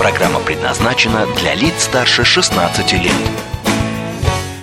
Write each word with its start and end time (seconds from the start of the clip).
Программа 0.00 0.40
предназначена 0.40 1.26
для 1.38 1.54
лиц 1.54 1.74
старше 1.82 2.24
16 2.24 2.92
лет. 2.94 3.12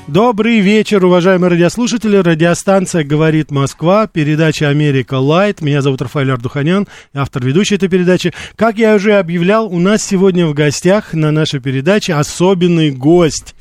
Добрый 0.07 0.61
вечер, 0.61 1.05
уважаемые 1.05 1.51
радиослушатели. 1.51 2.17
Радиостанция 2.17 3.03
«Говорит 3.03 3.51
Москва», 3.51 4.07
передача 4.07 4.67
«Америка 4.67 5.19
Light». 5.19 5.61
Меня 5.61 5.83
зовут 5.83 6.01
Рафаэль 6.01 6.31
Ардуханян, 6.31 6.87
автор 7.13 7.45
и 7.45 7.48
ведущий 7.48 7.75
этой 7.75 7.87
передачи. 7.87 8.33
Как 8.55 8.79
я 8.79 8.95
уже 8.95 9.19
объявлял, 9.19 9.67
у 9.67 9.77
нас 9.77 10.03
сегодня 10.03 10.47
в 10.47 10.55
гостях 10.55 11.13
на 11.13 11.29
нашей 11.29 11.59
передаче 11.59 12.15
особенный 12.15 12.89
гость 12.89 13.53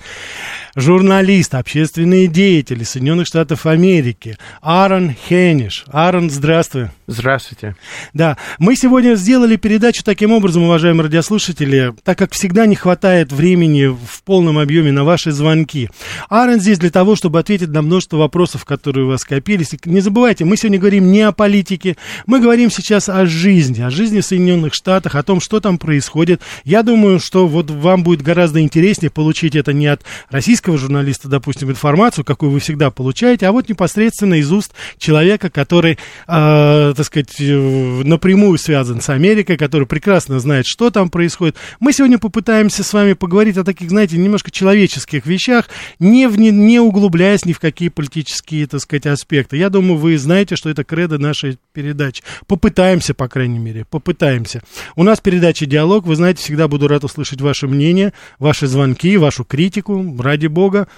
журналист, 0.74 1.54
общественный 1.54 2.26
деятель 2.26 2.86
Соединенных 2.86 3.26
Штатов 3.26 3.66
Америки 3.66 4.38
Аарон 4.62 5.14
Хениш. 5.28 5.84
Аарон, 5.92 6.30
здравствуй. 6.30 6.88
Здравствуйте. 7.08 7.76
Да, 8.14 8.36
мы 8.58 8.74
сегодня 8.74 9.14
сделали 9.14 9.54
передачу 9.54 10.02
таким 10.02 10.32
образом, 10.32 10.64
уважаемые 10.64 11.04
радиослушатели, 11.04 11.94
так 12.02 12.18
как 12.18 12.32
всегда 12.32 12.66
не 12.66 12.74
хватает 12.74 13.30
времени 13.32 13.86
в 13.86 14.24
полном 14.24 14.58
объеме 14.58 14.90
на 14.90 15.04
ваши 15.04 15.30
звонки. 15.30 15.88
Аарон 16.28 16.58
здесь 16.58 16.80
для 16.80 16.90
того, 16.90 17.14
чтобы 17.14 17.38
ответить 17.38 17.68
на 17.68 17.82
множество 17.82 18.16
вопросов, 18.16 18.64
которые 18.64 19.06
у 19.06 19.08
вас 19.10 19.20
скопились. 19.20 19.72
И 19.72 19.78
не 19.84 20.00
забывайте, 20.00 20.44
мы 20.44 20.56
сегодня 20.56 20.80
говорим 20.80 21.12
не 21.12 21.22
о 21.22 21.30
политике, 21.30 21.96
мы 22.26 22.40
говорим 22.40 22.72
сейчас 22.72 23.08
о 23.08 23.24
жизни, 23.24 23.82
о 23.82 23.90
жизни 23.90 24.20
в 24.20 24.26
Соединенных 24.26 24.74
Штатах, 24.74 25.14
о 25.14 25.22
том, 25.22 25.40
что 25.40 25.60
там 25.60 25.78
происходит. 25.78 26.42
Я 26.64 26.82
думаю, 26.82 27.20
что 27.20 27.46
вот 27.46 27.70
вам 27.70 28.02
будет 28.02 28.22
гораздо 28.22 28.60
интереснее 28.60 29.10
получить 29.10 29.54
это 29.54 29.72
не 29.72 29.86
от 29.86 30.02
российского 30.28 30.76
журналиста, 30.76 31.28
допустим, 31.28 31.70
информацию, 31.70 32.24
какую 32.24 32.50
вы 32.50 32.58
всегда 32.58 32.90
получаете, 32.90 33.46
а 33.46 33.52
вот 33.52 33.68
непосредственно 33.68 34.34
из 34.34 34.50
уст 34.50 34.72
человека, 34.98 35.50
который 35.50 35.98
э, 36.26 36.94
так 36.96 37.06
сказать, 37.06 37.36
э, 37.38 38.02
напрямую 38.04 38.58
связан 38.58 39.00
с 39.00 39.08
Америкой, 39.10 39.56
который 39.56 39.86
прекрасно 39.86 40.40
знает, 40.40 40.66
что 40.66 40.90
там 40.90 41.10
происходит. 41.10 41.54
Мы 41.78 41.92
сегодня 41.92 42.18
попытаемся 42.18 42.82
с 42.82 42.92
вами 42.92 43.12
поговорить 43.12 43.56
о 43.56 43.62
таких, 43.64 43.90
знаете, 43.90 44.16
немножко 44.16 44.50
человеческих 44.50 45.24
вещах, 45.26 45.68
не, 45.98 46.26
в, 46.26 46.38
не, 46.38 46.50
не 46.50 46.80
углубляясь 46.80 47.44
ни 47.44 47.52
в 47.52 47.60
какие 47.60 47.90
политические, 47.90 48.66
так 48.66 48.80
сказать, 48.80 49.06
аспекты. 49.06 49.56
Я 49.56 49.70
думаю, 49.70 49.98
вы 49.98 50.18
знаете, 50.18 50.56
что 50.56 50.70
это 50.70 50.82
кредо 50.84 51.18
нашей 51.18 51.58
передачи. 51.72 52.22
Попытаемся, 52.46 53.14
по 53.14 53.28
крайней 53.28 53.58
мере, 53.58 53.84
попытаемся. 53.84 54.62
У 54.96 55.02
нас 55.02 55.20
передача 55.20 55.66
«Диалог», 55.66 56.06
вы 56.06 56.16
знаете, 56.16 56.42
всегда 56.42 56.68
буду 56.68 56.88
рад 56.88 57.04
услышать 57.04 57.40
ваше 57.40 57.68
мнение, 57.68 58.12
ваши 58.38 58.66
звонки, 58.66 59.16
вашу 59.16 59.44
критику, 59.44 60.16
ради 60.18 60.46
бога. 60.46 60.88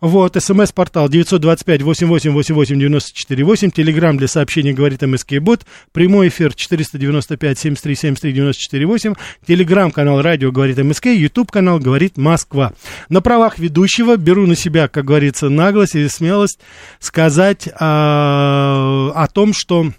Вот, 0.00 0.36
смс-портал 0.42 1.08
925-88-88-94-8, 1.08 3.70
телеграмм 3.70 4.16
для 4.16 4.28
сообщений 4.28 4.72
«Говорит 4.72 5.02
МСК 5.02 5.34
бот. 5.42 5.66
Прямой 5.92 6.28
эфир 6.28 6.52
495-73-73-94-8. 6.52 9.18
Телеграм-канал 9.46 10.22
«Радио 10.22 10.50
говорит 10.50 10.78
МСК». 10.78 11.06
Ютуб-канал 11.06 11.78
«Говорит 11.78 12.16
Москва». 12.16 12.72
На 13.08 13.20
правах 13.20 13.58
ведущего 13.58 14.16
беру 14.16 14.46
на 14.46 14.56
себя, 14.56 14.88
как 14.88 15.04
говорится, 15.04 15.48
наглость 15.48 15.96
и 15.96 16.08
смелость 16.08 16.60
сказать 16.98 17.68
а, 17.78 19.12
о 19.14 19.28
том, 19.28 19.52
что... 19.52 19.92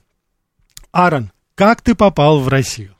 Аарон, 0.91 1.31
как 1.55 1.81
ты 1.81 1.95
попал 1.95 2.39
в 2.39 2.47
Россию? 2.47 2.95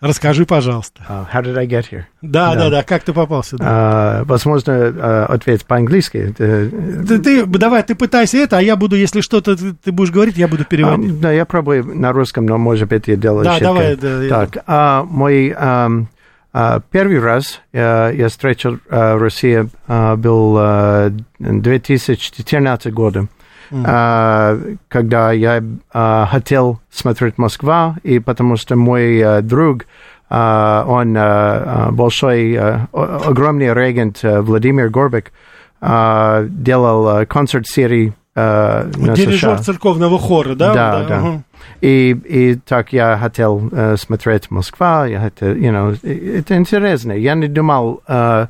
Расскажи, 0.00 0.46
пожалуйста. 0.46 1.02
Uh, 1.06 1.26
how 1.30 1.42
did 1.42 1.58
I 1.58 1.66
get 1.66 1.90
here? 1.90 2.04
Да, 2.22 2.54
да, 2.54 2.60
да, 2.60 2.70
да. 2.70 2.82
как 2.82 3.02
ты 3.02 3.12
попал 3.12 3.44
сюда? 3.44 4.22
Uh, 4.22 4.24
возможно, 4.24 4.70
uh, 4.70 5.24
ответ 5.26 5.66
по-английски. 5.66 6.34
Ты, 6.36 7.18
ты, 7.18 7.44
давай, 7.44 7.82
ты 7.82 7.94
пытайся 7.94 8.38
это, 8.38 8.56
а 8.56 8.62
я 8.62 8.76
буду, 8.76 8.96
если 8.96 9.20
что-то 9.20 9.56
ты, 9.56 9.74
ты 9.74 9.92
будешь 9.92 10.10
говорить, 10.10 10.38
я 10.38 10.48
буду 10.48 10.64
переводить. 10.64 11.12
Uh, 11.12 11.20
да, 11.20 11.32
я 11.32 11.44
пробую 11.44 11.84
на 11.84 12.12
русском, 12.12 12.46
но, 12.46 12.56
может 12.56 12.88
быть, 12.88 13.08
я 13.08 13.16
делаю 13.16 13.44
Да, 13.44 13.56
ошибки. 13.56 13.64
давай. 13.64 13.96
Да, 13.96 14.28
Так, 14.28 14.64
uh, 14.66 15.04
мой 15.04 15.50
um, 15.50 16.06
uh, 16.54 16.82
первый 16.90 17.20
раз 17.20 17.60
uh, 17.74 18.16
я 18.16 18.28
встретил 18.30 18.78
uh, 18.88 19.18
Россию 19.18 19.68
был 19.86 20.56
uh, 20.56 21.24
2014 21.38 22.90
года. 22.90 23.26
Mm. 23.70 23.84
Uh, 23.84 24.78
когда 24.88 25.30
я 25.30 25.62
uh, 25.94 26.26
хотел 26.26 26.80
смотреть 26.90 27.38
Москва, 27.38 27.96
и 28.02 28.18
потому 28.18 28.56
что 28.56 28.74
мой 28.74 29.20
uh, 29.20 29.42
друг, 29.42 29.84
uh, 30.28 30.84
он 30.86 31.16
uh, 31.16 31.92
большой, 31.92 32.54
uh, 32.54 32.88
огромный 32.92 33.72
регент 33.72 34.24
uh, 34.24 34.40
Владимир 34.42 34.88
Горбек, 34.88 35.32
uh, 35.80 36.48
делал 36.48 37.20
uh, 37.20 37.26
концерт 37.26 37.68
серии 37.68 38.12
uh, 38.34 38.84
на 38.98 39.14
Дирижер 39.14 39.56
США. 39.56 39.58
церковного 39.58 40.18
хора, 40.18 40.54
да? 40.56 40.74
Да, 40.74 41.04
да. 41.04 41.16
ага. 41.18 41.42
И, 41.80 42.10
и 42.24 42.54
так 42.56 42.92
я 42.92 43.16
хотел 43.18 43.58
uh, 43.58 43.96
смотреть 43.96 44.50
Москва, 44.50 45.06
я 45.06 45.20
хотел, 45.20 45.48
you 45.54 45.70
know, 45.70 46.38
это 46.38 46.56
интересно. 46.56 47.12
Я 47.12 47.34
не 47.34 47.46
думал 47.46 48.02
uh, 48.08 48.48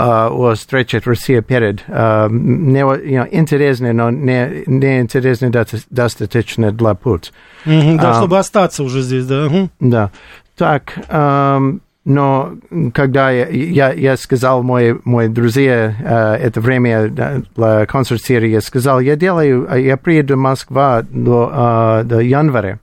uh, 0.00 0.28
о 0.30 0.54
встрече 0.54 1.00
России 1.04 1.40
перед. 1.40 1.84
Uh, 1.88 2.28
мне 2.28 2.80
you 2.80 3.24
know, 3.24 3.28
интересно, 3.30 3.92
но 3.92 4.10
не, 4.10 4.64
не 4.66 5.00
интересно 5.00 5.50
доста- 5.50 5.78
достаточно 5.90 6.72
для 6.72 6.94
путь. 6.94 7.32
Мгм, 7.64 7.98
да, 7.98 8.10
А. 8.12 8.14
чтобы 8.14 8.38
остаться 8.38 8.82
уже 8.82 9.02
здесь, 9.02 9.26
да. 9.26 9.46
мгм. 9.48 9.70
Да. 9.80 10.10
Так, 10.56 10.92
эм, 11.08 11.80
но 12.04 12.52
когда 12.92 13.30
я, 13.30 13.46
я, 13.48 13.92
я 13.92 14.16
сказал 14.16 14.62
мой, 14.62 14.98
мой 15.04 15.28
друзья 15.28 15.94
э, 16.02 16.34
это 16.46 16.60
время 16.60 17.08
для 17.08 17.86
концерт 17.86 18.22
серии, 18.22 18.48
я 18.50 18.60
сказал, 18.60 19.00
я 19.00 19.16
делаю, 19.16 19.68
я 19.78 19.96
приеду 19.96 20.34
в 20.34 20.38
Москву 20.38 20.80
до, 21.10 22.00
э, 22.00 22.04
до 22.04 22.20
января. 22.20 22.78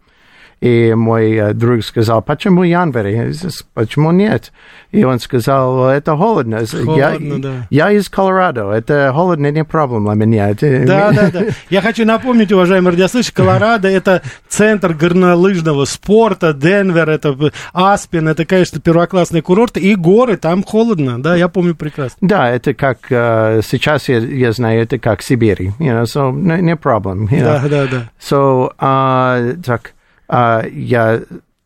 И 0.60 0.94
мой 0.96 1.34
э, 1.34 1.54
друг 1.54 1.84
сказал, 1.84 2.22
почему? 2.22 2.64
Я 2.64 2.86
сказал, 2.88 3.52
Почему 3.74 4.12
нет? 4.12 4.52
И 4.92 5.04
он 5.04 5.20
сказал, 5.20 5.90
это 5.90 6.16
холодно. 6.16 6.62
я, 6.96 7.10
Холодно, 7.12 7.42
да. 7.42 7.68
я 7.70 7.92
из 7.92 8.10
Колорадо, 8.10 8.72
это 8.72 9.12
холодно, 9.14 9.52
не 9.52 9.64
проблема 9.64 10.16
для 10.16 10.26
меня. 10.26 10.54
Да, 10.60 11.12
да, 11.12 11.30
да. 11.32 11.44
Я 11.70 11.82
хочу 11.82 12.06
напомнить, 12.06 12.52
уважаемые 12.52 12.94
радиослушатели, 12.94 13.36
Колорадо 13.36 13.88
это 13.88 14.24
центр 14.48 14.94
горнолыжного 14.94 15.86
спорта, 15.86 16.54
Денвер, 16.54 17.10
это 17.10 17.36
Аспен, 17.74 18.28
это, 18.28 18.46
конечно, 18.46 18.80
первоклассные 18.80 19.42
курорты, 19.42 19.80
и 19.80 19.94
горы, 19.96 20.38
там 20.38 20.64
холодно, 20.64 21.22
да, 21.22 21.36
я 21.36 21.50
помню 21.50 21.76
прекрасно. 21.76 22.18
Да, 22.22 22.50
это 22.50 22.74
как 22.74 23.00
э, 23.10 23.62
сейчас 23.70 24.10
я, 24.10 24.18
я 24.20 24.52
знаю, 24.54 24.82
это 24.82 24.98
как 24.98 25.22
Сибирь, 25.22 25.74
you 25.80 25.92
know, 25.92 26.04
so 26.04 26.32
не, 26.32 26.76
know. 26.76 27.28
Да, 27.30 27.64
да, 27.68 27.88
да. 27.88 28.10
So, 28.20 28.72
а, 28.78 29.54
так, 29.64 29.94
я, 30.30 31.22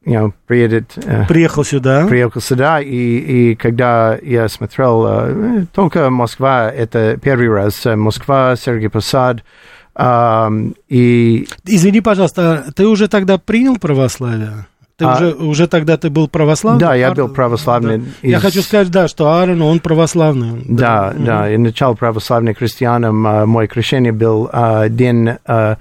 you 0.06 0.14
know, 0.14 0.34
приедет, 0.48 0.94
э, 0.98 1.26
Приехал 1.28 1.64
сюда. 1.64 2.06
приехал 2.08 2.42
сюда, 2.42 2.80
и, 2.82 2.88
и 3.52 3.56
когда 3.56 4.18
я 4.22 4.48
смотрел, 4.50 5.06
э, 5.08 5.66
только 5.74 6.10
Москва, 6.10 6.70
это 6.72 7.18
первый 7.22 7.50
раз, 7.50 7.86
э, 7.86 7.96
Москва, 7.96 8.56
Сергей 8.56 8.90
Посад, 8.90 9.44
и 10.88 11.48
Извини, 11.66 12.02
пожалуйста, 12.02 12.66
ты 12.76 12.88
уже 12.88 13.08
тогда 13.08 13.38
принял 13.38 13.78
православие? 13.78 14.66
Ты 14.98 15.06
А- 15.06 15.16
уже, 15.16 15.32
уже 15.34 15.68
тогда 15.68 15.98
ты 15.98 16.10
был 16.10 16.28
православный? 16.28 16.80
Да, 16.80 16.94
я 16.96 17.10
Ар- 17.10 17.16
был 17.16 17.28
православный 17.30 17.98
Да. 17.98 18.06
Я 18.22 18.38
из- 18.38 18.42
хочу 18.44 18.62
сказать, 18.62 18.90
да, 18.92 19.08
что 19.08 19.32
Аарон, 19.32 19.62
он 19.64 19.80
православный. 19.80 20.64
да, 20.68 21.14
да, 21.18 21.48
я 21.48 21.58
начал 21.58 21.96
православным 21.96 22.54
христианом, 22.54 23.26
а, 23.26 23.46
мой 23.46 23.68
крещение 23.68 24.12
был 24.12 24.48
а, 24.54 24.90
день 24.90 25.28
а, 25.30 25.38
а, 25.48 25.78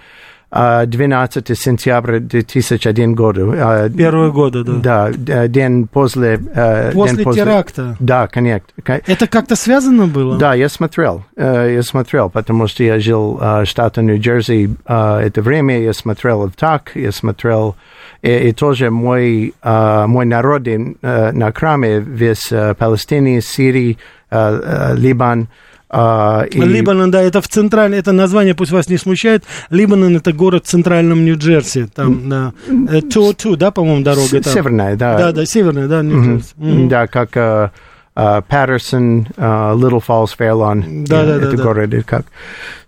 12 0.87 1.56
сентября 1.56 2.19
2001 2.19 3.14
года. 3.14 3.41
а, 3.56 3.88
года, 4.32 4.64
да. 4.64 4.73
Да, 4.73 5.11
э, 5.44 5.49
день 5.49 5.87
после... 5.87 6.41
э, 6.55 6.91
После 6.93 7.25
день 7.25 7.32
теракта. 7.35 7.97
Да, 8.00 8.26
конечно. 8.26 8.67
Ко- 8.82 9.00
Это 9.06 9.26
как-то 9.29 9.55
связано 9.55 10.06
было? 10.08 10.38
Да, 10.38 10.55
я 10.55 10.69
смотрел, 10.69 11.25
э, 11.37 11.75
я 11.75 11.82
смотрел, 11.85 12.31
потому 12.31 12.67
что 12.67 12.82
я 12.82 12.99
жил 12.99 13.38
э, 13.41 13.62
в 13.62 13.67
штате 13.67 14.02
Нью-Джерси 14.02 14.70
э, 14.87 15.19
это 15.20 15.41
время, 15.43 15.81
я 15.81 15.93
смотрел 15.93 16.49
в 16.49 16.52
так, 16.52 16.91
я 16.97 17.12
смотрел, 17.12 17.76
и, 18.23 18.31
и 18.49 18.52
тоже 18.52 18.91
мой, 18.91 19.55
э, 19.62 20.06
мой 20.06 20.26
народ 20.26 20.67
э, 20.67 20.79
на 21.32 21.52
храме 21.52 22.00
весь 22.00 22.50
э, 22.50 22.75
Палестине, 22.75 23.41
Сирии, 23.41 23.99
э, 24.31 24.61
э, 24.64 24.97
Либан, 24.97 25.47
э, 25.90 26.46
и- 26.50 26.60
Либанон, 26.60 27.10
да, 27.10 27.22
это 27.22 27.40
в 27.40 27.48
центральном, 27.48 27.98
это 27.98 28.12
название 28.12 28.54
пусть 28.54 28.72
вас 28.72 28.88
не 28.88 28.96
смущает. 28.96 29.44
Либанон 29.70 30.16
это 30.16 30.32
город 30.32 30.66
в 30.66 30.69
центральном 30.69 31.25
Нью-Джерси, 31.25 31.88
там, 31.94 32.28
да. 32.28 32.52
Ту-Ту, 33.12 33.56
да, 33.56 33.70
по-моему, 33.70 34.02
дорога 34.02 34.40
там. 34.40 34.52
Северная, 34.52 34.96
да. 34.96 35.19
Да, 35.19 35.32
да, 35.32 35.46
северная, 35.46 35.88
да. 35.88 36.02
Нью-Джерси. 36.02 36.52
Мгм. 36.56 36.88
Да, 36.88 37.06
как 37.06 37.37
э, 37.37 37.70
uh, 38.16 38.42
uh, 38.42 39.75
Little 39.76 40.02
Falls, 40.06 40.37
Fairlawn. 40.37 41.04
Да, 41.06 41.22
you 41.22 41.25
know, 41.25 41.26
да, 41.26 41.38
да, 41.38 41.46
это 41.46 41.56
да. 41.56 41.62
города 41.62 42.02
как. 42.02 42.26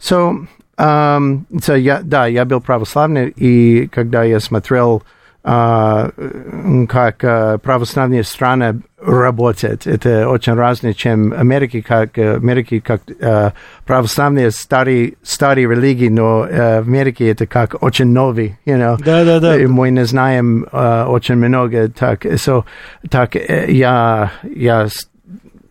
So, 0.00 0.46
um, 0.78 1.44
so 1.52 1.78
я, 1.78 2.00
да, 2.02 2.26
я 2.26 2.44
был 2.44 2.60
православный, 2.60 3.28
и 3.28 3.88
когда 3.88 4.24
я 4.24 4.40
смотрел, 4.40 5.02
а, 5.02 5.21
как 5.42 7.24
а, 7.24 7.58
православные 7.58 8.22
страны 8.22 8.80
работают, 9.00 9.88
это 9.88 10.28
очень 10.28 10.54
разное, 10.54 10.92
чем 10.92 11.32
Америки, 11.32 11.80
как 11.80 12.16
э, 12.16 12.36
Америки, 12.36 12.78
как 12.78 13.02
а, 13.20 13.52
православные 13.84 14.52
старые, 14.52 15.14
старые 15.22 15.68
религии, 15.68 16.08
но 16.08 16.46
э, 16.46 16.80
в 16.82 16.86
Америке 16.86 17.28
это 17.28 17.46
как 17.46 17.82
очень 17.82 18.12
новый, 18.12 18.56
you 18.64 18.76
know. 18.78 18.96
Да, 19.04 19.24
да, 19.24 19.40
да. 19.40 19.58
И 19.58 19.66
мы 19.66 19.90
не 19.90 20.04
знаем 20.04 20.66
а, 20.70 21.06
очень 21.08 21.34
много, 21.34 21.88
так, 21.88 22.24
so, 22.24 22.64
так 23.10 23.34
э, 23.34 23.66
я, 23.68 24.30
я 24.44 24.86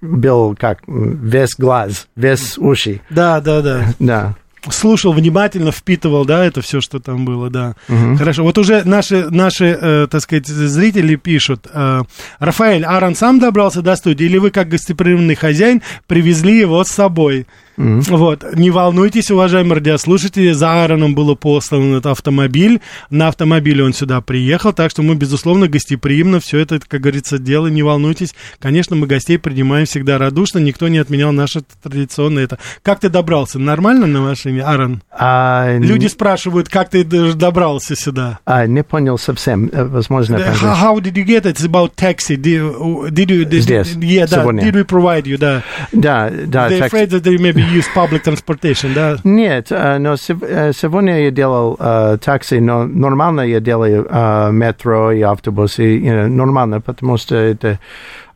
был 0.01 0.56
как 0.59 0.79
весь 0.88 1.56
глаз, 1.57 2.07
весь 2.17 2.57
уши, 2.57 3.00
Да, 3.09 3.39
да, 3.39 3.62
да. 3.62 3.85
да. 4.00 4.35
Слушал 4.69 5.13
внимательно, 5.13 5.71
впитывал, 5.71 6.23
да, 6.23 6.45
это 6.45 6.61
все, 6.61 6.81
что 6.81 6.99
там 6.99 7.25
было, 7.25 7.49
да. 7.49 7.73
Хорошо. 8.17 8.43
Вот 8.43 8.57
уже 8.59 8.83
наши, 8.83 9.27
наши, 9.29 9.65
э, 9.81 10.07
так 10.09 10.21
сказать, 10.21 10.45
зрители 10.47 11.15
пишут. 11.15 11.65
э, 11.73 12.01
Рафаэль, 12.39 12.85
Аарон 12.85 13.15
сам 13.15 13.39
добрался 13.39 13.81
до 13.81 13.95
студии, 13.95 14.25
или 14.25 14.37
вы, 14.37 14.51
как 14.51 14.69
гостеприимный 14.69 15.33
хозяин, 15.35 15.81
привезли 16.05 16.59
его 16.59 16.83
с 16.83 16.89
собой? 16.89 17.47
Вот, 17.77 18.44
не 18.56 18.69
волнуйтесь, 18.69 19.31
уважаемые 19.31 19.75
радиослушатели, 19.75 20.51
за 20.51 20.71
Аароном 20.83 21.15
было 21.15 21.35
послан 21.35 21.94
этот 21.95 22.07
автомобиль, 22.07 22.79
на 23.09 23.27
автомобиле 23.29 23.83
он 23.83 23.94
сюда 23.94 24.21
приехал, 24.21 24.73
так 24.73 24.91
что 24.91 25.01
мы, 25.01 25.15
безусловно, 25.15 25.68
гостеприимно 25.68 26.39
все 26.39 26.59
это, 26.59 26.79
как 26.85 27.01
говорится, 27.01 27.38
делаем, 27.39 27.73
не 27.75 27.83
волнуйтесь. 27.83 28.33
Конечно, 28.59 28.95
мы 28.95 29.07
гостей 29.07 29.38
принимаем 29.38 29.85
всегда 29.85 30.18
радушно, 30.18 30.59
никто 30.59 30.88
не 30.88 30.97
отменял 31.00 31.31
наше 31.31 31.62
традиционное 31.81 32.44
это. 32.44 32.59
Как 32.83 33.00
ты 33.00 33.09
добрался? 33.09 33.57
Нормально 33.59 34.06
на 34.07 34.21
машине, 34.21 34.62
Аарон? 34.63 35.01
А, 35.12 35.77
Люди 35.77 36.07
спрашивают, 36.07 36.69
как 36.69 36.89
ты 36.89 37.03
добрался 37.03 37.95
сюда? 37.95 38.39
а, 38.45 38.65
не 38.67 38.83
понял 38.83 39.17
совсем, 39.17 39.69
э, 39.71 39.83
возможно, 39.85 40.35
Uh, 40.35 40.38
по-английски. 40.38 40.65
How, 40.65 40.75
how 40.75 41.00
did 41.01 41.13
you 41.13 41.25
get 41.25 41.44
it? 41.45 41.53
It's 41.57 41.65
about 41.65 41.95
taxi. 41.95 42.35
Did, 42.35 42.62
you- 42.62 43.09
did 43.09 43.27
you? 43.29 43.44
Did, 43.45 43.62
Здесь, 43.62 43.94
yeah, 43.95 44.27
да. 44.29 44.41
сегодня. 44.41 44.63
Did 44.63 44.74
we 44.75 44.85
provide 44.85 45.24
you? 45.24 45.38
Да. 45.38 45.63
Да, 45.91 46.29
да, 46.29 46.69
They're 46.69 46.79
так- 46.79 46.94
afraid 46.94 47.09
that 47.09 47.21
they 47.24 47.38
maybe 47.38 47.60
use 47.61 47.85
public 47.95 48.23
transportation. 48.23 48.93
Да. 48.93 49.17
Нет, 49.23 49.71
э, 49.71 49.97
но 49.97 50.13
э, 50.13 50.71
сегодня 50.73 51.23
я 51.23 51.31
делал 51.31 51.77
э, 51.79 52.17
такси, 52.23 52.59
но 52.59 52.85
нормально 52.85 53.41
я 53.41 53.59
делаю 53.59 54.07
метро 54.51 55.11
и 55.11 55.21
автобус, 55.21 55.79
и 55.79 55.99
you 55.99 56.11
know, 56.11 56.27
нормально, 56.27 56.81
потому 56.81 57.17
что 57.17 57.35
это, 57.35 57.79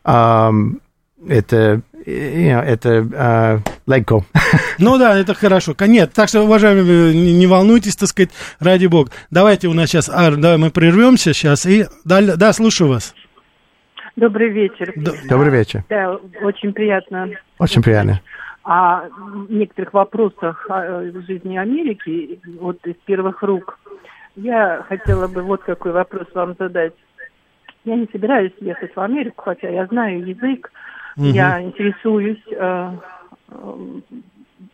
это, 0.04 1.82
you 2.06 2.50
know, 2.50 2.62
это 2.62 3.06
э, 3.12 3.58
легко. 3.86 4.24
Ну 4.78 4.98
да, 4.98 5.18
это 5.18 5.32
хорошо. 5.34 5.74
Нет, 5.80 6.12
так 6.12 6.28
что, 6.28 6.42
уважаемые, 6.42 7.14
не, 7.14 7.46
волнуйтесь, 7.46 7.96
так 7.96 8.10
сказать, 8.10 8.30
ради 8.60 8.86
бога. 8.86 9.10
Давайте 9.30 9.68
у 9.68 9.72
нас 9.72 9.88
сейчас, 9.88 10.10
Ар, 10.10 10.36
давай 10.36 10.58
мы 10.58 10.70
прервемся 10.70 11.32
сейчас 11.32 11.64
и 11.64 11.86
далее, 12.04 12.36
да, 12.36 12.52
слушаю 12.52 12.90
вас. 12.90 13.14
Добрый 14.16 14.50
вечер. 14.50 14.92
Да. 14.96 15.12
Добрый 15.28 15.50
вечер. 15.50 15.84
Да, 15.90 16.16
очень 16.42 16.72
приятно 16.72 17.28
Очень 17.58 17.82
приятно. 17.82 18.20
О 18.66 19.08
некоторых 19.48 19.94
вопросах 19.94 20.66
о 20.68 21.02
жизни 21.26 21.56
Америки, 21.56 22.40
вот 22.58 22.84
из 22.84 22.96
первых 23.06 23.42
рук. 23.42 23.78
Я 24.34 24.84
хотела 24.88 25.28
бы 25.28 25.42
вот 25.42 25.62
какой 25.62 25.92
вопрос 25.92 26.26
вам 26.34 26.56
задать. 26.58 26.94
Я 27.84 27.94
не 27.94 28.08
собираюсь 28.10 28.52
ехать 28.60 28.94
в 28.94 29.00
Америку, 29.00 29.44
хотя 29.44 29.68
я 29.68 29.86
знаю 29.86 30.26
язык, 30.26 30.72
я 31.16 31.62
интересуюсь 31.62 32.42
э, 32.50 32.90
э, 33.48 33.74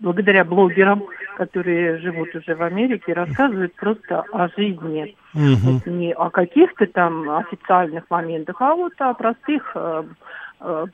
благодаря 0.01 0.45
блогерам, 0.45 1.05
которые 1.37 1.99
живут 1.99 2.35
уже 2.35 2.55
в 2.55 2.63
Америке, 2.63 3.13
рассказывают 3.13 3.75
просто 3.75 4.25
о 4.33 4.49
жизни. 4.57 5.15
Мгм. 5.35 5.57
Вот 5.57 5.87
не 5.87 6.13
о 6.13 6.31
каких-то 6.31 6.87
там 6.87 7.29
официальных 7.31 8.05
моментах, 8.11 8.57
а 8.61 8.75
вот 8.75 8.93
о 8.99 9.15
простых 9.15 9.73
э, 9.75 10.03
э, 10.03 10.05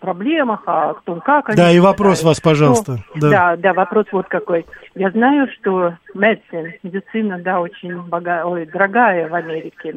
проблемах, 0.00 0.62
о 0.66 0.94
том, 1.04 1.20
как 1.20 1.48
они... 1.48 1.56
Да, 1.56 1.70
и 1.70 1.78
вопрос 1.78 2.22
вас, 2.22 2.40
пожалуйста. 2.40 2.98
что- 3.10 3.20
Да. 3.20 3.30
Да. 3.30 3.56
да, 3.56 3.72
вопрос 3.74 4.06
вот 4.12 4.26
какой. 4.28 4.66
Я 4.94 5.10
знаю, 5.10 5.48
что 5.58 5.94
медицина, 6.14 6.72
медицина, 6.82 7.38
да, 7.38 7.60
очень 7.60 8.00
бога... 8.02 8.42
Ой, 8.44 8.66
дорогая 8.66 9.28
в 9.28 9.34
Америке. 9.34 9.96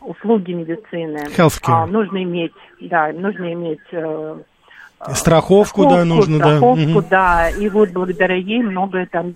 Услуги 0.00 0.52
медицины. 0.52 1.24
Healthcare. 1.36 1.84
А, 1.84 1.86
нужно 1.86 2.22
иметь, 2.22 2.52
да, 2.80 3.10
нужно 3.12 3.52
иметь 3.52 3.80
э, 3.92 4.36
Страховку, 5.12 5.86
да, 5.88 6.04
нужно, 6.04 6.38
да. 6.38 6.56
страховку, 6.56 7.02
да, 7.08 7.50
и 7.50 7.68
вот 7.68 7.90
благодаря 7.90 8.36
ей 8.36 8.62
многое 8.62 9.06
там 9.06 9.28
а, 9.28 9.34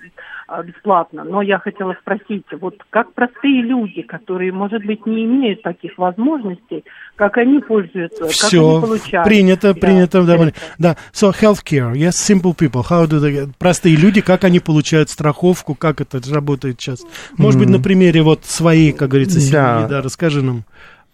бесплатно. 0.64 1.24
Но 1.24 1.42
я 1.42 1.58
хотела 1.58 1.94
спросить, 2.00 2.44
вот 2.60 2.74
как 2.90 3.12
простые 3.12 3.62
люди, 3.62 4.02
которые, 4.02 4.52
может 4.52 4.84
быть, 4.84 5.04
не 5.06 5.24
имеют 5.24 5.62
таких 5.62 5.96
возможностей, 5.98 6.84
как 7.16 7.36
они 7.36 7.60
пользуются, 7.60 8.20
как 8.20 8.28
они 8.28 8.32
Все, 8.32 8.80
получают? 8.80 9.28
принято, 9.28 9.74
Да, 9.74 9.80
принято. 9.80 10.22
Да, 10.24 10.52
да. 10.78 10.96
So, 11.12 11.32
healthcare, 11.38 11.92
yes, 11.92 12.12
simple 12.12 12.54
people. 12.56 12.82
How 12.88 13.06
do 13.06 13.20
they 13.20 13.32
get... 13.32 13.50
Простые 13.58 13.96
люди, 13.96 14.20
как 14.20 14.44
они 14.44 14.60
получают 14.60 15.10
страховку, 15.10 15.74
как 15.74 16.00
это 16.00 16.20
работает 16.32 16.80
сейчас? 16.80 17.00
Может 17.36 17.60
быть, 17.60 17.68
на 17.68 17.80
примере 17.80 18.22
вот 18.22 18.44
своей, 18.44 18.92
как 18.92 19.10
говорится, 19.10 19.40
семьи, 19.40 19.52
Да. 19.52 19.86
да, 19.88 20.02
расскажи 20.02 20.42
нам. 20.42 20.64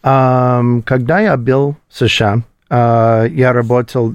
Ам, 0.02 0.82
когда 0.82 1.20
я 1.20 1.36
был 1.36 1.76
в 1.88 1.96
США, 1.96 2.42
а, 2.70 3.24
я 3.24 3.52
работал 3.52 4.14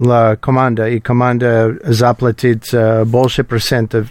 для 0.00 0.36
команды, 0.36 0.96
и 0.96 1.00
команда 1.00 1.76
заплатит 1.84 2.64
э, 2.72 3.04
больше 3.04 3.44
процентов 3.44 4.08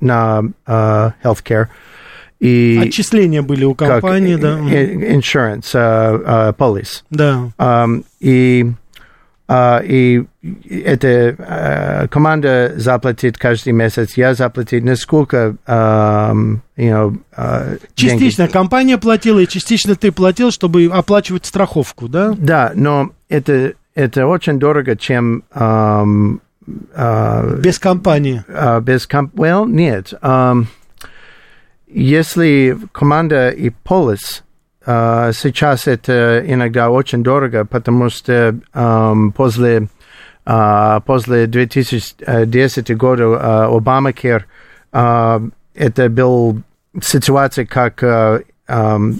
на 0.00 0.42
э, 0.66 1.10
healthcare. 1.24 1.66
И 2.38 2.80
Отчисления 2.82 3.42
были 3.42 3.64
у 3.64 3.74
компании, 3.74 4.36
да. 4.36 4.56
Мгм. 4.56 4.68
и- 4.68 5.14
insurance, 5.16 5.70
э, 5.74 6.22
э, 6.24 6.52
police. 6.58 7.02
Да. 7.10 7.50
Ам, 7.56 8.04
и, 8.20 8.72
а, 9.48 9.80
и 9.84 10.24
эта 10.68 11.08
э, 11.38 12.08
команда 12.08 12.72
заплатит 12.76 13.38
каждый 13.38 13.72
месяц, 13.72 14.16
я 14.16 14.34
заплатить 14.34 14.82
несколько 14.82 15.54
ам, 15.66 16.62
you 16.76 16.90
know, 16.90 17.16
э, 17.36 17.76
деньги. 17.96 18.24
Частично 18.24 18.48
компания 18.48 18.98
платила, 18.98 19.38
и 19.38 19.46
частично 19.46 19.94
ты 19.94 20.10
платил, 20.10 20.50
чтобы 20.50 20.90
оплачивать 20.92 21.46
страховку, 21.46 22.08
да? 22.08 22.34
Да, 22.36 22.72
но 22.74 23.10
это, 23.28 23.74
это 23.94 24.26
очень 24.26 24.58
дорого, 24.58 24.96
чем 24.96 25.44
ам, 25.52 26.40
а, 26.94 27.56
Без 27.56 27.78
компании. 27.78 28.44
а, 28.48 28.80
без 28.80 29.06
комп... 29.06 29.34
Well, 29.34 29.66
нет. 29.68 30.14
Ам, 30.22 30.66
если 31.86 32.78
команда 32.92 33.50
и 33.50 33.70
полис, 33.70 34.44
а, 34.86 35.32
сейчас 35.32 35.86
это 35.86 36.42
иногда 36.46 36.90
очень 36.90 37.22
дорого, 37.22 37.64
потому 37.64 38.08
что 38.10 38.56
ам, 38.72 39.32
после, 39.32 39.88
а, 40.46 41.00
после 41.00 41.46
2010 41.46 42.96
года 42.96 43.24
а, 43.38 43.76
Обамакер 43.76 44.46
а, 44.92 45.42
это 45.74 46.08
был 46.08 46.62
ситуация, 47.02 47.66
как 47.66 48.02
а, 48.02 48.40
ам, 48.66 49.16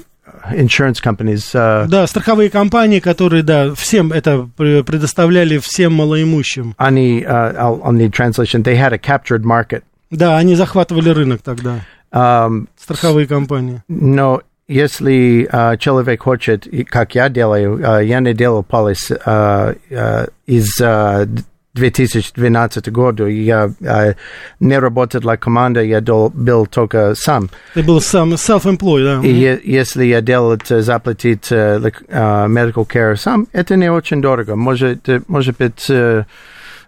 insurance 0.53 1.01
companies 1.03 1.51
а, 1.55 1.87
Да, 1.87 2.07
страховые 2.07 2.51
компании, 2.51 3.01
которые, 3.01 3.43
да, 3.43 3.75
всем 3.75 4.13
это 4.13 4.49
пре- 4.57 4.83
предоставляли 4.83 5.59
всем 5.59 5.93
малоимущим. 5.95 6.75
они, 6.79 7.21
uh, 7.23 7.55
I'll 7.83 7.93
need 7.93 8.11
translation, 8.13 8.63
they 8.63 8.77
had 8.77 8.93
a 8.93 8.99
captured 8.99 9.43
market. 9.45 9.83
Да, 10.11 10.37
они 10.37 10.55
захватывали 10.57 11.09
рынок 11.11 11.43
тогда, 11.43 11.81
Um, 12.13 12.67
страховые 12.79 13.27
компании. 13.27 13.83
но 13.89 14.43
если 14.69 15.49
uh, 15.51 15.79
человек 15.79 16.23
хочет, 16.23 16.67
как 16.89 17.15
я 17.15 17.29
делаю, 17.31 17.79
uh, 17.79 18.05
я 18.05 18.21
не 18.21 18.35
делал 18.35 18.63
полис 18.63 19.11
uh, 19.11 19.77
uh, 19.91 20.31
из 20.47 20.79
uh, 20.81 21.27
2012 21.75 22.91
года, 22.91 23.27
я 23.27 23.71
uh, 23.81 24.15
не 24.61 24.79
работал 24.79 25.21
для 25.21 25.37
команды, 25.37 25.87
я 25.87 26.01
дол- 26.01 26.31
был 26.35 26.67
только 26.67 27.15
сам. 27.15 27.49
Ты 27.75 27.83
был 27.83 28.01
сам 28.01 28.35
self-employed, 28.35 29.05
да? 29.23 29.27
И 29.27 29.33
е- 29.33 29.61
если 29.65 30.05
я 30.05 30.21
делал 30.21 30.53
это, 30.53 30.83
заплатить 30.83 31.51
like, 31.51 32.07
uh, 32.09 32.47
medical 32.49 32.87
care 32.87 33.17
сам, 33.17 33.47
это 33.53 33.77
не 33.77 33.91
очень 33.91 34.21
дорого. 34.21 34.55
Может, 34.57 35.09
э, 35.09 35.23
может 35.29 35.57
быть, 35.57 35.87
э, 35.89 35.95
э, 35.95 36.25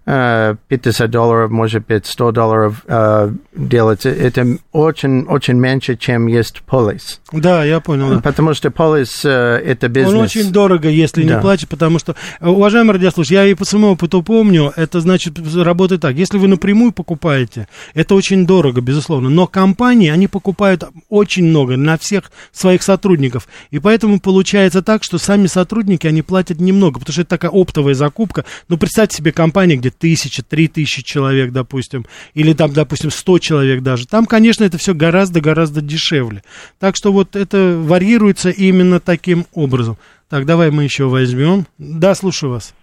50 0.07 1.11
долларов, 1.11 1.51
может 1.51 1.87
быть, 1.87 2.07
100 2.07 2.33
долларов 2.33 2.83
э, 2.87 3.33
делать. 3.57 4.05
Это 4.05 4.59
очень, 4.73 5.23
очень 5.23 5.55
меньше, 5.55 5.97
чем 5.97 6.27
есть 6.27 6.61
полис. 6.63 7.21
Да, 7.33 7.65
я 7.65 7.81
понял. 7.81 8.11
да. 8.11 8.21
Потому 8.21 8.53
что 8.53 8.71
полис 8.71 9.25
э, 9.25 9.31
это 9.65 9.89
бизнес. 9.89 10.15
Он 10.15 10.21
очень 10.21 10.53
дорого, 10.53 10.89
если 10.89 11.23
не 11.23 11.31
Да. 11.31 11.41
платит, 11.41 11.71
потому 11.71 11.99
что, 11.99 12.15
э, 12.41 12.47
уважаемый 12.47 12.93
радиослушатель, 12.93 13.35
я 13.35 13.47
и 13.47 13.55
по 13.55 13.65
своему 13.65 13.93
опыту 13.93 14.23
помню, 14.23 14.73
это 14.77 15.01
значит, 15.01 15.39
работает 15.57 16.03
так. 16.03 16.15
Если 16.17 16.37
вы 16.37 16.49
напрямую 16.49 16.93
покупаете, 16.93 17.67
это 17.95 18.15
очень 18.15 18.47
дорого, 18.47 18.83
безусловно. 18.83 19.31
Но 19.31 19.47
компании, 19.47 20.11
они 20.11 20.29
покупают 20.29 20.85
очень 21.09 21.45
много 21.45 21.79
на 21.79 21.97
всех 21.97 22.31
своих 22.53 22.83
сотрудников. 22.83 23.49
И 23.71 23.79
поэтому 23.79 24.21
получается 24.21 24.83
так, 24.83 25.03
что 25.03 25.17
сами 25.17 25.47
сотрудники, 25.47 26.07
они 26.07 26.21
платят 26.21 26.61
немного, 26.61 26.99
потому 27.01 27.15
что 27.15 27.23
это 27.23 27.31
такая 27.31 27.51
оптовая 27.51 27.95
закупка. 27.95 28.45
Ну, 28.69 28.77
представьте 28.77 29.17
себе 29.17 29.33
компания, 29.33 29.77
где 29.77 29.94
тысяча, 29.99 30.43
три 30.43 30.69
тысячи 30.69 31.03
человек, 31.03 31.53
допустим, 31.53 32.05
или 32.35 32.53
там, 32.53 32.73
допустим, 32.73 33.11
сто 33.11 33.39
человек 33.39 33.83
даже. 33.83 34.07
Там, 34.07 34.27
конечно, 34.27 34.65
это 34.65 34.79
все 34.79 34.95
гораздо-гораздо 34.95 35.81
дешевле. 35.81 36.43
Так 36.79 36.97
что 36.97 37.13
вот 37.13 37.37
это 37.37 37.77
варьируется 37.79 38.51
именно 38.51 39.01
таким 39.01 39.47
образом. 39.55 39.97
Так, 40.29 40.47
давай 40.47 40.71
мы 40.71 40.85
еще 40.85 41.05
возьмем. 41.05 41.67
Да, 41.79 42.15
слушаю 42.15 42.53
вас. 42.53 42.75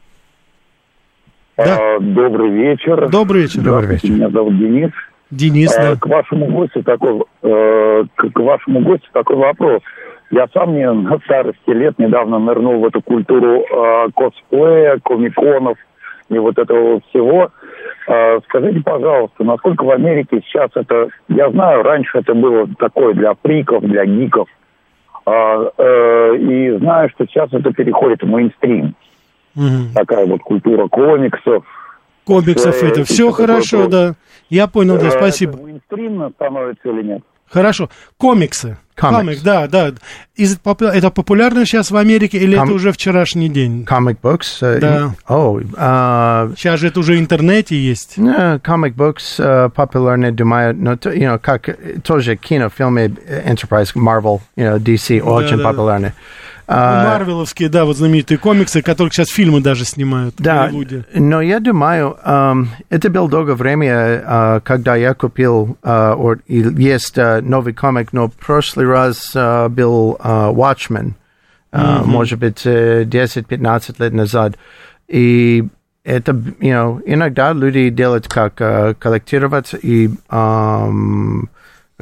Да. 1.57 1.77
А, 1.79 1.99
Добрый 1.99 2.49
вечер. 2.51 3.09
Добрый 3.09 3.43
вечер. 3.43 3.61
Добрый 3.61 3.89
вечер. 3.95 4.09
Меня 4.09 4.29
зовут 4.29 4.57
Денис. 4.57 4.91
Денис, 5.31 5.75
А, 5.77 5.81
да. 5.91 5.95
К 5.95 6.05
вашему 6.07 6.47
гостю 6.47 6.83
такой, 6.83 7.23
э, 7.41 8.03
к 8.15 8.29
к 8.29 8.39
вашему 8.39 8.81
гостю 8.81 9.07
такой 9.13 9.37
вопрос. 9.37 9.81
Я 10.31 10.47
сам 10.53 10.73
не 10.73 10.89
на 10.89 11.19
старости 11.19 11.69
лет 11.69 11.99
недавно 11.99 12.39
нырнул 12.39 12.79
в 12.79 12.85
эту 12.85 13.01
культуру 13.01 13.61
э, 13.63 14.07
косплея, 14.15 14.97
комиконов 15.03 15.77
и 16.31 16.39
вот 16.39 16.57
этого 16.57 17.01
всего. 17.09 17.51
Э, 18.07 18.39
скажите, 18.45 18.81
пожалуйста, 18.81 19.43
насколько 19.43 19.83
в 19.83 19.91
Америке 19.91 20.41
сейчас 20.45 20.71
это... 20.75 21.09
Я 21.27 21.51
знаю, 21.51 21.83
раньше 21.83 22.17
это 22.17 22.33
было 22.33 22.67
такое 22.79 23.13
для 23.13 23.33
фриков, 23.41 23.83
для 23.83 24.05
гиков. 24.05 24.47
А, 25.25 25.71
э, 25.77 26.35
и 26.37 26.77
знаю, 26.77 27.09
что 27.09 27.25
сейчас 27.25 27.53
это 27.53 27.71
переходит 27.71 28.23
в 28.23 28.27
мейнстрим. 28.27 28.95
Мгм. 29.55 29.93
Такая 29.93 30.25
вот 30.25 30.41
культура 30.41 30.87
комиксов, 30.87 31.65
Комиксов 32.25 32.81
Э, 32.81 32.87
это. 32.87 33.03
Все 33.03 33.31
хорошо, 33.31 33.87
да. 33.87 34.13
Я 34.49 34.67
понял, 34.67 34.97
да, 34.97 35.07
Э, 35.07 35.11
спасибо. 35.11 35.53
Это 35.53 35.63
мейнстримно 35.63 36.29
становится 36.29 36.89
или 36.89 37.03
нет? 37.03 37.21
Хорошо. 37.51 37.89
Комиксы. 38.17 38.77
Комикс. 38.95 39.17
Комик, 39.17 39.41
да, 39.43 39.67
да. 39.67 39.91
Попу- 40.63 40.85
это 40.85 41.09
популярно 41.09 41.65
сейчас 41.65 41.91
в 41.91 41.97
Америке 41.97 42.37
или 42.37 42.55
Ком- 42.55 42.65
это 42.65 42.73
уже 42.73 42.91
вчерашний 42.91 43.49
день? 43.49 43.83
Comic 43.89 44.17
books. 44.21 44.57
э, 44.61 44.79
Да. 44.79 45.15
О, 45.27 45.59
а, 45.75 46.51
Сейчас 46.55 46.79
же 46.79 46.87
это 46.87 46.99
уже 46.99 47.13
в 47.13 47.19
интернете 47.19 47.75
есть. 47.75 48.17
Не, 48.17 48.57
comic 48.59 48.93
books 48.95 49.35
э, 49.39 49.69
популярны, 49.69 50.31
думаю, 50.31 50.75
но 50.75 50.93
you 50.93 51.17
know, 51.19 51.39
как 51.39 51.69
э, 51.69 51.99
тоже 52.03 52.35
кинофильмы 52.35 53.13
э, 53.27 53.51
Enterprise, 53.51 53.93
Marvel, 53.95 54.39
you 54.55 54.75
know, 54.75 54.79
DC 54.79 55.19
очень 55.21 55.57
да, 55.57 55.63
да. 55.63 55.69
популярны. 55.69 56.07
Ну, 56.07 56.13
А, 56.13 56.60
Марвеловские, 56.67 57.69
да, 57.69 57.85
вот 57.85 57.97
знаменитые 57.97 58.37
комиксы, 58.37 58.81
которых 58.81 59.13
сейчас 59.13 59.29
фильмы 59.29 59.61
даже 59.61 59.85
снимают 59.85 60.35
Да, 60.37 60.69
но 61.13 61.41
я 61.41 61.59
думаю, 61.59 62.17
эм, 62.23 62.69
это 62.89 63.09
было 63.09 63.29
долгое 63.29 63.55
время, 63.55 63.93
э, 63.93 64.61
когда 64.63 64.95
я 64.95 65.13
купил, 65.13 65.77
э, 65.83 66.35
есть 66.47 67.17
э, 67.17 67.41
новый 67.41 67.73
комик, 67.73 68.13
но 68.13 68.27
в 68.27 68.33
прошлый 68.33 68.87
раз 68.87 69.31
был 69.33 70.17
Watchmen, 70.21 71.13
может 71.71 72.39
быть, 72.39 72.61
э, 72.65 73.03
10-15 73.05 73.99
лет 73.99 74.13
назад. 74.13 74.57
И 75.07 75.67
это, 76.03 76.31
you 76.31 76.71
know, 76.71 77.01
иногда 77.05 77.53
люди 77.53 77.89
делают 77.89 78.27
как 78.27 78.55
коллектировать 78.99 79.73
и 79.81 80.09
эм, 80.29 81.49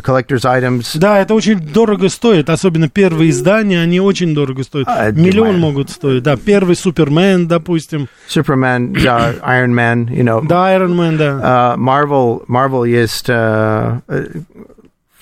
collector's 0.02 0.44
items. 0.46 0.98
Да, 0.98 1.20
это 1.20 1.34
очень 1.34 1.60
дорого 1.60 2.10
стоит, 2.10 2.50
особенно 2.50 2.90
первые 2.90 3.30
издания, 3.32 3.80
они 3.82 4.00
очень 4.00 4.34
дорого 4.34 4.64
стоят. 4.64 4.88
А, 4.88 5.12
Миллион 5.12 5.48
понимаю. 5.54 5.58
могут 5.60 5.90
стоить, 5.90 6.24
да. 6.24 6.36
Первый 6.38 6.76
Супермен, 6.76 7.48
допустим, 7.48 8.08
Superman, 8.28 8.94
да, 9.04 9.34
Iron 9.44 9.74
Man, 9.74 10.08
you 10.10 10.24
know. 10.24 10.46
да, 10.46 10.76
Iron 10.76 10.96
Man, 10.96 11.18
да. 11.18 11.76
Uh, 11.76 11.78
Marvel, 11.78 12.46
Marvel 12.48 12.88
есть 12.88 13.30
uh, 13.30 14.02
uh, 14.08 14.44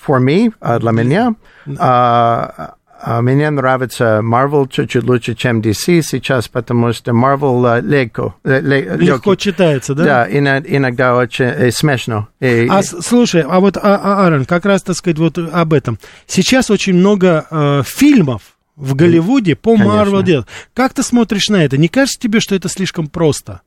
for 0.06 0.20
me, 0.20 0.52
uh, 0.60 0.78
для 0.80 0.92
меня. 0.92 1.34
Uh, 1.66 1.76
uh, 1.76 2.70
мне 3.04 3.50
нравится 3.50 4.20
Marvel 4.22 4.68
чуть-чуть 4.68 5.04
лучше, 5.04 5.34
чем 5.34 5.60
DC 5.60 6.02
сейчас, 6.02 6.48
потому 6.48 6.92
что 6.92 7.12
Marvel 7.12 7.62
uh, 7.62 7.80
легко, 7.80 8.34
ле- 8.44 8.60
ле- 8.60 8.96
Легко 8.96 9.30
легкий. 9.30 9.36
читается, 9.50 9.94
да? 9.94 10.04
Да, 10.04 10.28
ино- 10.28 10.62
иногда 10.66 11.16
очень 11.16 11.44
э, 11.44 11.70
смешно. 11.70 12.28
А 12.40 12.82
слушай, 12.82 13.42
а 13.42 13.60
вот, 13.60 13.76
а, 13.76 13.80
а, 13.82 14.24
Аарон, 14.24 14.44
как 14.44 14.64
раз, 14.66 14.82
так 14.82 14.96
сказать, 14.96 15.18
вот 15.18 15.38
об 15.38 15.72
этом. 15.72 15.98
Сейчас 16.26 16.70
очень 16.70 16.94
много 16.94 17.46
э, 17.50 17.82
фильмов 17.86 18.42
в 18.76 18.94
Голливуде 18.94 19.56
по. 19.56 19.76
Марвел 19.76 20.22
делают. 20.22 20.48
Как 20.74 20.94
ты 20.94 21.02
смотришь 21.02 21.48
на 21.48 21.64
это? 21.64 21.76
Не 21.76 21.88
кажется 21.88 22.18
тебе, 22.20 22.40
что 22.40 22.54
это 22.54 22.68
слишком 22.68 23.06
просто? 23.08 23.60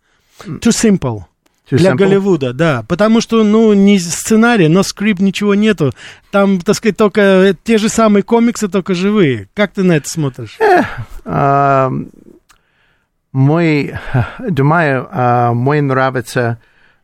Too 0.45 0.71
simple. 0.71 1.23
Для? 1.77 1.95
Голливуда, 1.95 2.53
да. 2.53 2.83
Потому 2.87 3.21
что, 3.21 3.43
ну, 3.43 3.73
не 3.73 3.99
сценарий, 3.99 4.67
но 4.67 4.83
скрипт, 4.83 5.21
ничего 5.21 5.55
нету. 5.55 5.93
Там, 6.31 6.59
так 6.59 6.75
сказать, 6.75 6.97
только 6.97 7.55
те 7.63 7.77
же 7.77 7.89
самые 7.89 8.23
комиксы, 8.23 8.67
только 8.67 8.93
живые. 8.93 9.47
Как 9.53 9.71
ты 9.71 9.83
на 9.83 9.93
это 9.93 10.09
смотришь? 10.09 10.57
А, 11.25 11.91
мой, 13.31 13.95
думаю, 14.39 15.07
а, 15.11 15.53
мой 15.53 15.81
нравится 15.81 16.59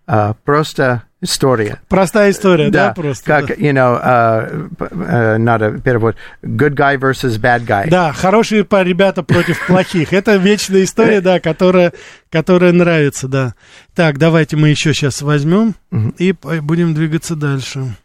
а, 0.06 0.36
просто 0.44 1.04
история. 1.22 1.80
Простая 1.90 2.32
история, 2.32 2.70
да, 2.70 2.94
просто? 2.94 3.26
как, 3.26 3.48
да. 3.48 3.54
you 3.56 3.72
know, 3.74 4.00
uh, 4.02 4.70
э, 4.80 5.38
надо 5.38 5.80
перевод. 5.80 6.16
Good 6.44 6.76
guy 6.76 6.98
versus 6.98 7.40
bad 7.40 7.66
guy. 7.66 7.90
Да, 7.90 8.12
хорошие 8.14 8.62
ребята 8.62 9.24
против 9.24 9.66
плохих. 9.66 10.14
Это 10.14 10.36
вечная 10.36 10.84
история, 10.84 11.22
да, 11.22 11.40
которая, 11.40 11.94
которая 12.30 12.72
нравится, 12.72 13.28
да. 13.28 13.54
Так, 13.96 14.18
давайте 14.18 14.58
мы 14.58 14.70
еще 14.70 14.94
сейчас 14.94 15.22
возьмем 15.22 15.76
и 16.18 16.34
будем 16.62 16.94
двигаться 16.94 17.36
дальше. 17.36 17.96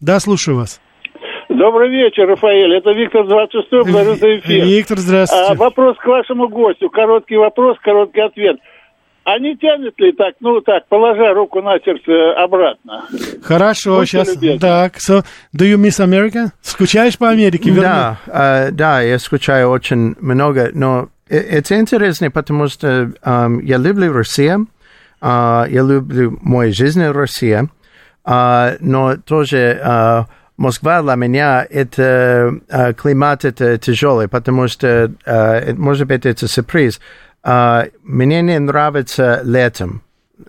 Да, 0.00 0.20
слушаю 0.20 0.56
вас. 0.56 0.80
Добрый 1.50 1.90
вечер, 1.90 2.28
Рафаэль. 2.28 2.76
Это 2.76 2.92
Виктор 2.92 3.26
26 3.26 3.70
говорю 3.90 4.14
за 4.14 4.38
эфир. 4.38 4.64
Виктор, 4.64 4.98
А, 4.98 5.00
здравствуйте. 5.00 5.54
вопрос 5.56 5.96
к 5.98 6.06
вашему 6.06 6.48
гостю. 6.48 6.88
Короткий 6.90 7.36
вопрос, 7.36 7.76
короткий 7.82 8.20
ответ. 8.20 8.56
А 9.24 9.38
не 9.38 9.56
тянет 9.56 9.98
ли 10.00 10.12
так, 10.12 10.34
ну 10.40 10.60
так, 10.60 10.86
положа 10.88 11.34
руку 11.34 11.60
на 11.60 11.78
сердце 11.80 12.32
обратно? 12.42 13.04
Хорошо, 13.42 13.98
будьте 13.98 14.24
сейчас. 14.24 14.34
любезны. 14.34 14.58
Так, 14.58 14.96
so, 14.96 15.24
do 15.54 15.64
you 15.66 15.76
miss 15.76 16.00
America? 16.00 16.50
Скучаешь 16.62 17.18
по 17.18 17.28
Америке? 17.28 17.70
Да, 17.72 18.18
э, 18.26 18.70
да, 18.72 19.02
я 19.02 19.18
скучаю 19.18 19.68
очень 19.70 20.16
много, 20.20 20.70
но 20.72 21.08
э- 21.28 21.36
это 21.36 21.78
интересно, 21.78 22.30
потому 22.30 22.68
что 22.68 23.12
эм, 23.22 23.60
я 23.60 23.76
люблю 23.76 24.12
Россию, 24.12 24.68
э, 25.20 25.26
я 25.68 25.82
люблю 25.82 26.38
мою 26.42 26.72
жизнь 26.72 27.04
в 27.06 27.12
России, 27.12 27.68
э, 28.24 28.76
но 28.80 29.16
тоже 29.18 29.80
э, 29.82 30.22
Москва 30.56 31.02
для 31.02 31.14
меня 31.14 31.66
это 31.68 32.54
э, 32.68 32.94
климат 32.94 33.44
это 33.44 33.78
тяжелый, 33.78 34.28
потому 34.28 34.66
что 34.68 35.12
э, 35.24 35.74
может 35.74 36.06
быть 36.06 36.26
это 36.26 36.48
сюрприз. 36.48 37.00
Э, 37.44 37.84
мне 38.02 38.42
не 38.42 38.58
нравится 38.58 39.40
летом. 39.44 40.02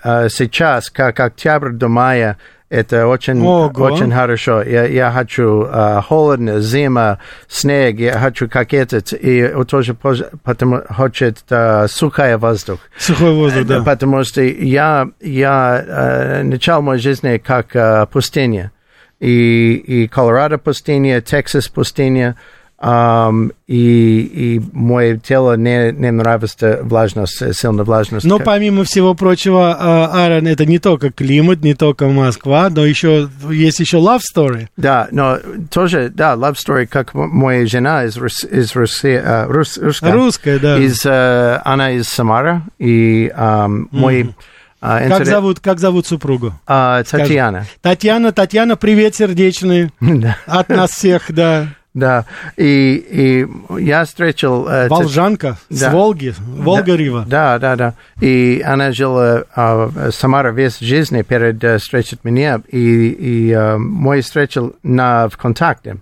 Э, 0.04 0.30
сейчас, 0.30 0.90
как 0.90 1.20
октябрь 1.20 1.72
до 1.72 1.88
мая, 1.88 2.38
это 2.72 3.06
очень, 3.08 3.46
Ого. 3.46 3.70
очень 3.84 4.12
хорошо. 4.14 4.62
Я, 4.62 4.86
я 4.86 5.12
хочу 5.12 5.64
э, 5.64 6.02
холодно, 6.08 6.62
зима, 6.62 7.20
снег, 7.50 8.00
я 8.00 8.18
хочу 8.18 8.48
как 8.48 8.74
этот, 8.74 9.12
и 9.12 9.54
тоже 9.68 9.94
потому 9.94 10.82
хочет 10.90 11.40
э, 11.50 11.88
сухой 11.90 12.38
воздух. 12.38 12.80
Сухой 12.98 13.34
воздух, 13.34 13.68
да. 13.68 13.84
Потому 13.84 14.24
что 14.24 14.42
я, 14.42 15.10
я 15.20 15.84
э, 15.86 16.44
начал 16.44 16.82
моей 16.82 17.02
жизни 17.02 17.40
как 17.46 17.76
э, 17.76 18.08
пустыня. 18.10 18.72
И, 19.20 19.74
и 19.86 20.08
Колорадо 20.08 20.58
пустыня, 20.58 21.20
Тексас 21.20 21.68
пустыня. 21.68 22.38
Ам, 22.84 23.52
и, 23.68 24.22
и 24.58 24.62
мое 24.74 25.18
тело 25.18 25.56
не, 25.56 25.92
не 25.92 26.10
нравится 26.12 26.80
влажность, 26.82 27.40
э, 27.42 27.54
сильно 27.54 27.84
влажность. 27.84 28.26
Но 28.26 28.40
помимо 28.40 28.84
всего 28.84 29.14
прочего, 29.14 29.78
а, 29.80 30.08
Аарон, 30.26 30.48
это 30.48 30.66
не 30.66 30.80
только 30.80 31.12
климат, 31.12 31.62
не 31.62 31.76
только 31.76 32.08
Москва, 32.08 32.70
но 32.72 32.84
еще 32.86 33.30
есть 33.52 33.80
еще 33.80 33.98
love 33.98 34.22
story. 34.36 34.68
Да, 34.78 35.08
но 35.12 35.38
тоже, 35.70 36.10
да, 36.14 36.34
love 36.34 36.56
story, 36.56 36.88
как 36.88 37.14
моя 37.14 37.68
жена 37.68 38.06
из, 38.06 38.18
Рус- 38.18 38.44
из 38.50 38.76
России, 38.76 39.22
э, 39.24 39.46
рус- 39.46 39.78
русская. 39.78 40.12
Русская, 40.12 40.58
да. 40.60 40.78
Из, 40.80 41.06
э, 41.06 41.62
она 41.64 41.92
из 41.92 42.08
Самара, 42.08 42.64
и 42.80 43.32
ам, 43.36 43.88
мой... 43.92 44.22
э, 44.22 45.08
Как 45.08 45.22
интерес- 45.22 45.26
зовут, 45.30 45.60
как 45.60 45.80
зовут 45.80 46.08
супругу? 46.08 46.54
А, 46.66 47.04
Татьяна. 47.04 47.66
Татьяна, 47.82 48.32
Татьяна, 48.32 48.76
привет 48.76 49.14
сердечный 49.14 49.92
от 50.48 50.70
нас 50.70 50.90
всех, 50.92 51.26
да. 51.30 51.68
Да, 51.94 52.26
и, 52.56 52.96
и 52.96 53.82
я 53.82 54.06
встретил... 54.06 54.66
э, 54.68 54.88
Волжанка 54.88 55.58
с 55.70 55.82
Да. 55.82 55.92
Волги, 55.92 56.34
Волга-Рива. 56.40 57.26
Да, 57.28 57.60
да, 57.60 57.76
да. 57.76 57.94
И 58.22 58.64
она 58.66 58.94
жила 58.94 59.44
а, 59.54 59.88
в 59.88 60.12
Самара 60.12 60.52
весь 60.52 60.80
жизнь 60.80 61.22
перед 61.24 61.62
э, 61.62 61.80
встречей 61.80 62.18
меня, 62.24 62.62
и, 62.70 63.10
и 63.10 63.52
э, 63.52 63.78
мой 63.78 64.22
встретил 64.22 64.74
на 64.84 65.28
ВКонтакте. 65.28 65.98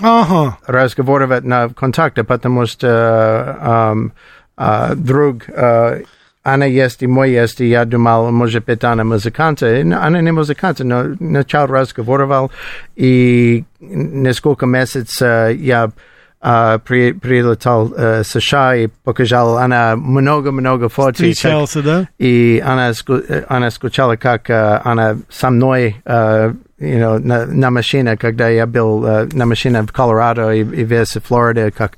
Ага. 0.00 0.58
разговаривать 0.66 1.44
на 1.44 1.68
ВКонтакте, 1.68 2.24
потому 2.24 2.66
что 2.66 4.10
э, 4.58 4.62
э, 4.62 4.94
друг 4.96 5.48
э, 5.48 6.02
она 6.44 6.66
есть 6.66 7.02
и 7.02 7.06
мой 7.06 7.30
есть, 7.30 7.60
и 7.60 7.66
я 7.66 7.84
думал, 7.84 8.30
может 8.32 8.64
быть, 8.64 8.82
она 8.84 9.04
музыкант. 9.04 9.62
И 9.62 9.80
Она 9.92 10.20
не 10.20 10.32
музыкант, 10.32 10.80
но 10.80 11.04
начал 11.20 11.66
разговаривал, 11.66 12.50
и 12.96 13.64
несколько 13.80 14.66
месяцев 14.66 15.56
я 15.56 15.90
э, 16.42 16.78
при, 16.84 17.12
прилетал 17.12 17.88
в 17.88 18.24
США 18.24 18.74
и 18.76 18.88
показал 19.04 19.58
она 19.58 19.94
много-много 19.96 20.88
фото. 20.88 21.18
как- 21.18 21.32
Встречался, 21.34 21.82
да? 21.82 22.08
и 22.18 22.60
она, 22.64 22.92
она 23.48 23.70
скучала, 23.70 24.16
как 24.16 24.50
она 24.50 25.18
со 25.30 25.50
мной 25.50 26.02
you 26.04 26.56
know, 26.80 27.18
на, 27.18 27.46
на 27.46 27.70
машине, 27.70 28.16
когда 28.16 28.48
я 28.48 28.66
был 28.66 29.00
на 29.32 29.46
машине 29.46 29.82
в 29.82 29.92
Колорадо 29.92 30.50
и, 30.50 30.60
и 30.60 30.82
весь 30.84 31.14
в 31.14 31.20
Флориде. 31.20 31.70
Как. 31.70 31.92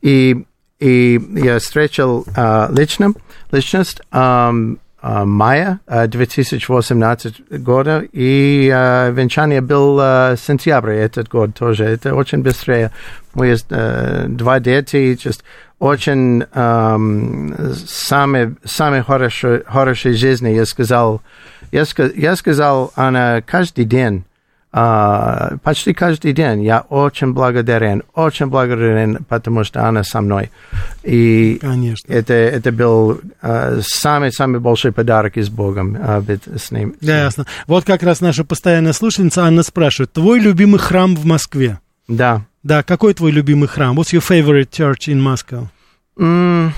И, 0.00 0.44
и 0.80 1.20
я 1.34 1.58
встретил 1.58 2.26
э, 2.36 2.68
лично, 2.70 3.12
личность 3.52 4.02
эм, 4.12 4.78
э, 5.02 5.24
мая 5.24 5.80
э, 5.86 6.06
2018 6.06 7.62
года, 7.62 8.04
и 8.12 8.70
э, 8.72 9.12
венчание 9.12 9.60
был 9.60 9.98
э, 10.00 10.36
сентябрь 10.36 10.92
этот 10.92 11.28
год 11.28 11.54
тоже. 11.54 11.84
Это 11.84 12.14
очень 12.14 12.42
быстрее. 12.42 12.90
Мы 13.34 13.48
есть 13.48 13.66
э, 13.70 14.26
два 14.28 14.60
дети, 14.60 15.14
just 15.14 15.42
очень 15.78 16.44
эм, 16.54 17.54
самые, 17.86 18.54
самые 18.64 19.02
хорошие, 19.02 19.62
хорошие 19.66 20.14
жизни, 20.14 20.50
я 20.50 20.66
сказал, 20.66 21.20
я, 21.72 21.84
я 22.14 22.36
сказал, 22.36 22.92
она 22.94 23.42
каждый 23.42 23.84
день, 23.84 24.24
а, 24.76 25.56
почти 25.62 25.94
каждый 25.94 26.32
день 26.32 26.64
я 26.64 26.80
очень 26.80 27.32
благодарен, 27.32 28.02
очень 28.12 28.46
благодарен, 28.46 29.24
потому 29.28 29.62
что 29.62 29.86
она 29.86 30.02
со 30.02 30.20
мной. 30.20 30.50
И 31.04 31.58
Конечно. 31.60 32.12
это, 32.12 32.32
это 32.34 32.72
был 32.72 33.20
самый-самый 33.82 34.58
большой 34.58 34.90
подарок 34.90 35.36
из 35.36 35.48
Богом 35.48 35.96
а, 36.00 36.20
быть 36.20 36.42
с 36.46 36.72
ним. 36.72 36.96
Ясно. 37.00 37.46
Вот 37.68 37.84
как 37.84 38.02
раз 38.02 38.20
наша 38.20 38.42
постоянная 38.42 38.92
слушательница 38.92 39.44
Анна 39.44 39.62
спрашивает. 39.62 40.12
Твой 40.12 40.40
любимый 40.40 40.78
храм 40.80 41.14
в 41.14 41.24
Москве? 41.24 41.78
Да. 42.08 42.42
Да, 42.64 42.82
какой 42.82 43.14
твой 43.14 43.30
любимый 43.30 43.68
храм? 43.68 43.96
What's 43.96 44.12
your 44.12 44.24
favorite 44.28 44.70
church 44.70 45.06
in 45.06 45.20
Moscow? 45.22 45.68
М, 46.18 46.72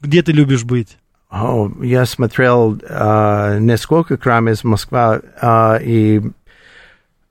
Где 0.00 0.22
ты 0.22 0.32
любишь 0.32 0.64
быть? 0.64 0.96
О, 1.30 1.70
я 1.82 2.06
смотрел 2.06 2.80
а, 2.88 3.58
несколько 3.58 4.16
храмов 4.16 4.54
из 4.54 4.64
Москвы, 4.64 5.20
а, 5.42 5.76
и 5.82 6.22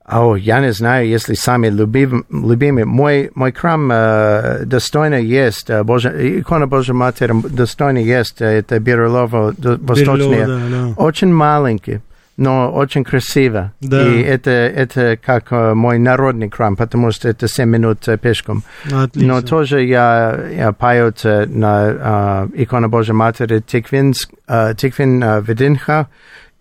о, 0.06 0.36
я 0.36 0.60
не 0.60 0.72
знаю, 0.72 1.08
если 1.08 1.34
самый 1.34 1.70
любим, 1.70 2.26
любимый. 2.30 2.84
Мой, 2.84 3.30
мой 3.34 3.52
храм 3.52 3.88
а, 3.90 4.58
достойно 4.64 5.14
есть, 5.14 5.70
а, 5.70 5.82
Божья, 5.82 6.10
икона 6.10 6.66
Божьей 6.66 6.94
Матери 6.94 7.32
достойно 7.48 7.98
есть, 7.98 8.42
а, 8.42 8.44
это 8.44 8.78
Бирюлово. 8.80 9.54
Берлёва, 9.56 10.46
да, 10.46 10.60
да. 10.70 11.02
Очень 11.02 11.32
маленький, 11.32 12.00
но 12.36 12.70
очень 12.70 13.02
красиво. 13.02 13.72
Да. 13.80 14.06
И 14.06 14.20
это, 14.20 14.50
это 14.50 15.16
как 15.16 15.46
а, 15.50 15.74
мой 15.74 15.98
народный 15.98 16.50
храм, 16.50 16.76
потому 16.76 17.10
что 17.10 17.30
это 17.30 17.48
7 17.48 17.66
минут 17.66 18.06
а, 18.06 18.18
пешком. 18.18 18.62
Отлично. 18.92 19.34
Но 19.34 19.40
тоже 19.40 19.84
я, 19.84 20.38
я 20.54 20.72
пою 20.72 21.14
э, 21.22 21.46
на 21.46 21.68
а, 21.78 22.48
икону 22.54 22.90
Божьей 22.90 23.14
Матери 23.14 23.60
Тиквин, 23.60 24.12
а, 24.46 24.74
Тиквин 24.74 25.24
а, 25.24 25.40
Вединха, 25.40 26.08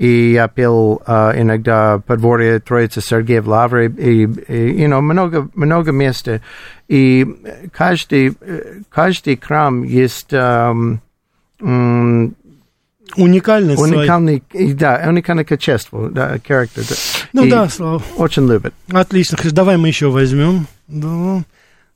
и 0.03 0.33
я 0.33 0.49
пел 0.49 1.01
а, 1.05 1.31
иногда 1.33 1.99
подворье 2.05 2.59
Троицы 2.59 2.99
Сергея 2.99 3.41
в 3.41 3.47
Лавре, 3.47 3.87
и, 3.87 4.23
и 4.23 4.83
you 4.83 4.89
know, 4.89 4.99
много, 4.99 5.47
много 5.55 5.93
места. 5.93 6.41
И 6.89 7.25
каждый, 7.71 8.33
каждый 8.89 9.39
храм 9.41 9.83
есть 9.83 10.33
м, 10.33 10.99
Уникальность 13.15 13.81
уникальный, 13.81 14.43
и, 14.51 14.73
да, 14.73 15.01
уникальное 15.07 15.45
качество, 15.45 16.09
да, 16.09 16.35
character. 16.35 16.85
да. 16.89 16.95
Ну 17.31 17.45
И 17.45 17.49
да, 17.49 17.69
Слава. 17.69 18.03
Очень 18.17 18.45
любит. 18.49 18.73
Отлично. 18.91 19.37
Давай 19.51 19.77
мы 19.77 19.87
еще 19.87 20.09
возьмем. 20.09 20.67
Да, 20.87 21.43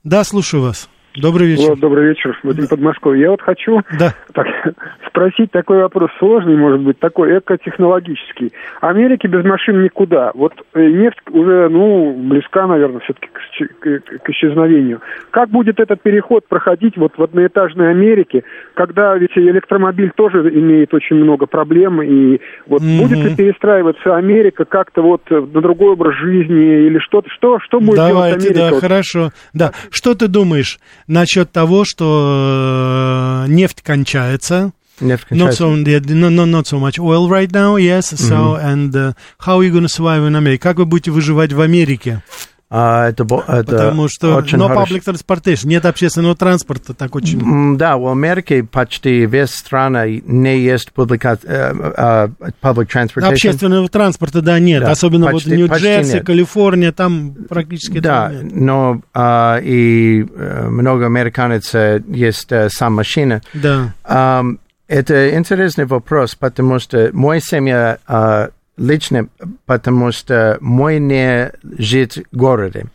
да 0.02 0.24
слушаю 0.24 0.62
вас. 0.62 0.88
Добрый 1.20 1.48
вечер. 1.48 1.70
Вот, 1.70 1.80
добрый 1.80 2.08
вечер, 2.08 2.38
Вадим 2.42 2.66
Подмосковье. 2.68 3.22
Я 3.22 3.30
вот 3.30 3.42
хочу 3.42 3.80
Да. 3.98 4.14
так, 4.34 4.46
спросить 5.08 5.50
такой 5.50 5.78
вопрос 5.82 6.10
сложный, 6.18 6.56
может 6.56 6.80
быть, 6.80 6.98
такой 6.98 7.38
экотехнологический. 7.38 8.52
Америке 8.80 9.28
без 9.28 9.44
машин 9.44 9.82
никуда. 9.82 10.30
Вот 10.34 10.52
э, 10.74 10.80
нефть 10.86 11.18
уже, 11.30 11.68
ну, 11.68 12.12
близка, 12.28 12.66
наверное, 12.66 13.00
все-таки 13.00 13.26
к, 13.28 14.00
к- 14.00 14.30
исчезновению. 14.30 15.00
Как 15.30 15.50
будет 15.50 15.80
этот 15.80 16.02
переход 16.02 16.46
проходить 16.46 16.96
вот 16.96 17.12
в 17.16 17.22
одноэтажной 17.22 17.90
Америке, 17.90 18.44
когда 18.74 19.16
ведь 19.16 19.36
электромобиль 19.36 20.12
тоже 20.14 20.48
имеет 20.54 20.94
очень 20.94 21.16
много 21.16 21.46
проблем, 21.46 22.00
и 22.02 22.40
вот 22.66 22.82
Мгм. 22.82 22.98
будет 22.98 23.18
ли 23.24 23.36
перестраиваться 23.36 24.16
Америка 24.16 24.64
как-то 24.64 25.02
вот 25.02 25.22
на 25.30 25.60
другой 25.60 25.92
образ 25.94 26.14
жизни 26.16 26.86
или 26.86 26.98
что-то, 27.00 27.28
что, 27.30 27.58
что 27.60 27.80
будет 27.80 27.96
делать 27.96 28.08
Давайте, 28.12 28.36
Америка? 28.48 28.58
да, 28.60 28.70
вот 28.70 28.80
хорошо. 28.80 29.30
Да, 29.52 29.72
что 29.90 30.14
ты 30.14 30.28
думаешь 30.28 30.78
насчет 31.08 31.50
того, 31.50 31.84
что 31.84 33.44
э, 33.46 33.50
нефть 33.50 33.82
кончается? 33.82 34.72
Not 35.00 35.52
so, 35.52 35.76
no, 35.76 36.28
no, 36.28 36.44
not 36.44 36.66
so 36.66 36.80
much 36.80 36.98
oil 36.98 37.28
right 37.28 37.50
now, 37.52 37.76
yes. 37.76 38.08
So, 38.18 38.56
and 38.56 38.94
uh, 38.96 39.12
how 39.38 39.58
are 39.58 39.62
you 39.62 39.70
going 39.70 39.84
to 39.84 39.88
survive 39.88 40.24
in 40.24 40.34
America? 40.34 40.58
Как 40.62 40.78
вы 40.78 40.86
будете 40.86 41.12
выживать 41.12 41.52
в 41.52 41.60
Америке? 41.60 42.22
А, 42.70 43.08
это, 43.08 43.24
это 43.48 43.64
Потому 43.64 44.08
что 44.08 44.34
очень 44.36 44.58
no 44.58 44.68
хорошо. 44.68 44.94
public 44.96 45.02
transportation, 45.04 45.68
нет 45.68 45.86
общественного 45.86 46.36
транспорта, 46.36 46.92
так 46.92 47.14
очень. 47.16 47.78
Да, 47.78 47.96
в 47.96 48.06
Америке 48.08 48.62
почти 48.62 49.24
весь 49.24 49.50
страна 49.54 50.06
не 50.06 50.58
есть 50.60 50.92
публика, 50.92 51.38
э, 51.42 51.72
э, 51.96 52.28
public 52.62 52.88
transportation. 52.92 53.32
Общественного 53.32 53.88
транспорта, 53.88 54.42
да, 54.42 54.58
нет. 54.58 54.82
Да, 54.82 54.90
Особенно 54.90 55.30
почти- 55.32 55.50
вот 55.50 55.56
Нью-Джерси. 55.56 56.20
Калифорния, 56.20 56.92
там 56.92 57.34
практически 57.48 58.00
Да, 58.00 58.30
нет. 58.30 58.54
но 58.54 59.00
а, 59.14 59.58
и 59.62 60.26
э, 60.36 60.68
много 60.68 61.06
американцев 61.06 61.74
э, 61.74 62.02
есть 62.06 62.52
э, 62.52 62.68
сам 62.70 62.94
машина. 62.94 63.40
Да. 63.54 63.94
Ам, 64.04 64.58
это 64.88 65.34
интересный 65.34 65.86
вопрос, 65.86 66.34
потому 66.34 66.78
что 66.78 67.08
моя 67.14 67.40
семья 67.40 67.98
а, 68.06 68.50
лично, 68.78 69.28
потому 69.66 70.12
что 70.12 70.58
мой 70.60 70.98
не 70.98 71.52
жить 71.78 72.22
в 72.32 72.36
городе. 72.36 72.86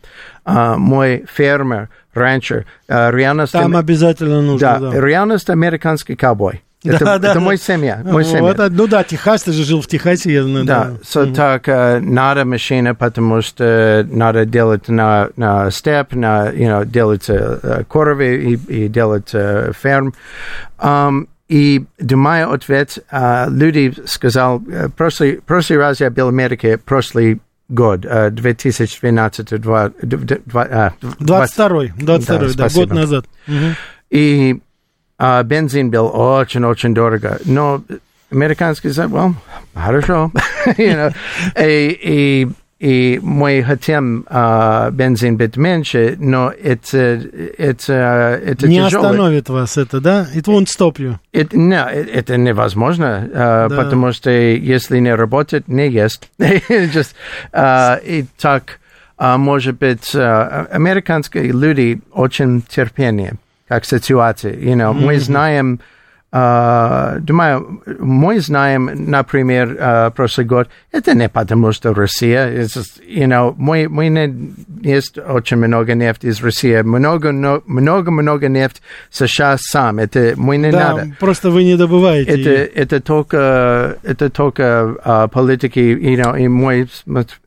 А, 0.46 0.78
мой 0.78 1.26
фермер, 1.32 1.90
ранчер, 2.14 2.66
а, 2.88 3.12
реальность... 3.12 3.54
Там 3.54 3.76
обязательно 3.76 4.42
нужно, 4.42 4.80
да, 4.80 4.80
да. 4.80 5.00
реальность 5.00 5.50
американский 5.50 6.16
ковбой. 6.16 6.64
Это, 6.84 7.00
Да, 7.00 7.18
да, 7.18 7.30
это 7.30 7.34
да. 7.36 7.40
мой 7.40 7.58
семья, 7.58 8.02
мой 8.04 8.24
Вот, 8.24 8.26
семья. 8.26 8.56
а, 8.58 8.70
ну 8.70 8.88
да, 8.88 9.06
Техас, 9.06 9.44
ты 9.44 9.54
же 9.54 9.64
жил 9.64 9.82
в 9.82 9.88
Техасе, 9.88 10.34
я 10.34 10.44
знаю. 10.44 10.66
Да, 10.66 10.92
so 11.02 11.34
так 11.34 11.70
э, 11.70 12.00
надо 12.00 12.44
машина, 12.44 12.94
потому 12.94 13.42
что 13.42 14.06
надо 14.12 14.46
делать 14.46 14.90
на, 14.90 15.30
на 15.38 15.72
степ, 15.72 16.14
на, 16.14 16.50
you 16.50 16.68
know, 16.68 16.86
делать 16.86 17.30
коровы 17.88 18.36
и, 18.36 18.54
и 18.56 18.88
делать 18.90 19.30
э, 19.32 19.72
ферм. 19.82 20.14
Ам, 20.78 21.30
и 21.50 21.86
думаю, 22.00 22.52
ответ, 22.52 22.98
э, 23.12 23.46
люди 23.50 23.94
сказал, 24.06 24.62
э, 24.68 24.90
прошлый, 24.90 25.42
прошлый 25.46 25.80
раз 25.80 26.00
я 26.00 26.10
был 26.10 26.26
в 26.28 26.30
Америке, 26.30 26.78
прошлый 26.78 27.42
год, 27.70 28.06
э, 28.06 28.30
2012, 28.30 29.58
два, 29.60 29.90
д- 30.02 30.40
два- 30.46 30.68
а, 30.70 30.94
22-й, 31.20 31.94
22-й, 31.98 32.48
да, 32.56 32.70
спасибо. 32.70 32.86
год 32.86 32.96
назад. 32.96 33.26
Мгм. 33.48 33.76
и 34.10 34.62
а, 35.18 35.42
бензин 35.44 35.90
был 35.90 36.08
очень-очень 36.14 36.94
дорого. 36.94 37.40
Но 37.46 37.84
американский 38.32 38.90
сказал, 38.92 39.10
well, 39.12 39.34
хорошо. 39.74 40.32
you 40.78 40.96
know, 40.96 41.14
и, 41.58 41.98
и, 42.02 42.48
и 42.84 43.18
мы 43.24 43.64
хотим 43.64 44.26
а, 44.28 44.92
бензин 44.92 45.38
быть 45.38 45.56
меньше, 45.56 46.18
но 46.20 46.52
это, 46.52 46.98
это, 47.58 48.42
это 48.46 48.68
Не 48.68 48.80
тяжело. 48.84 49.06
остановит 49.06 49.48
вас 49.48 49.78
это, 49.78 50.02
да? 50.02 50.28
It 50.36 50.44
won't 50.48 50.66
stop 50.66 50.98
you. 50.98 51.16
Это, 51.32 51.58
не, 51.58 51.82
это 51.82 52.36
невозможно, 52.36 53.30
а, 53.34 53.70
Да. 53.70 53.78
потому 53.78 54.12
что 54.12 54.30
если 54.32 55.00
не 55.00 55.16
работает, 55.16 55.70
не 55.70 55.88
ест. 55.90 56.28
Just, 56.40 57.14
а, 57.54 58.02
и 58.04 58.26
так, 58.38 58.80
а, 59.18 59.38
может 59.38 59.78
быть, 59.78 60.12
а, 60.14 60.68
американские 60.70 61.54
люди 61.54 62.02
очень 62.12 62.64
терпение, 62.64 63.36
как 63.70 63.86
ситуация. 63.86 64.56
You 64.56 64.74
know, 64.76 64.92
Мы 64.92 65.20
знаем 65.20 65.80
думаю, 66.34 67.84
мы 68.00 68.40
знаем, 68.40 68.90
например, 68.92 69.78
uh, 69.80 70.12
прошлый 70.12 70.48
год, 70.48 70.68
это 70.92 71.14
не 71.14 71.30
потому, 71.30 71.72
что 71.74 71.94
Россия, 71.94 72.64
just, 72.64 73.02
you 73.08 73.28
know, 73.28 73.54
мы, 73.56 73.88
мы 73.88 74.08
не, 74.08 74.54
есть 74.82 75.20
очень 75.20 75.58
много 75.58 75.94
нефти 75.94 76.28
из 76.28 76.42
России, 76.44 76.82
много-много 76.82 78.48
нефть 78.48 78.82
США 79.12 79.58
сам, 79.60 80.00
это 80.00 80.34
мы 80.36 80.58
не 80.58 80.72
да, 80.72 80.96
надо. 80.96 81.16
просто 81.20 81.52
вы 81.52 81.66
не 81.66 81.78
добываете. 81.78 82.32
Это, 82.32 82.50
это 82.50 83.00
только, 83.00 83.98
это 84.02 84.32
только 84.32 84.64
uh, 85.06 85.28
политики, 85.28 85.80
you 85.80 86.16
know, 86.16 86.40
и 86.40 86.48
мой 86.48 86.90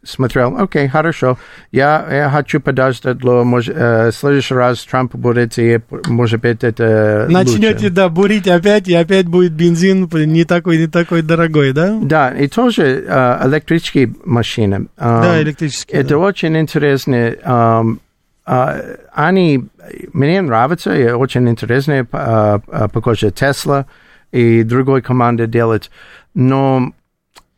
смотрел, 0.04 0.56
окей, 0.58 0.84
okay, 0.84 0.88
хорошо, 0.88 1.38
я, 1.72 2.06
я 2.08 2.30
хочу 2.30 2.60
подождать, 2.60 3.20
может, 3.22 3.76
uh, 3.76 4.12
следующий 4.12 4.54
раз 4.54 4.84
Трамп 4.84 5.16
будет, 5.16 5.58
и, 5.58 5.80
может 6.06 6.40
быть, 6.40 6.62
это 6.62 7.26
Начнете, 7.28 7.74
лучше. 7.74 7.90
да, 7.90 8.08
бурить 8.08 8.46
опять, 8.46 8.75
и 8.84 8.94
опять 8.94 9.26
будет 9.26 9.52
бензин 9.52 10.08
не 10.12 10.44
такой, 10.44 10.78
не 10.78 10.86
такой 10.86 11.22
дорогой, 11.22 11.72
да? 11.72 11.98
Да, 12.00 12.30
и 12.30 12.48
тоже 12.48 13.04
uh, 13.08 13.46
электрические 13.48 14.14
машины. 14.24 14.86
Да, 14.96 15.40
электрические. 15.42 16.00
Это 16.00 16.10
да. 16.10 16.18
очень 16.18 16.56
интересно. 16.56 17.14
Um, 17.14 17.98
uh, 18.46 19.00
они, 19.12 19.64
мне 20.12 20.40
нравятся, 20.42 20.94
и 20.94 21.10
очень 21.10 21.48
интересные, 21.48 22.02
uh, 22.02 22.62
uh, 22.66 22.88
похоже, 22.90 23.30
Тесла 23.30 23.86
и 24.32 24.62
другой 24.62 25.02
команды 25.02 25.46
делать, 25.46 25.90
но 26.34 26.92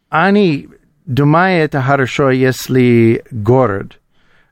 они, 0.08 0.68
думаю, 1.06 1.64
это 1.64 1.82
хорошо, 1.82 2.30
если 2.30 3.24
город. 3.30 3.98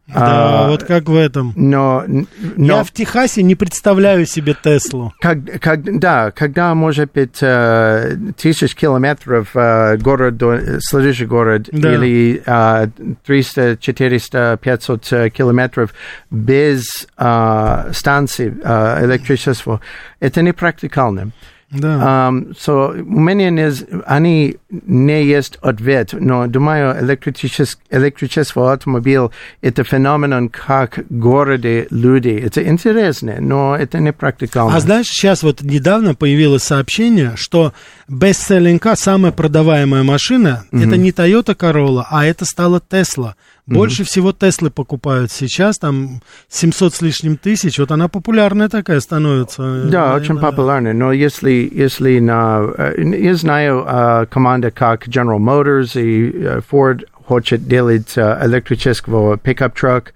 Да, 0.06 0.66
а, 0.66 0.68
вот 0.68 0.84
как 0.84 1.08
в 1.08 1.16
этом. 1.16 1.52
Но, 1.56 2.04
но 2.06 2.76
я 2.76 2.84
в 2.84 2.92
Техасе 2.92 3.42
не 3.42 3.56
представляю 3.56 4.24
себе 4.24 4.54
Теслу. 4.54 5.12
Как, 5.20 5.38
как, 5.60 5.98
да, 5.98 6.30
когда 6.30 6.74
может 6.76 7.12
быть 7.12 7.38
э, 7.40 8.16
тысяч 8.36 8.76
километров 8.76 9.50
э, 9.54 9.96
город 9.96 10.36
до 10.36 10.80
следующий 10.80 11.26
город 11.26 11.68
Да. 11.72 11.94
или 11.94 12.40
э, 12.46 12.88
300, 13.26 13.78
400, 13.78 14.58
500 14.62 15.32
километров 15.32 15.92
без 16.30 16.84
э, 17.18 17.90
станции 17.92 18.56
э, 18.62 19.04
электричества, 19.06 19.80
это 20.20 20.40
непрактикально. 20.42 21.32
Да. 21.70 22.28
Um, 22.28 22.54
so, 22.56 22.92
у 22.96 23.20
меня 23.20 23.50
не, 23.50 23.72
они 24.06 24.56
не 24.70 25.24
есть 25.24 25.58
ответ, 25.62 26.10
но 26.12 26.46
думаю, 26.46 26.96
электричес, 27.04 27.78
электричество 27.90 28.72
автомобиль– 28.72 29.30
это 29.62 29.82
феномен, 29.82 30.48
как 30.48 31.00
городе 31.10 31.88
люди. 31.90 32.28
Это 32.28 32.64
интересно, 32.66 33.36
но 33.40 33.74
это 33.76 33.98
не 33.98 34.12
практикально. 34.12 34.76
А 34.76 34.80
знаешь, 34.80 35.06
сейчас 35.06 35.42
вот 35.42 35.60
недавно 35.62 36.14
появилось 36.14 36.62
сообщение, 36.62 37.32
что 37.34 37.72
бестселлинг 38.08 38.86
самая 38.94 39.32
продаваемая 39.32 40.04
машина, 40.04 40.64
Мгм. 40.70 40.88
это 40.88 40.96
не 40.96 41.10
Toyota 41.10 41.56
Corolla, 41.56 42.04
а 42.10 42.24
это 42.24 42.44
стала 42.44 42.80
Tesla. 42.88 43.34
Больше 43.66 44.04
всего 44.04 44.32
Теслы 44.32 44.70
покупают 44.70 45.32
сейчас, 45.32 45.78
там 45.78 46.20
700 46.48 46.94
с 46.94 47.02
лишним 47.02 47.36
тысяч, 47.36 47.78
вот 47.78 47.90
она 47.90 48.06
популярная 48.08 48.68
такая 48.68 49.00
становится. 49.00 49.84
Да, 49.90 50.12
Э, 50.12 50.16
очень 50.20 50.36
да. 50.36 50.40
популярно, 50.40 50.92
но 50.92 51.12
если, 51.12 51.68
если 51.72 52.20
на... 52.20 52.62
э, 52.78 52.94
Я 53.02 53.34
знаю 53.34 53.84
э, 53.88 54.26
команда 54.30 54.70
как 54.70 55.08
General 55.08 55.38
Motors 55.38 56.00
и 56.00 56.30
э, 56.32 56.60
Ford 56.70 57.04
хочет 57.26 57.66
делать 57.66 58.16
электрического 58.16 59.36
пикап-трак. 59.36 60.12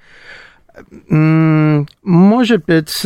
Может 2.02 2.64
быть, 2.66 3.02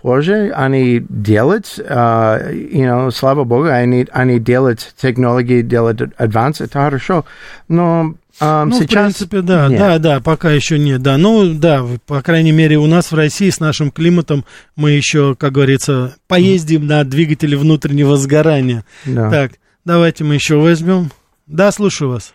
позже 0.00 0.52
они 0.56 1.04
делают, 1.08 1.66
you 1.78 2.72
know, 2.72 3.10
слава 3.10 3.44
богу, 3.44 3.66
они, 3.66 4.06
они 4.10 4.38
делают 4.38 4.94
технологии, 5.00 5.62
делают 5.62 6.02
адванс, 6.16 6.60
это 6.60 6.80
хорошо, 6.80 7.24
но 7.68 8.14
э, 8.40 8.64
Ну, 8.64 8.72
сейчас... 8.72 8.88
в 8.90 9.16
принципе, 9.16 9.40
да, 9.42 9.68
нет. 9.68 9.78
да, 9.78 9.98
да, 9.98 10.20
пока 10.20 10.50
еще 10.50 10.78
нет, 10.78 11.02
да. 11.02 11.16
Ну, 11.18 11.52
да, 11.54 11.82
по 12.06 12.22
крайней 12.22 12.52
мере, 12.52 12.76
у 12.78 12.86
нас 12.86 13.12
в 13.12 13.14
России 13.14 13.50
с 13.50 13.60
нашим 13.60 13.90
климатом 13.90 14.44
мы 14.76 14.90
еще, 14.92 15.34
как 15.34 15.52
говорится, 15.52 16.16
поездим 16.28 16.86
на 16.86 17.04
двигателе 17.04 17.56
внутреннего 17.56 18.16
сгорания. 18.16 18.84
Да. 19.04 19.30
Так, 19.30 19.52
давайте 19.84 20.24
мы 20.24 20.34
еще 20.34 20.56
возьмем. 20.56 21.10
Да, 21.46 21.70
слушаю 21.72 22.10
вас. 22.10 22.32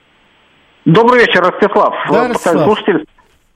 Добрый 0.86 1.22
вечер, 1.26 1.42
Ростислав. 1.42 1.94
Да, 2.12 2.28
Ростислав. 2.30 2.64
слушатель. 2.64 3.06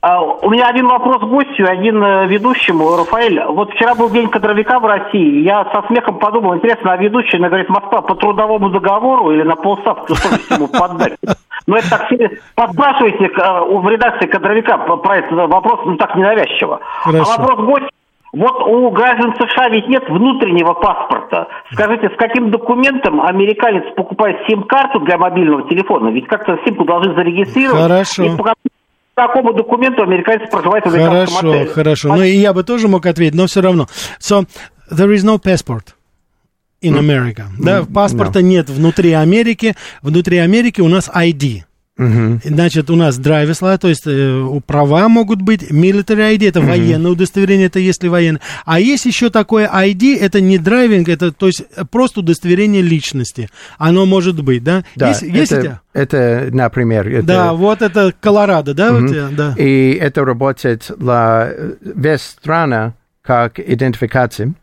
А, 0.04 0.20
У 0.20 0.50
меня 0.50 0.66
один 0.68 0.88
вопрос 0.88 1.22
гостю, 1.22 1.64
один 1.64 2.02
э, 2.02 2.26
ведущему. 2.26 2.96
Рафаэль, 2.96 3.40
вот 3.48 3.70
вчера 3.72 3.94
был 3.94 4.10
день 4.10 4.28
кадровика 4.28 4.80
в 4.80 4.84
России. 4.84 5.44
Я 5.44 5.64
со 5.72 5.86
смехом 5.86 6.18
подумал, 6.18 6.56
интересно, 6.56 6.92
а 6.92 6.96
ведущий, 6.96 7.36
она 7.36 7.46
говорит, 7.48 7.68
Москва 7.68 8.02
по 8.02 8.16
трудовому 8.16 8.68
договору 8.70 9.30
или 9.32 9.42
на 9.44 9.54
полставки, 9.54 10.12
что 10.14 10.54
ему 10.56 10.66
поддать? 10.66 11.16
Ну, 11.66 11.76
это 11.76 11.90
так 11.90 12.08
себе... 12.08 12.30
Подспрашивайте 12.54 13.24
э, 13.24 13.28
в 13.28 13.88
редакции 13.88 14.26
кадровика 14.26 14.78
про 14.78 15.16
этот 15.18 15.32
вопрос, 15.32 15.80
ну, 15.86 15.96
так 15.96 16.16
ненавязчиво. 16.16 16.80
Хорошо. 17.02 17.32
А 17.32 17.40
вопрос 17.40 17.66
гостю. 17.66 17.88
Вот 18.32 18.62
у 18.66 18.90
граждан 18.90 19.34
США 19.36 19.68
ведь 19.68 19.88
нет 19.88 20.04
внутреннего 20.08 20.72
паспорта. 20.72 21.48
Скажите, 21.72 22.08
с 22.08 22.16
каким 22.16 22.50
документом 22.50 23.20
американец 23.20 23.84
покупает 23.94 24.38
сим-карту 24.48 25.00
для 25.00 25.18
мобильного 25.18 25.68
телефона? 25.68 26.08
Ведь 26.08 26.26
как-то 26.28 26.58
симку 26.64 26.84
должны 26.84 27.14
зарегистрировать. 27.14 27.82
Хорошо. 27.82 28.22
И 28.24 28.36
по 28.36 28.42
какому- 29.14 29.52
документу 29.52 30.02
американец 30.02 30.50
проживает 30.50 30.84
в 30.84 30.88
американском 30.88 31.36
Хорошо, 31.36 31.50
отеле? 31.50 31.66
хорошо. 31.74 32.08
Ну, 32.08 32.22
и 32.22 32.30
я 32.30 32.54
бы 32.54 32.64
тоже 32.64 32.88
мог 32.88 33.04
ответить, 33.04 33.34
но 33.34 33.46
все 33.46 33.60
равно. 33.60 33.84
So, 34.18 34.46
there 34.90 35.12
is 35.12 35.24
no 35.26 35.38
passport 35.38 35.94
in 36.82 36.98
America. 36.98 37.44
Да, 37.58 37.84
паспорта 37.84 38.42
нет 38.42 38.68
внутри 38.68 39.12
Америки. 39.12 39.74
Внутри 40.02 40.38
Америки 40.38 40.80
у 40.80 40.88
нас 40.88 41.08
ID. 41.08 41.62
Мгм. 41.98 42.40
Значит, 42.42 42.88
у 42.90 42.96
нас 42.96 43.18
license, 43.18 43.78
то 43.78 43.88
есть 43.88 44.04
э, 44.06 44.60
права 44.66 45.08
могут 45.08 45.42
быть, 45.42 45.70
military 45.70 46.36
ID, 46.36 46.48
это 46.48 46.60
военное 46.62 47.10
удостоверение, 47.10 47.66
это 47.66 47.80
если 47.80 48.08
военное. 48.08 48.40
А 48.64 48.80
есть 48.80 49.04
еще 49.04 49.28
такое 49.28 49.68
ID, 49.68 50.18
это 50.18 50.40
не 50.40 50.56
драйвинг, 50.56 51.08
это 51.10 51.32
то 51.32 51.46
есть 51.46 51.62
э, 51.76 51.84
просто 51.84 52.20
удостоверение 52.20 52.80
личности. 52.80 53.50
Оно 53.76 54.06
может 54.06 54.42
быть, 54.42 54.64
да? 54.64 54.84
Да, 54.96 55.08
есть, 55.08 55.22
есть 55.22 55.52
у 55.52 55.56
это, 55.56 55.80
это, 55.92 56.48
например, 56.50 57.06
это... 57.08 57.26
Да, 57.26 57.52
вот 57.52 57.82
это 57.82 58.14
Колорадо, 58.18 58.72
да, 58.72 58.92
у 58.92 58.98
Мгм. 59.00 59.08
тебя? 59.08 59.28
Да. 59.30 59.54
И 59.58 59.92
это 59.92 60.24
работает 60.24 60.90
для 60.96 61.52
весь 61.82 62.22
страна 62.22 62.94
как 63.20 63.60
идентификация. 63.60 64.54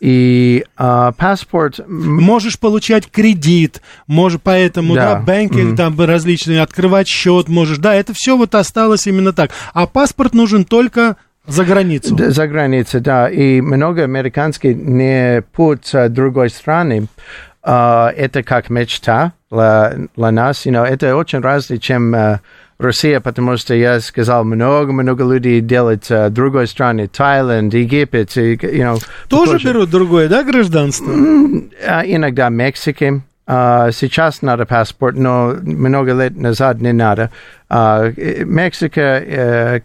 И 0.00 0.64
а, 0.76 1.12
паспорт... 1.12 1.80
м, 1.80 2.16
Можешь 2.22 2.58
получать 2.58 3.10
кредит, 3.10 3.80
можешь 4.06 4.40
поэтому, 4.42 4.94
да, 4.94 5.14
Да, 5.14 5.20
банки 5.20 5.58
мгм. 5.60 5.76
там 5.76 5.98
различные, 5.98 6.60
открывать 6.62 7.08
счет 7.08 7.48
можешь, 7.48 7.78
да, 7.78 7.94
это 7.94 8.12
все 8.14 8.36
вот 8.36 8.54
осталось 8.54 9.06
именно 9.06 9.32
так. 9.32 9.50
А 9.72 9.86
паспорт 9.86 10.34
нужен 10.34 10.64
только 10.64 11.16
за 11.46 11.64
границу. 11.64 12.16
За 12.30 12.46
границей, 12.48 13.00
да. 13.00 13.28
И 13.30 13.60
много 13.60 14.02
американских 14.02 14.76
не 14.76 15.42
путь 15.52 15.86
с 15.86 16.08
другой 16.08 16.50
страны. 16.50 17.06
А, 17.62 18.12
это 18.16 18.42
как 18.42 18.68
мечта 18.68 19.32
для, 19.50 19.94
для 20.16 20.30
нас. 20.30 20.66
You 20.66 20.72
know, 20.72 20.84
это 20.84 21.16
очень 21.16 21.40
разное, 21.40 21.78
чем 21.78 22.14
а, 22.14 22.40
Россия, 22.78 23.20
потому 23.20 23.56
что 23.56 23.74
я 23.74 24.00
сказал, 24.00 24.44
много-много 24.44 25.24
людей 25.24 25.60
делают 25.60 26.08
в 26.08 26.30
другой 26.30 26.66
стране, 26.66 27.08
Таиланд, 27.08 27.72
Египет, 27.72 28.36
и, 28.36 28.54
you 28.56 28.94
know, 28.94 29.02
Тоже 29.28 29.52
похоже. 29.52 29.68
берут 29.68 29.90
другое, 29.90 30.28
да, 30.28 30.42
гражданство? 30.44 31.12
А, 31.86 32.02
иногда 32.04 32.48
Мексики. 32.48 33.22
А, 33.48 33.92
сейчас 33.92 34.42
надо 34.42 34.66
паспорт, 34.66 35.16
но 35.16 35.54
много 35.62 36.12
лет 36.12 36.36
назад 36.36 36.80
не 36.80 36.92
надо. 36.92 37.30
А, 37.68 38.12
э, 38.16 38.44
Мексика, 38.44 39.82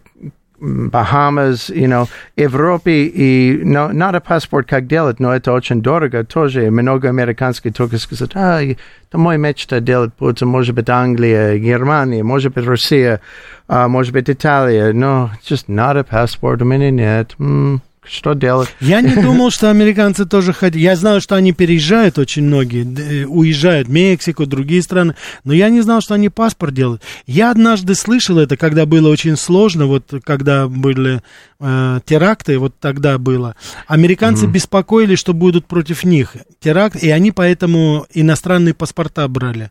Бахамас, 0.62 1.70
you 1.70 1.88
know, 1.88 2.08
Европе, 2.36 3.06
и 3.06 3.60
но, 3.64 3.88
надо 3.88 4.20
паспорт 4.20 4.68
как 4.68 4.86
делать, 4.86 5.18
но 5.18 5.34
это 5.34 5.52
очень 5.52 5.82
дорого 5.82 6.24
тоже. 6.24 6.70
Много 6.70 7.08
американских 7.08 7.74
только 7.74 7.98
сказать, 7.98 8.30
а, 8.34 8.62
это 8.62 9.18
мой 9.18 9.38
мечта 9.38 9.80
делать 9.80 10.14
путь, 10.14 10.40
может 10.42 10.74
быть, 10.76 10.88
Англия, 10.88 11.58
Германия, 11.58 12.22
может 12.22 12.54
быть, 12.54 12.64
Россия, 12.64 13.20
а, 13.66 13.88
может 13.88 14.12
быть, 14.12 14.30
Италия, 14.30 14.92
но 14.92 15.32
just 15.44 15.64
надо 15.66 16.04
паспорт, 16.04 16.62
у 16.62 16.64
меня 16.64 16.90
нет. 16.90 17.34
М, 17.40 17.82
что 18.04 18.34
делать? 18.34 18.68
Я 18.80 19.00
не 19.00 19.14
думал, 19.14 19.50
что 19.50 19.70
американцы 19.70 20.26
тоже 20.26 20.52
хотят. 20.52 20.74
Я 20.74 20.96
знаю, 20.96 21.20
что 21.20 21.36
они 21.36 21.52
переезжают 21.52 22.18
очень 22.18 22.42
многие, 22.42 22.84
э, 22.84 23.26
уезжают 23.26 23.86
в 23.86 23.92
Мексику, 23.92 24.44
другие 24.44 24.82
страны, 24.82 25.14
но 25.44 25.52
я 25.52 25.68
не 25.68 25.82
знал, 25.82 26.00
что 26.00 26.14
они 26.14 26.28
паспорт 26.28 26.74
делают. 26.74 27.02
Я 27.26 27.52
однажды 27.52 27.94
слышал 27.94 28.38
это, 28.38 28.56
когда 28.56 28.86
было 28.86 29.08
очень 29.08 29.36
сложно, 29.36 29.86
вот 29.86 30.12
когда 30.24 30.66
были 30.66 31.22
э, 31.60 32.00
теракты, 32.04 32.58
вот 32.58 32.74
тогда 32.80 33.18
было. 33.18 33.54
Американцы 33.86 34.46
беспокоились, 34.46 35.18
что 35.20 35.32
будут 35.32 35.66
против 35.66 36.02
них 36.02 36.36
теракт, 36.58 36.96
и 37.02 37.08
они 37.10 37.30
поэтому 37.30 38.06
иностранные 38.12 38.74
паспорта 38.74 39.28
брали. 39.28 39.70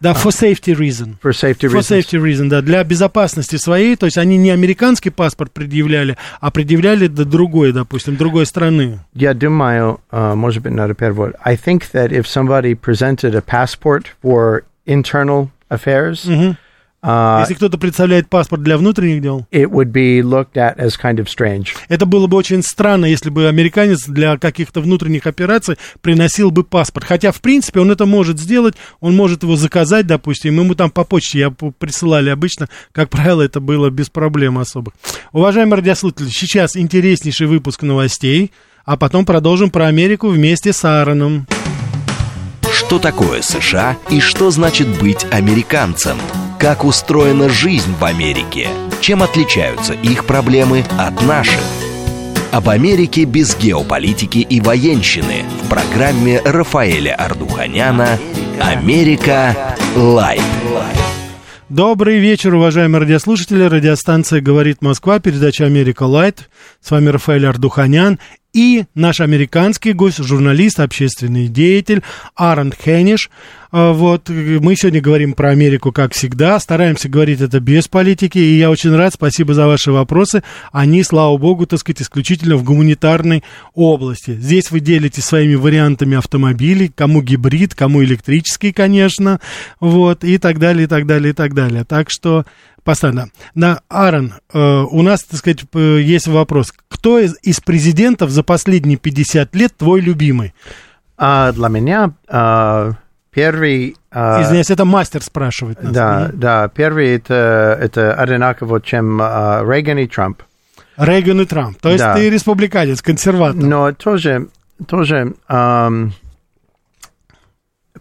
Да, 0.00 0.12
for 0.12 0.30
safety 0.30 0.74
reason. 0.74 1.16
For 1.22 1.32
safety 1.32 1.68
For 1.68 1.80
reasons. 1.80 1.90
safety 1.90 2.22
reason, 2.22 2.48
да, 2.48 2.62
для 2.62 2.82
безопасности 2.84 3.56
своей, 3.56 3.96
то 3.96 4.06
есть 4.06 4.16
они 4.16 4.38
не 4.38 4.50
американский 4.50 5.10
паспорт 5.10 5.52
предъявляли, 5.52 6.16
а 6.40 6.50
предъявляли 6.50 7.06
другой 7.08 7.65
другой, 7.66 7.72
допустим, 7.72 8.16
другой 8.16 8.46
страны? 8.46 9.00
Я 9.14 9.34
думаю, 9.34 10.00
uh, 10.10 10.34
может 10.34 10.62
быть, 10.62 10.72
надо 10.72 10.94
перевод. 10.94 11.34
I 11.44 11.56
think 11.56 11.90
that 11.92 12.12
if 12.12 12.26
somebody 12.26 12.74
presented 12.74 13.34
a 13.34 13.42
passport 13.42 14.06
for 14.22 14.64
internal 14.86 15.50
affairs, 15.68 16.24
Мгм. 16.26 16.56
Uh, 17.06 17.40
Если 17.40 17.54
кто-то 17.54 17.78
представляет 17.78 18.28
паспорт 18.28 18.62
для 18.62 18.76
внутренних 18.76 19.22
дел, 19.22 19.46
it 19.52 19.70
would 19.70 19.92
be 19.92 20.20
looked 20.20 20.54
at 20.54 20.76
as 20.78 20.92
kind 21.00 21.16
of 21.16 21.26
strange. 21.26 21.68
это 21.88 22.04
было 22.06 22.26
бы 22.26 22.36
очень 22.36 22.62
странно, 22.62 23.06
если 23.06 23.30
бы 23.30 23.46
американец 23.48 24.06
для 24.06 24.36
каких-то 24.36 24.80
внутренних 24.80 25.26
операций 25.26 25.76
приносил 26.00 26.50
бы 26.50 26.64
паспорт. 26.64 27.06
Хотя, 27.06 27.32
в 27.32 27.40
принципе, 27.40 27.80
он 27.80 27.90
это 27.90 28.06
может 28.06 28.40
сделать, 28.40 28.74
он 29.00 29.14
может 29.14 29.42
его 29.42 29.56
заказать, 29.56 30.06
допустим, 30.06 30.58
ему 30.58 30.74
там 30.74 30.90
по 30.90 31.04
почте 31.04 31.38
я 31.38 31.50
присылали 31.50 32.30
обычно, 32.30 32.68
как 32.92 33.08
правило, 33.08 33.42
это 33.42 33.60
было 33.60 33.90
без 33.90 34.10
проблем 34.10 34.58
особых. 34.58 34.94
Уважаемые 35.32 35.76
радиослушатели, 35.76 36.28
сейчас 36.28 36.76
интереснейший 36.76 37.46
выпуск 37.46 37.82
новостей, 37.82 38.52
а 38.84 38.96
потом 38.96 39.24
продолжим 39.24 39.70
про 39.70 39.86
Америку 39.86 40.28
вместе 40.28 40.72
с 40.72 40.84
Аароном. 40.84 41.46
Что 42.72 42.98
такое 42.98 43.42
США 43.42 43.96
и 44.10 44.20
что 44.20 44.50
значит 44.50 44.86
быть 45.00 45.26
американцем? 45.30 46.16
Как 46.58 46.84
устроена 46.84 47.50
жизнь 47.50 47.94
в 48.00 48.04
Америке? 48.04 48.68
Чем 49.02 49.22
отличаются 49.22 49.92
их 49.92 50.24
проблемы 50.24 50.84
от 50.98 51.22
наших? 51.22 51.60
Об 52.50 52.70
Америке 52.70 53.24
без 53.24 53.54
геополитики 53.56 54.38
и 54.38 54.60
военщины 54.62 55.44
в 55.62 55.68
программе 55.68 56.40
Рафаэля 56.40 57.14
Ардуханяна 57.14 58.18
«Америка. 58.58 59.76
Лайт». 59.94 60.40
Добрый 61.68 62.20
вечер, 62.20 62.54
уважаемые 62.54 63.02
радиослушатели. 63.02 63.64
Радиостанция 63.64 64.40
«Говорит 64.40 64.80
Москва», 64.80 65.18
передача 65.18 65.66
«Америка 65.66 66.04
Лайт». 66.04 66.48
С 66.80 66.90
вами 66.90 67.08
Рафаэль 67.08 67.46
Ардуханян 67.46 68.18
и 68.56 68.86
наш 68.94 69.20
американский 69.20 69.92
гость, 69.92 70.16
журналист, 70.16 70.80
общественный 70.80 71.46
деятель 71.46 72.02
Аарон 72.34 72.72
Хенниш. 72.72 73.28
А, 73.70 73.92
Вот, 73.92 74.30
э, 74.30 74.58
мы 74.62 74.76
сегодня 74.76 75.02
говорим 75.02 75.34
про 75.34 75.50
Америку, 75.50 75.92
как 75.92 76.14
всегда, 76.14 76.58
стараемся 76.58 77.10
говорить 77.10 77.42
это 77.42 77.60
без 77.60 77.86
политики, 77.86 78.38
и 78.38 78.56
я 78.56 78.70
очень 78.70 78.96
рад, 78.96 79.12
спасибо 79.12 79.52
за 79.52 79.66
ваши 79.66 79.92
вопросы. 79.92 80.42
Они, 80.72 81.02
слава 81.02 81.36
богу, 81.36 81.66
так 81.66 81.80
сказать, 81.80 82.00
исключительно 82.00 82.56
в 82.56 82.64
гуманитарной 82.64 83.44
области. 83.74 84.30
Здесь 84.30 84.70
вы 84.70 84.80
делитесь 84.80 85.24
своими 85.24 85.54
вариантами 85.54 86.16
автомобилей, 86.16 86.90
кому 86.94 87.20
гибрид, 87.20 87.74
кому 87.74 88.02
электрический, 88.02 88.72
конечно, 88.72 89.38
вот, 89.80 90.24
и 90.24 90.38
так 90.38 90.58
далее, 90.58 90.84
и 90.84 90.88
так 90.88 91.04
далее, 91.04 91.32
и 91.32 91.34
так 91.34 91.52
далее. 91.52 91.84
Так 91.84 92.08
что 92.08 92.46
постоянно. 92.86 93.28
На 93.54 93.80
Аарон, 93.90 94.32
э, 94.54 94.58
у 94.90 95.02
нас, 95.02 95.22
так 95.24 95.38
сказать, 95.40 95.64
есть 95.74 96.26
вопрос. 96.28 96.72
Кто 96.88 97.18
из, 97.18 97.36
из 97.42 97.60
президентов 97.60 98.30
за 98.30 98.42
последние 98.42 98.96
50 98.96 99.54
лет 99.54 99.76
твой 99.76 100.00
любимый? 100.00 100.54
А 101.18 101.52
для 101.52 101.68
меня 101.68 102.12
а, 102.28 102.92
первый... 103.30 103.96
а, 104.10 104.42
Извиняюсь, 104.42 104.70
это 104.70 104.84
мастер 104.84 105.22
спрашивает 105.22 105.82
нас. 105.82 105.92
да, 105.92 106.28
Мгм. 106.28 106.40
да, 106.40 106.68
первый 106.68 107.08
это, 107.16 107.78
это 107.80 108.14
одинаково, 108.14 108.80
чем 108.80 109.18
а, 109.20 109.62
Рейган 109.66 109.98
и 109.98 110.06
Трамп. 110.06 110.42
Рейган 110.96 111.40
и 111.42 111.44
Трамп. 111.44 111.78
То 111.80 111.88
есть 111.90 112.04
Да. 112.04 112.14
ты 112.14 112.30
республиканец, 112.30 113.02
консерватор. 113.02 113.60
Но 113.62 113.92
тоже, 113.92 114.48
тоже 114.86 115.34
ам, 115.48 116.12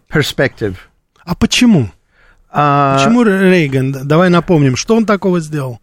перспектив. 0.07 0.77
А 1.23 1.35
почему? 1.35 1.89
А, 2.54 2.98
Почему 2.98 3.22
Рейган? 3.22 4.06
Давай 4.06 4.28
напомним, 4.28 4.76
что 4.76 4.96
он 4.96 5.06
такого 5.06 5.40
сделал? 5.40 5.80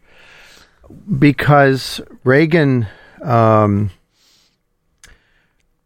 because 1.07 2.01
Reagan, 2.23 2.87
um, 3.21 3.91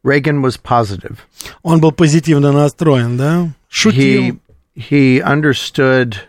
Reagan 0.04 0.42
was 0.42 0.58
positive. 0.58 1.20
Он 1.64 1.80
был 1.80 1.92
позитивно 1.92 2.52
настроен, 2.52 3.18
да? 3.18 3.50
Шутил. 3.70 4.22
He 4.22 4.40
he 4.76 5.22
understood 5.22 6.22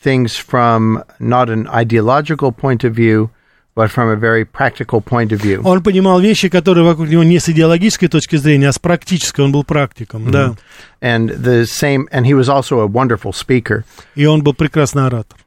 things 0.00 0.36
from 0.36 1.02
not 1.18 1.48
an 1.48 1.66
ideological 1.68 2.52
point 2.52 2.84
of 2.84 2.94
view, 2.94 3.30
but 3.74 3.90
from 3.92 4.08
a 4.08 4.16
very 4.16 4.44
practical 4.44 5.00
point 5.00 5.30
of 5.30 5.40
view. 5.40 5.60
Он 5.62 5.82
понимал 5.82 6.18
вещи, 6.20 6.48
которые 6.48 6.84
вокруг 6.84 7.08
него 7.08 7.22
не 7.22 7.38
с 7.38 7.48
идеологической 7.48 8.08
точки 8.08 8.34
зрения, 8.34 8.68
а 8.68 8.72
с 8.72 8.78
практической. 8.80 9.42
Он 9.42 9.52
был 9.52 9.62
практиком, 9.62 10.30
да. 10.32 10.56
And 11.00 11.30
the 11.30 11.62
same, 11.64 12.08
and 12.10 12.26
he 12.26 12.34
was 12.34 12.48
also 12.48 12.80
a 12.80 12.86
wonderful 12.88 13.32
speaker. 13.32 13.84
И 14.16 14.26
он 14.26 14.42
был 14.42 14.54
прекрасный 14.54 15.06
оратор. 15.06 15.38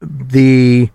The 0.00 0.90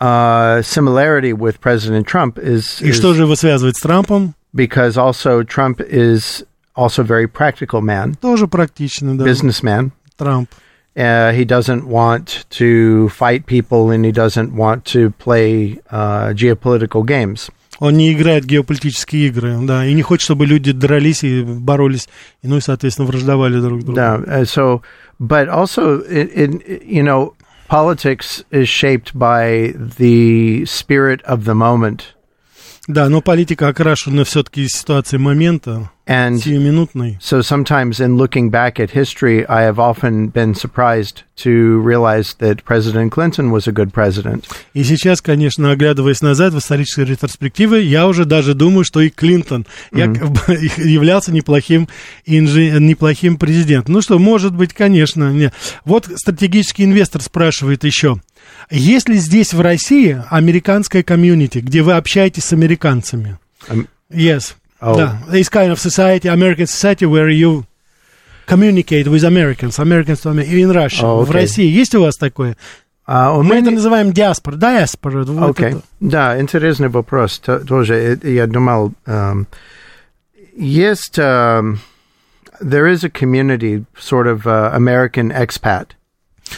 uh, 0.00 0.62
similarity 0.62 1.32
with 1.32 1.60
President 1.60 2.06
Trump 2.06 2.38
is, 2.38 2.80
И 2.80 2.90
is 2.90 2.94
что 2.96 3.12
же 3.14 3.22
его 3.22 3.34
связывает 3.34 3.76
с 3.76 3.80
Трампом? 3.82 4.34
because 4.54 4.96
also 4.96 5.42
Trump 5.42 5.80
is 5.80 6.44
also 6.76 7.02
a 7.02 7.04
very 7.04 7.26
practical 7.26 7.80
man, 7.80 8.14
Тоже 8.20 8.46
практично, 8.46 9.18
да. 9.18 9.24
businessman. 9.24 9.90
Трамп. 10.16 10.48
Uh, 10.96 11.32
he 11.32 11.44
doesn't 11.44 11.88
want 11.88 12.44
to 12.50 13.08
fight 13.08 13.46
people 13.46 13.90
and 13.90 14.04
he 14.04 14.12
doesn't 14.12 14.54
want 14.54 14.84
to 14.84 15.10
play 15.18 15.76
uh, 15.90 16.32
geopolitical 16.32 17.04
games. 17.04 17.50
Он 17.80 17.96
не 17.96 18.12
играет 18.12 18.44
в 18.44 18.46
геополитические 18.46 19.26
игры, 19.26 19.58
да, 19.62 19.84
и 19.84 19.92
не 19.94 20.02
хочет, 20.02 20.22
чтобы 20.22 20.46
люди 20.46 20.70
дрались 20.70 21.24
и 21.24 21.42
боролись, 21.42 22.08
и, 22.42 22.46
ну 22.46 22.58
и, 22.58 22.60
соответственно, 22.60 23.08
враждовали 23.08 23.60
друг 23.60 23.82
другу. 23.82 23.98
No, 23.98 24.24
uh, 24.24 24.44
so, 24.44 24.82
but 25.18 25.48
also, 25.48 26.00
it, 26.02 26.30
it, 26.32 26.84
you 26.84 27.02
know, 27.02 27.34
politics 27.68 28.44
is 28.52 28.68
shaped 28.68 29.18
by 29.18 29.74
the 29.98 30.64
spirit 30.66 31.20
of 31.22 31.44
the 31.44 31.54
moment. 31.54 32.14
Да, 32.91 33.07
но 33.07 33.21
политика 33.21 33.67
окрашена 33.67 34.23
все-таки 34.23 34.67
ситуацией 34.67 35.19
момента, 35.21 35.91
And 36.07 36.39
сиюминутной. 36.39 37.19
so 37.21 37.41
sometimes 37.41 37.99
in 37.99 38.17
looking 38.17 38.49
back 38.49 38.79
at 38.79 38.89
history, 38.95 39.45
I 39.47 39.61
have 39.71 39.77
often 39.77 40.29
been 40.33 40.55
surprised 40.55 41.21
to 41.43 41.79
realize 41.83 42.33
that 42.39 42.65
President 42.65 43.11
Clinton 43.11 43.51
was 43.51 43.67
a 43.67 43.71
good 43.71 43.93
president. 43.93 44.45
И 44.73 44.83
сейчас, 44.83 45.21
конечно, 45.21 45.69
оглядываясь 45.69 46.23
назад 46.23 46.53
в 46.55 46.57
исторической 46.57 47.05
ретроспективе, 47.05 47.85
я 47.85 48.07
уже 48.07 48.25
даже 48.25 48.55
думаю, 48.55 48.83
что 48.85 49.01
и 49.01 49.09
Клинтон 49.11 49.67
я- 49.91 50.05
являлся 50.77 51.31
неплохим, 51.31 51.87
инжи- 52.25 52.79
неплохим 52.79 53.37
президентом. 53.37 53.93
Ну 53.93 54.01
что, 54.01 54.17
может 54.17 54.55
быть, 54.55 54.73
конечно. 54.73 55.31
Не. 55.31 55.51
Вот 55.85 56.09
стратегический 56.15 56.85
инвестор 56.85 57.21
спрашивает 57.21 57.83
еще. 57.83 58.19
Есть 58.69 59.09
ли 59.09 59.15
здесь 59.17 59.53
в 59.53 59.61
России 59.61 60.21
американская 60.29 61.01
комьюнити, 61.03 61.57
где 61.59 61.81
вы 61.81 61.93
общаетесь 61.93 62.45
с 62.45 62.53
американцами? 62.53 63.37
Ам- 63.67 63.87
Yes. 64.11 64.55
Oh. 64.81 64.95
Да. 64.97 65.19
It's 65.31 65.49
kind 65.51 65.71
of 65.71 65.77
society, 65.79 66.27
American 66.29 66.65
society, 66.67 67.05
where 67.05 67.29
you 67.29 67.65
communicate 68.47 69.07
with 69.07 69.23
Americans, 69.23 69.77
Americans 69.79 70.21
to 70.21 70.29
Amer- 70.31 70.43
in 70.43 70.71
Russia. 70.71 71.03
Oh, 71.05 71.23
В 71.25 71.29
okay. 71.29 71.33
России 71.33 71.67
есть 71.67 71.93
у 71.95 72.01
вас 72.01 72.15
такое? 72.17 72.57
А 73.05 73.33
у 73.35 73.41
Мы 73.43 73.55
меня- 73.55 73.61
это 73.67 73.71
называем 73.71 74.13
диаспора. 74.13 74.55
Диаспора. 74.55 75.23
вот 75.25 75.49
Окей. 75.51 75.69
это. 75.71 75.81
Да, 75.99 76.39
интересный 76.39 76.89
вопрос. 76.89 77.39
То- 77.39 77.59
Тоже 77.59 78.17
э, 78.23 78.31
я 78.31 78.45
думал, 78.47 78.93
эм, 79.05 79.47
есть, 80.55 81.17
эм, 81.17 81.79
there 82.61 82.87
is 82.91 83.03
a 83.03 83.09
community, 83.09 83.85
sort 83.99 84.27
of 84.27 84.43
uh, 84.45 84.73
American 84.75 85.31
expat 85.31 85.89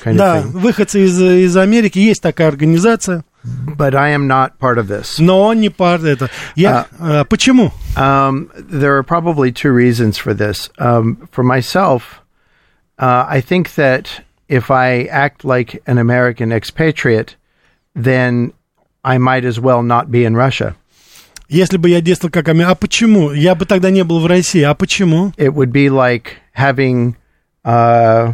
Да, 0.05 0.41
выходцы 0.41 1.05
из, 1.05 1.19
из 1.21 1.55
Америки, 1.57 1.99
есть 1.99 2.21
такая 2.21 2.47
организация, 2.47 3.23
but 3.77 3.95
I 3.95 4.11
am 4.13 4.27
not 4.27 4.57
part 4.59 4.77
of 4.77 4.87
this. 4.87 5.15
но 5.19 5.41
он 5.47 5.59
не 5.59 5.69
part 5.69 6.05
это. 6.05 6.29
Я, 6.55 6.87
а, 6.99 7.23
почему? 7.25 7.71
Um, 7.95 8.49
there 8.55 8.97
are 8.97 9.03
probably 9.03 9.51
two 9.51 9.71
reasons 9.71 10.17
for 10.17 10.33
this. 10.33 10.69
Um, 10.79 11.27
for 11.31 11.43
myself, 11.43 12.21
uh, 12.99 13.25
I 13.27 13.41
think 13.41 13.75
that 13.75 14.21
if 14.47 14.69
I 14.71 15.05
act 15.11 15.43
like 15.43 15.81
an 15.85 15.97
American 15.97 16.51
expatriate, 16.51 17.35
then 17.95 18.53
I 19.03 19.17
might 19.17 19.43
as 19.45 19.59
well 19.59 19.81
not 19.83 20.09
be 20.11 20.23
in 20.25 20.35
Russia. 20.35 20.75
Если 21.49 21.75
бы 21.77 21.89
я 21.89 21.99
действовал 21.99 22.31
как 22.31 22.47
Ами- 22.47 22.63
А 22.63 22.75
почему? 22.75 23.33
Я 23.33 23.55
бы 23.55 23.65
тогда 23.65 23.89
не 23.89 24.03
был 24.05 24.21
в 24.21 24.25
России. 24.25 24.61
А 24.61 24.73
почему? 24.73 25.33
It 25.37 25.53
would 25.53 25.71
be 25.73 25.89
like 25.89 26.37
having 26.55 27.15
uh, 27.65 28.33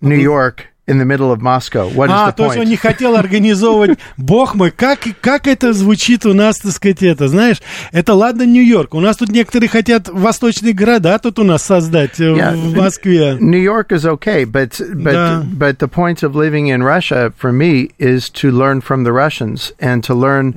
New 0.00 0.16
York 0.16 0.68
in 0.87 0.99
the 0.99 1.05
middle 1.05 1.31
of 1.31 1.41
Moscow. 1.41 1.89
What 1.89 2.09
is 2.09 2.15
а, 2.15 2.27
the 2.27 2.35
то 2.35 2.43
есть 2.45 2.57
он 2.57 2.63
point? 2.63 2.69
не 2.69 2.75
хотел 2.75 3.15
организовывать... 3.15 3.97
Бог 4.17 4.53
мой, 4.53 4.69
как, 4.71 4.99
как 5.19 5.47
это 5.47 5.73
звучит 5.73 6.25
у 6.25 6.33
нас, 6.33 6.57
так 6.57 6.73
сказать, 6.73 7.01
это, 7.01 7.27
знаешь? 7.27 7.57
Это 7.91 8.13
ладно 8.13 8.43
Нью-Йорк. 8.43 8.93
У 8.93 8.99
нас 8.99 9.17
тут 9.17 9.29
некоторые 9.29 9.67
хотят 9.67 10.09
восточные 10.09 10.73
города 10.73 11.17
тут 11.17 11.39
у 11.39 11.43
нас 11.43 11.63
создать 11.63 12.19
э, 12.19 12.35
Yeah. 12.35 12.55
в 12.55 12.75
Москве. 12.77 13.37
New 13.39 13.59
York 13.59 13.91
is 13.91 14.05
okay, 14.05 14.45
but 14.45 14.79
but 14.93 15.13
Да. 15.13 15.43
but 15.45 15.79
the 15.79 15.87
point 15.87 16.21
of 16.21 16.35
living 16.35 16.67
in 16.67 16.83
Russia 16.83 17.33
for 17.35 17.51
me 17.51 17.89
is 17.97 18.29
to 18.29 18.51
learn 18.51 18.81
from 18.81 19.03
the 19.03 19.11
Russians 19.11 19.73
and 19.79 20.03
to 20.03 20.13
learn 20.13 20.53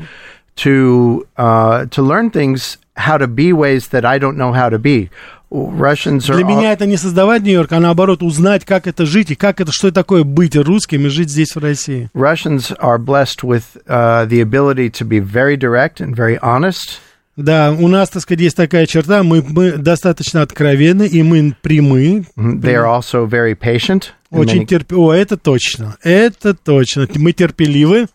to 0.56 1.26
uh, 1.38 1.86
to 1.86 2.02
learn 2.02 2.30
things 2.30 2.76
how 2.96 3.16
to 3.16 3.26
be 3.28 3.52
ways 3.52 3.88
that 3.88 4.04
I 4.04 4.18
don't 4.18 4.36
know 4.36 4.52
how 4.52 4.68
to 4.68 4.78
be. 4.78 5.08
Russians 5.53 6.27
are 6.29 6.35
Для 6.35 6.45
меня 6.45 6.73
это 6.73 6.87
не 6.87 6.97
создавать 6.97 7.43
Нью-Йорк, 7.43 7.71
а 7.73 7.79
наоборот 7.79 8.23
узнать, 8.23 8.65
как 8.65 8.87
это 8.87 9.05
жить 9.05 9.29
и 9.31 9.35
как 9.35 9.61
это, 9.61 9.71
что 9.71 9.91
такое 9.91 10.23
быть 10.23 10.55
русским 10.55 11.05
и 11.05 11.09
жить 11.09 11.29
здесь, 11.29 11.55
в 11.55 11.59
России. 11.59 12.09
Russians 12.15 12.75
are 12.79 12.97
blessed 12.97 13.43
with 13.43 13.63
uh, 13.87 14.25
the 14.27 14.41
ability 14.41 14.89
to 14.89 15.05
be 15.05 15.19
very 15.19 15.55
direct 15.55 16.01
and 16.01 16.15
very 16.15 16.39
honest. 16.41 16.99
Да, 17.35 17.71
у 17.71 17.87
нас, 17.87 18.09
так 18.09 18.21
сказать, 18.23 18.41
есть 18.41 18.55
такая 18.57 18.85
черта, 18.85 19.23
мы, 19.23 19.43
мы 19.47 19.71
достаточно 19.73 20.41
откровенны, 20.41 21.07
и 21.07 21.23
мы 21.23 21.55
прямы, 21.61 22.25
They 22.35 22.75
are 22.75 22.85
also 22.85 23.27
very 23.27 23.55
patient. 23.55 24.09
очень 24.31 24.63
many- 24.63 24.65
терпи... 24.65 24.95
О, 24.95 25.11
это 25.13 25.37
точно, 25.37 25.97
это 26.03 26.53
точно. 26.55 27.07
Мы 27.15 27.31
терпеливы, 27.31 28.07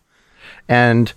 and 0.67 1.09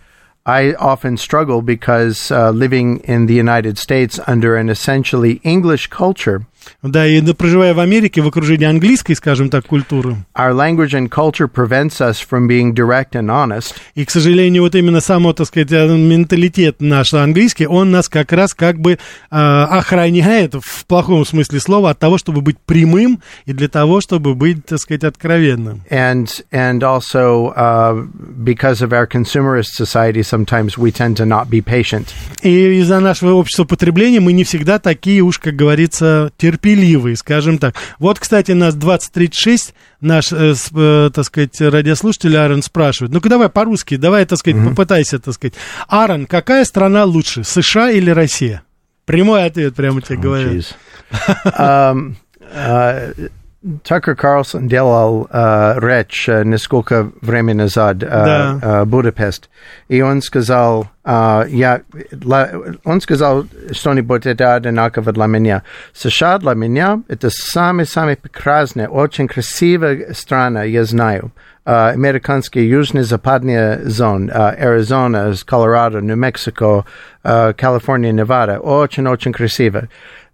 I 0.44 0.74
often 0.74 1.16
struggle 1.16 1.62
because 1.62 2.32
uh, 2.32 2.50
living 2.50 2.98
in 3.04 3.26
the 3.26 3.34
United 3.34 3.78
States 3.78 4.18
under 4.26 4.56
an 4.56 4.68
essentially 4.68 5.40
English 5.44 5.86
culture, 5.86 6.46
да, 6.82 7.06
и 7.06 7.20
проживая 7.32 7.74
в 7.74 7.80
Америке 7.80 8.20
в 8.20 8.28
окружении 8.28 8.66
английской, 8.66 9.14
скажем 9.14 9.50
так, 9.50 9.66
культуры, 9.66 10.16
our 10.36 10.52
language 10.52 10.92
and 10.92 11.08
culture 11.08 11.48
prevents 11.48 12.00
us 12.00 12.18
from 12.20 12.46
being 12.46 12.74
direct 12.74 13.12
and 13.12 13.28
honest. 13.28 13.74
и, 13.94 14.04
к 14.04 14.10
сожалению, 14.10 14.62
вот 14.62 14.74
именно 14.74 15.00
само, 15.00 15.32
так 15.32 15.46
сказать, 15.46 15.72
э, 15.72 15.86
менталитет 15.86 16.80
наш 16.80 17.12
английский, 17.14 17.66
он 17.66 17.90
нас 17.90 18.08
как 18.08 18.32
раз 18.32 18.54
как 18.54 18.78
бы 18.78 18.92
э, 18.92 18.96
охраняет, 19.30 20.54
в 20.54 20.86
плохом 20.86 21.24
смысле 21.24 21.60
слова, 21.60 21.90
от 21.90 21.98
того, 21.98 22.18
чтобы 22.18 22.40
быть 22.40 22.58
прямым 22.58 23.20
и 23.46 23.52
для 23.52 23.68
того, 23.68 24.00
чтобы 24.00 24.34
быть, 24.34 24.64
так 24.66 24.78
сказать, 24.78 25.04
откровенным. 25.04 25.82
And 25.90 26.28
and 26.52 26.82
also 26.82 27.52
uh, 27.56 28.06
because 28.44 28.82
of 28.82 28.92
our 28.92 29.06
consumerist 29.06 29.74
society, 29.74 30.22
sometimes 30.22 30.78
we 30.78 30.90
tend 30.90 31.16
to 31.16 31.24
not 31.24 31.48
be 31.50 31.62
patient. 31.62 32.08
И 32.42 32.80
из-за 32.80 33.00
нашего 33.00 33.34
общества 33.34 33.64
потребления 33.64 34.20
мы 34.20 34.32
не 34.32 34.44
всегда 34.44 34.78
такие 34.78 35.22
уж, 35.22 35.38
как 35.38 35.56
говорится, 35.56 36.30
терпеливые, 36.52 37.16
скажем 37.16 37.58
так. 37.58 37.74
Вот, 37.98 38.18
кстати, 38.18 38.52
нас 38.52 38.74
2036, 38.74 39.74
наш, 40.00 40.32
э, 40.32 40.54
э, 40.74 41.10
так 41.12 41.24
сказать, 41.24 41.60
радиослушатель 41.60 42.36
Аарон 42.36 42.62
спрашивает. 42.62 43.12
Ну-ка 43.12 43.28
давай 43.28 43.48
по-русски, 43.48 43.96
давай, 43.96 44.24
так 44.26 44.38
сказать, 44.38 44.62
попытайся, 44.64 45.18
так 45.18 45.34
сказать. 45.34 45.54
Аарон, 45.88 46.26
какая 46.26 46.64
страна 46.64 47.04
лучше, 47.04 47.44
США 47.44 47.90
или 47.90 48.10
Россия? 48.10 48.62
Прямой 49.04 49.44
ответ 49.44 49.74
прямо 49.74 50.00
тебе 50.00 50.18
говорю. 50.18 50.62
Tucker 53.84 54.16
Carlson 54.16 54.66
делал 54.66 55.28
uh, 55.30 55.78
речь 55.78 56.28
uh, 56.28 56.44
несколько 56.44 57.10
времени 57.20 57.58
назад 57.58 57.96
uh, 57.98 58.08
Да. 58.08 58.58
uh, 58.60 58.84
Будапешт, 58.84 59.50
и 59.88 60.02
он 60.02 60.20
сказал, 60.20 60.88
uh, 61.04 61.48
я, 61.48 61.82
ла- 62.24 62.50
он 62.82 63.00
сказал 63.00 63.46
что-нибудь 63.70 64.26
это 64.26 64.56
одинаково 64.56 65.12
для 65.12 65.26
меня. 65.26 65.62
США 65.92 66.38
для 66.38 66.54
меня 66.54 67.02
это 67.06 67.28
самая-самая 67.30 68.16
прекрасная, 68.16 68.88
очень 68.88 69.28
красивая 69.28 70.12
страна, 70.12 70.64
я 70.64 70.84
знаю. 70.84 71.30
Uh, 71.64 71.90
американские 71.92 72.68
южно-западные 72.68 73.84
зоны, 73.84 74.28
uh, 74.32 74.50
Аризона, 74.56 75.32
Колорадо, 75.46 76.00
Нью-Мексико, 76.00 76.84
Калифорния, 77.22 78.10
Невада, 78.10 78.58
очень-очень 78.58 79.32
красиво. 79.32 79.88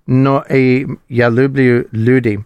Но 0.06 0.42
и 0.48 0.86
я 1.10 1.28
люблю 1.28 1.86
людей. 1.92 2.40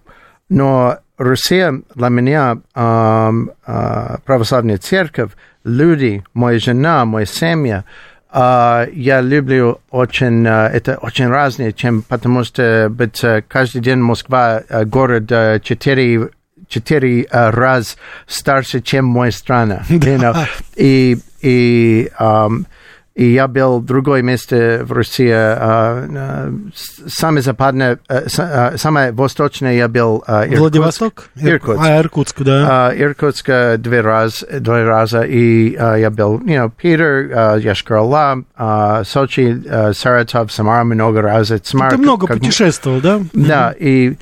Но 0.53 0.99
Россия 1.19 1.81
для 1.95 2.09
меня 2.09 2.59
ам, 2.75 3.51
а, 3.65 4.19
православная 4.25 4.79
церковь, 4.79 5.31
люди, 5.65 6.23
моя 6.35 6.59
жена, 6.59 7.05
моя 7.05 7.27
семья, 7.27 7.85
а, 8.31 8.87
я 8.93 9.21
люблю 9.21 9.81
очень, 9.91 10.47
а, 10.47 10.69
это 10.69 10.97
очень 10.97 11.29
разное, 11.29 11.73
чем 11.73 12.03
потому 12.03 12.45
что 12.45 12.89
быть 12.91 13.23
каждый 13.49 13.81
день 13.81 13.99
Москва 13.99 14.63
а, 14.69 14.85
город 14.85 15.31
а, 15.31 15.61
четыре 15.61 16.31
четыре 16.69 17.27
а, 17.31 17.51
раз 17.51 17.97
старше, 18.27 18.81
чем 18.81 19.05
моя 19.07 19.31
страна. 19.33 19.83
you 19.89 20.19
know. 20.19 20.35
И, 20.77 21.19
и, 21.43 22.11
ам, 22.19 22.67
и 23.15 23.27
я 23.27 23.47
был 23.47 23.81
в 23.81 23.85
другое 23.85 24.23
место 24.23 24.81
в 24.85 24.93
России, 24.93 25.29
а, 25.31 26.07
а, 26.17 26.53
самое 27.07 27.43
западное, 27.43 27.99
а, 28.09 28.29
с- 28.29 28.39
а, 28.39 28.73
самое 28.79 29.13
восточное 29.13 29.75
я 29.75 29.87
был 29.89 30.25
а, 30.27 30.45
Иркутск. 30.45 30.61
Владивосток? 30.61 31.29
Иркутск. 31.37 31.81
А, 31.85 31.99
Иркутск, 32.01 32.43
да. 32.43 32.89
А, 32.89 32.95
Иркутск 32.97 33.49
а, 33.51 33.77
два 33.77 34.01
раз, 34.03 34.45
два 34.61 34.83
раза, 34.85 35.23
и 35.23 35.75
а, 35.77 35.97
я 35.97 36.11
был, 36.11 36.39
you 36.41 36.57
know, 36.65 36.73
Питер, 36.75 37.31
а, 37.35 37.57
Яшкар-Ола, 37.59 38.45
а, 38.57 39.05
Сочи, 39.05 39.63
а, 39.69 39.93
Саратов, 39.93 40.51
Самара 40.51 40.85
много 40.85 41.21
раз. 41.21 41.53
Самара 41.65 41.91
Ты 41.91 41.99
много 41.99 42.27
как- 42.27 42.39
путешествовал, 42.39 43.01
да? 43.03 43.21
да, 43.35 43.75
и, 43.79 44.17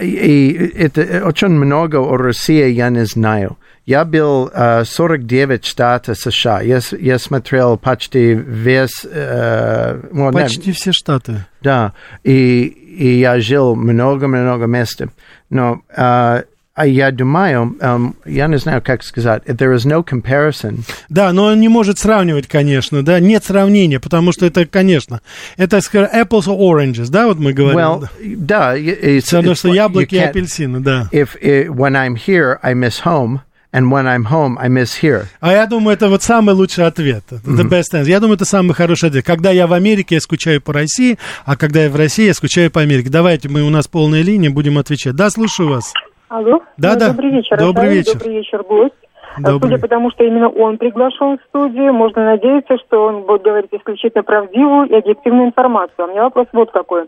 и, 0.00 0.06
и 0.06 0.72
это 0.76 1.26
очень 1.26 1.48
много 1.48 1.96
о 1.96 2.16
России 2.16 2.68
я 2.70 2.88
не 2.90 3.04
знаю. 3.04 3.56
Я 3.86 4.04
был 4.04 4.50
а, 4.54 4.84
49 4.84 5.64
штатов 5.64 6.18
США. 6.18 6.62
Я, 6.62 6.80
я 6.98 7.18
смотрел 7.18 7.76
почти 7.76 8.32
весь... 8.34 9.04
э, 9.04 10.30
Почти 10.32 10.72
все 10.72 10.92
штаты. 10.92 11.44
да, 11.60 11.92
и, 12.22 12.62
и 12.62 13.18
я 13.18 13.38
жил 13.40 13.76
много-много 13.76 14.66
мест. 14.66 15.02
Но 15.50 15.82
а, 15.94 16.44
а 16.74 16.86
я 16.86 17.12
думаю, 17.12 17.76
ам, 17.80 18.16
я 18.24 18.48
не 18.48 18.58
знаю, 18.58 18.82
как 18.82 19.04
сказать, 19.04 19.44
there 19.44 19.76
is 19.76 19.86
no 19.86 20.04
comparison 20.04 20.80
Да, 21.08 21.32
но 21.32 21.44
он 21.44 21.60
не 21.60 21.68
может 21.68 21.98
сравнивать, 21.98 22.48
конечно, 22.48 23.04
да, 23.04 23.20
нет 23.20 23.44
сравнения, 23.44 24.00
потому 24.00 24.32
что 24.32 24.44
это, 24.46 24.66
конечно, 24.66 25.20
это, 25.56 25.80
скажем, 25.80 26.10
apples 26.12 26.46
or 26.48 26.58
oranges, 26.58 27.10
да, 27.10 27.26
вот 27.26 27.38
мы 27.38 27.52
говорим. 27.52 27.78
Well, 27.78 28.08
да. 28.20 28.76
it's, 28.76 29.32
равно, 29.32 29.52
it's 29.52 29.56
что 29.56 29.72
яблоки 29.72 30.16
и 30.16 30.18
апельсины, 30.18 30.80
да. 30.80 31.08
If 31.12 31.36
it, 31.40 31.68
when 31.68 31.94
I'm 31.94 32.16
here, 32.16 32.58
I 32.62 32.74
miss 32.74 33.04
home, 33.04 33.40
and 33.74 33.90
when 33.90 34.06
I'm 34.06 34.24
home, 34.24 34.56
I 34.58 34.68
miss 34.68 35.02
here. 35.02 35.24
А 35.40 35.52
я 35.52 35.66
думаю, 35.66 35.96
это 35.96 36.08
вот 36.08 36.22
самый 36.22 36.54
лучший 36.54 36.86
ответ. 36.86 37.24
The 37.30 37.68
best 37.68 37.92
answer. 37.92 38.08
Я 38.08 38.20
думаю, 38.20 38.36
это 38.36 38.44
самый 38.44 38.72
хороший 38.72 39.08
ответ. 39.08 39.26
Когда 39.26 39.50
я 39.50 39.66
в 39.66 39.72
Америке, 39.72 40.14
я 40.14 40.20
скучаю 40.20 40.62
по 40.62 40.72
России, 40.72 41.18
а 41.44 41.56
когда 41.56 41.80
я 41.80 41.90
в 41.90 41.96
России, 41.96 42.26
я 42.26 42.34
скучаю 42.34 42.70
по 42.70 42.80
Америке. 42.80 43.08
Давайте 43.10 43.48
мы, 43.48 43.62
у 43.62 43.70
нас 43.70 43.88
полная 43.88 44.22
линия, 44.22 44.50
будем 44.50 44.78
отвечать. 44.78 45.16
Да, 45.16 45.28
слушаю 45.28 45.68
вас. 45.70 45.92
Алло. 46.28 46.60
Да, 46.78 46.94
Ну, 46.94 47.00
да. 47.00 47.08
Добрый 47.08 47.30
вечер. 47.30 47.58
Добрый 47.58 47.84
Рафаэль, 47.84 47.98
вечер. 47.98 48.12
Добрый 48.14 48.34
вечер, 48.36 48.62
гость. 48.62 48.94
А 49.36 49.40
Добрый. 49.40 49.72
Судя 49.72 49.82
по 49.82 49.88
тому, 49.88 50.10
что 50.12 50.22
именно 50.24 50.48
он 50.48 50.78
приглашен 50.78 51.38
в 51.38 51.40
студию, 51.48 51.92
можно 51.92 52.24
надеяться, 52.24 52.76
что 52.86 53.06
он 53.06 53.22
будет 53.22 53.42
говорить 53.42 53.70
исключительно 53.72 54.22
правдивую 54.22 54.88
и 54.88 54.94
объективную 54.94 55.48
информацию. 55.48 55.94
А 55.98 56.04
у 56.04 56.10
меня 56.10 56.22
вопрос 56.22 56.46
вот 56.52 56.70
какой. 56.70 57.06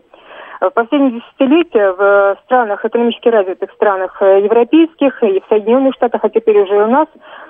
В 0.59 0.69
последние 0.71 1.21
десятилетия 1.21 1.91
в 1.91 2.37
странах, 2.45 2.83
экономически 2.83 3.29
развитых 3.29 3.71
странах 3.73 4.17
э, 4.21 4.41
европейских 4.43 5.21
и 5.23 5.39
в 5.39 5.43
Соединенных 5.49 5.93
Штатах, 5.93 6.23
а 6.23 6.29
теперь 6.29 6.59
уже 6.59 6.75
и 6.75 6.79
у 6.79 6.87
нас, 6.87 7.07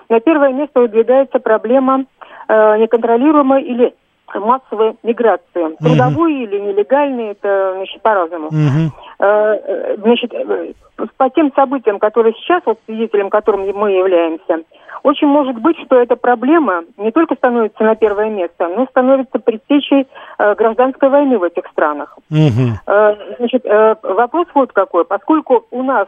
на 0.10 0.20
первое 0.20 0.52
место 0.52 0.82
выдвигается 0.82 1.40
проблема 1.40 2.06
э, 2.50 2.78
неконтролируемой 2.78 3.64
или 3.64 3.94
массовой 4.34 4.96
миграции. 5.04 5.76
Трудовой 5.80 6.34
или 6.44 6.60
нелегальной, 6.60 7.32
это 7.32 7.74
значит, 7.76 8.02
по-разному. 8.02 8.50
Мгм. 8.52 8.92
Э, 9.20 9.26
э, 9.26 9.96
значит, 9.98 10.32
э, 10.34 10.74
по 11.18 11.30
тем 11.32 11.52
событиям, 11.56 11.98
которые 11.98 12.34
сейчас, 12.34 12.62
вот 12.66 12.78
свидетелем 12.86 13.30
которым 13.30 13.62
мы 13.76 13.92
являемся, 13.92 14.60
очень 15.02 15.28
может 15.28 15.58
быть, 15.60 15.78
что 15.86 16.00
эта 16.00 16.16
проблема 16.16 16.84
не 16.98 17.12
только 17.12 17.36
становится 17.36 17.84
на 17.84 17.96
первое 17.96 18.30
место, 18.30 18.68
но 18.68 18.86
становится 18.86 19.40
предтечей 19.40 20.08
э, 20.38 20.56
гражданской 20.56 21.10
войны 21.10 21.40
в 21.40 21.44
этих 21.44 21.66
странах. 21.72 22.16
Мгм. 22.30 22.76
Э, 22.86 23.16
Значит, 23.40 23.66
э, 23.66 23.96
вопрос 24.04 24.48
вот 24.54 24.72
какой. 24.72 25.04
Поскольку 25.06 25.66
у 25.72 25.82
нас 25.82 26.08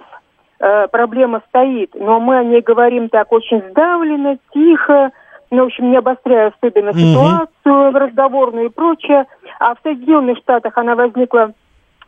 э, 0.59 0.87
проблема 0.89 1.41
стоит, 1.49 1.95
но 1.95 2.19
мы 2.19 2.37
о 2.37 2.43
ней 2.43 2.61
говорим 2.61 3.09
так 3.09 3.31
очень 3.31 3.63
сдавленно, 3.71 4.37
тихо, 4.53 5.11
ну, 5.49 5.63
в 5.63 5.67
общем, 5.67 5.89
не 5.89 5.97
обостряя 5.97 6.53
особенно 6.55 6.91
Мгм. 6.91 6.99
ситуацию 6.99 7.91
разговорную 7.99 8.65
и 8.67 8.69
прочее, 8.69 9.25
а 9.59 9.73
в 9.73 9.79
Соединенных 9.81 10.37
Штатах 10.37 10.77
она 10.77 10.95
возникла 10.95 11.53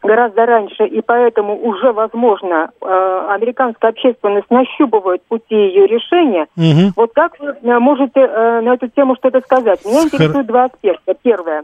гораздо 0.04 0.46
раньше, 0.46 0.86
и 0.86 1.02
поэтому 1.02 1.56
уже, 1.62 1.92
возможно, 1.92 2.72
э, 2.82 3.26
американская 3.30 3.92
общественность 3.92 4.50
нащупывает 4.50 5.22
пути 5.24 5.56
ее 5.56 5.88
решения. 5.88 6.48
Мгм. 6.56 6.94
Вот 6.96 7.12
как 7.14 7.40
вы 7.40 7.56
э, 7.62 7.80
можете 7.80 8.20
э, 8.20 8.62
на 8.62 8.74
эту 8.74 8.88
тему 8.88 9.16
что-то 9.16 9.42
сказать? 9.42 9.86
Меня 9.86 10.00
Хор- 10.00 10.06
интересуют 10.08 10.48
два 10.48 10.66
аспекта. 10.66 11.14
Первое. 11.22 11.64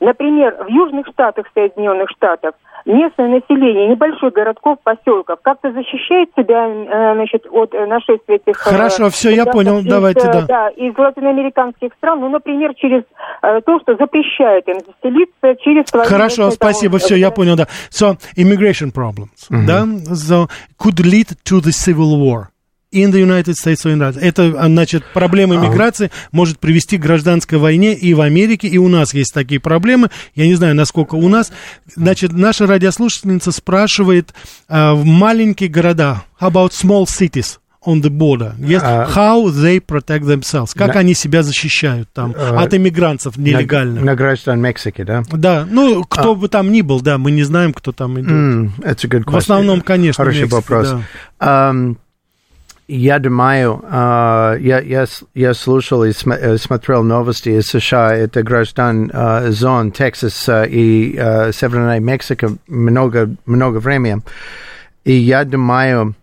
Например, 0.00 0.56
в 0.64 0.68
южных 0.68 1.06
штатах 1.08 1.46
Соединенных 1.54 2.08
Штатов 2.10 2.54
местное 2.84 3.28
население 3.28 3.88
небольших 3.88 4.32
городков, 4.32 4.78
поселков 4.82 5.40
как-то 5.42 5.72
защищает 5.72 6.30
себя 6.36 6.66
э, 6.66 7.14
значит, 7.14 7.46
от 7.50 7.74
э, 7.74 7.86
нашествия 7.86 8.36
этих... 8.36 8.66
э, 8.66 8.70
Хорошо, 8.70 9.10
всё, 9.10 9.30
я 9.30 9.44
понял, 9.44 9.78
из, 9.78 9.84
давайте, 9.84 10.24
да. 10.24 10.46
Да, 10.46 10.68
из 10.68 10.96
латиноамериканских 10.96 11.92
стран, 11.98 12.20
ну, 12.20 12.28
например, 12.28 12.74
через 12.74 13.02
э, 13.42 13.60
то, 13.66 13.80
что 13.80 13.96
запрещает 13.96 14.68
им 14.68 14.78
заселиться 14.80 15.56
через... 15.62 15.90
Хорошо, 15.90 16.50
спасибо, 16.50 16.98
все, 16.98 17.16
я 17.16 17.30
понял, 17.30 17.56
да. 17.56 17.66
So, 17.90 18.16
immigration 18.36 18.92
problems, 18.92 19.48
да, 19.50 19.82
so, 20.14 20.48
could 20.78 21.00
lead 21.00 21.36
to 21.44 21.60
the 21.60 21.72
civil 21.72 22.18
war. 22.18 22.48
In 22.92 23.10
the 23.12 23.20
United 23.20 23.54
States 23.54 23.84
in 23.84 23.98
that. 23.98 24.18
Это, 24.18 24.54
а, 24.58 24.66
значит, 24.66 25.04
проблема 25.12 25.56
иммиграции 25.56 26.10
может 26.32 26.58
привести 26.58 26.96
к 26.96 27.02
гражданской 27.02 27.58
войне 27.58 27.94
и 27.94 28.14
в 28.14 28.20
Америке, 28.20 28.68
и 28.68 28.78
у 28.78 28.88
нас 28.88 29.12
есть 29.14 29.34
такие 29.34 29.60
проблемы. 29.60 30.08
Я 30.34 30.46
не 30.46 30.54
знаю, 30.54 30.74
насколько 30.74 31.14
у 31.14 31.28
нас. 31.28 31.52
Значит, 31.94 32.32
наша 32.32 32.66
радиослушательница 32.66 33.52
спрашивает 33.52 34.32
uh, 34.68 34.94
в 34.94 35.04
маленькие 35.04 35.68
города, 35.68 36.24
about 36.40 36.70
small 36.70 37.04
cities? 37.04 37.58
on 37.86 38.02
the 38.02 38.10
border. 38.10 38.54
Yes, 38.58 38.80
А, 38.82 39.06
how 39.08 39.46
they 39.50 39.80
protect 39.80 40.24
themselves. 40.24 40.72
Как 40.76 40.94
на- 40.94 41.00
они 41.00 41.14
себя 41.14 41.42
защищают 41.42 42.08
там 42.12 42.34
А, 42.36 42.62
от 42.62 42.74
иммигрантов 42.74 43.38
нелегальных. 43.38 44.00
На, 44.00 44.06
на 44.12 44.16
граждан 44.16 44.60
Мексики, 44.60 45.02
да? 45.02 45.22
Да, 45.30 45.66
ну, 45.70 46.04
кто 46.04 46.34
бы 46.34 46.48
там 46.48 46.70
ни 46.72 46.82
был, 46.82 47.00
да, 47.00 47.16
мы 47.18 47.30
не 47.30 47.44
знаем, 47.44 47.72
кто 47.72 47.92
там 47.92 48.18
идет. 48.20 48.30
М, 48.30 48.74
It's 48.80 49.04
a 49.04 49.08
good 49.08 49.22
question. 49.24 49.30
В 49.32 49.36
основном, 49.36 49.80
конечно, 49.80 50.22
Хороший 50.22 50.40
Мексика, 50.42 50.54
вопрос. 50.56 50.88
да. 50.90 51.02
Ам, 51.38 51.98
я 52.88 53.18
думаю, 53.18 53.84
а, 53.90 54.56
я, 54.58 54.80
я, 54.80 55.04
я 55.34 55.54
слушал 55.54 56.04
и 56.04 56.12
э, 56.12 56.56
смотрел 56.56 57.04
новости 57.04 57.50
из 57.50 57.66
США. 57.66 58.14
Это 58.14 58.42
граждан 58.42 59.10
а, 59.12 59.50
зон 59.50 59.92
Техас 59.92 60.48
а, 60.48 60.64
и 60.64 61.14
а, 61.18 61.52
Северная 61.52 62.00
Мексика 62.00 62.50
много, 62.66 63.28
много 63.44 63.76
времени. 63.76 64.22
И 65.04 65.12
я 65.12 65.44
думаю, 65.44 66.14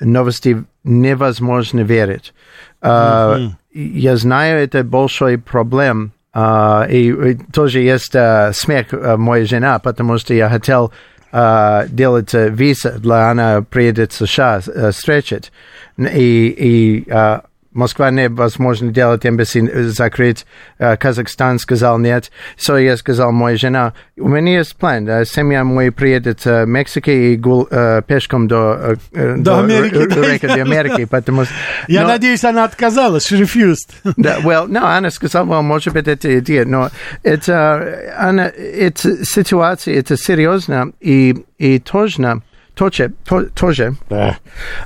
новости 0.00 0.64
невозможно 0.84 1.80
верить. 1.80 2.34
А, 2.82 3.38
Я 3.72 4.16
знаю, 4.16 4.62
это 4.62 4.84
большой 4.84 5.38
проблем. 5.38 6.12
И, 6.36 7.38
тоже 7.52 7.80
есть 7.80 8.12
смех 8.12 8.86
моей 8.92 9.46
жена, 9.46 9.78
потому 9.78 10.16
что 10.18 10.32
я 10.32 10.48
хотел 10.48 10.92
а, 11.32 11.86
делать 11.88 12.32
виза 12.32 12.98
для 12.98 13.30
она 13.30 13.62
приедет 13.62 14.12
в 14.12 14.26
США 14.26 14.60
а, 14.66 14.90
встречать. 14.90 15.52
И, 15.96 16.54
и 16.56 17.10
а, 17.10 17.44
Москва 17.72 18.10
невозможно 18.10 18.90
делать 18.90 19.24
эмбасси 19.24 19.60
закрыть. 19.90 20.44
А, 20.78 20.96
Казахстан 20.96 21.58
сказал 21.58 21.98
нет. 21.98 22.30
So 22.58 22.82
я 22.82 22.96
сказал 22.96 23.30
моей 23.32 23.56
жена, 23.56 23.94
у 24.16 24.28
меня 24.28 24.58
есть 24.58 24.74
план. 24.76 25.06
Семья 25.24 25.62
моя 25.64 25.92
приедет 25.92 26.44
в 26.44 26.64
Мексику 26.66 27.10
и 27.10 27.36
гул, 27.36 27.66
пешком 27.66 28.48
до, 28.48 28.96
а, 29.14 29.36
До 29.36 29.60
Америки, 29.60 29.94
р- 29.94 30.08
да. 30.08 30.20
реки 30.32 30.46
до 30.46 30.54
Америки, 30.54 31.04
потому. 31.04 31.44
Я 31.86 32.02
но- 32.02 32.08
надеюсь, 32.08 32.44
она 32.44 32.64
отказалась, 32.64 33.30
she 33.30 33.40
refused. 33.40 33.90
да, 34.16 34.38
well, 34.40 34.66
no, 34.68 34.82
она 34.96 35.10
сказала, 35.10 35.46
well, 35.46 35.62
может 35.62 35.92
быть, 35.94 36.08
это 36.08 36.38
идея, 36.40 36.64
но 36.64 36.90
это, 37.22 38.10
она, 38.18 38.46
это 38.48 39.24
ситуация, 39.24 39.94
это 39.96 40.16
серьезно 40.16 40.92
и, 41.00 41.36
и 41.58 41.78
тоже, 41.78 42.40
тоже, 42.74 43.12
то- 43.24 43.44
тоже, 43.46 43.94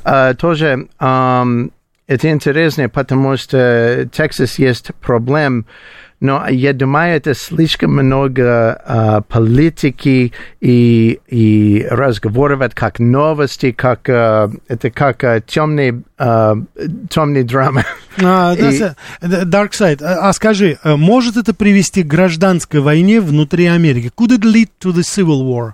а, 0.04 0.34
тоже 0.34 0.88
ам, 0.98 1.70
это 2.06 2.30
интересно, 2.30 2.88
потому 2.88 3.36
что 3.36 4.08
Texas 4.12 4.54
есть 4.58 4.94
проблем, 5.00 5.66
но 6.20 6.46
я 6.48 6.72
думаю, 6.72 7.16
это 7.16 7.34
слишком 7.34 7.92
много 7.92 8.80
а, 8.86 9.20
политики 9.22 10.32
и, 10.60 11.20
и 11.28 11.86
разговоров, 11.90 12.62
как 12.74 12.98
новости, 12.98 13.72
как 13.72 14.08
а, 14.08 14.50
это 14.68 14.90
как 14.90 15.22
а, 15.24 15.40
темные, 15.40 16.02
а, 16.16 16.56
темные 17.10 17.44
драмы. 17.44 17.84
А, 18.22 18.54
И- 18.58 18.80
э, 18.80 18.94
Dark 19.44 19.72
Side, 19.72 20.02
а, 20.02 20.28
а 20.28 20.32
скажи, 20.32 20.78
э, 20.82 20.96
может 20.96 21.36
это 21.36 21.52
привести 21.52 22.02
к 22.02 22.06
гражданской 22.06 22.80
войне 22.80 23.20
внутри 23.20 23.66
Америки? 23.66 24.10
Could 24.16 24.38
it 24.38 24.42
lead 24.42 24.68
to 24.80 24.92
the 24.92 25.02
civil 25.02 25.42
war? 25.42 25.72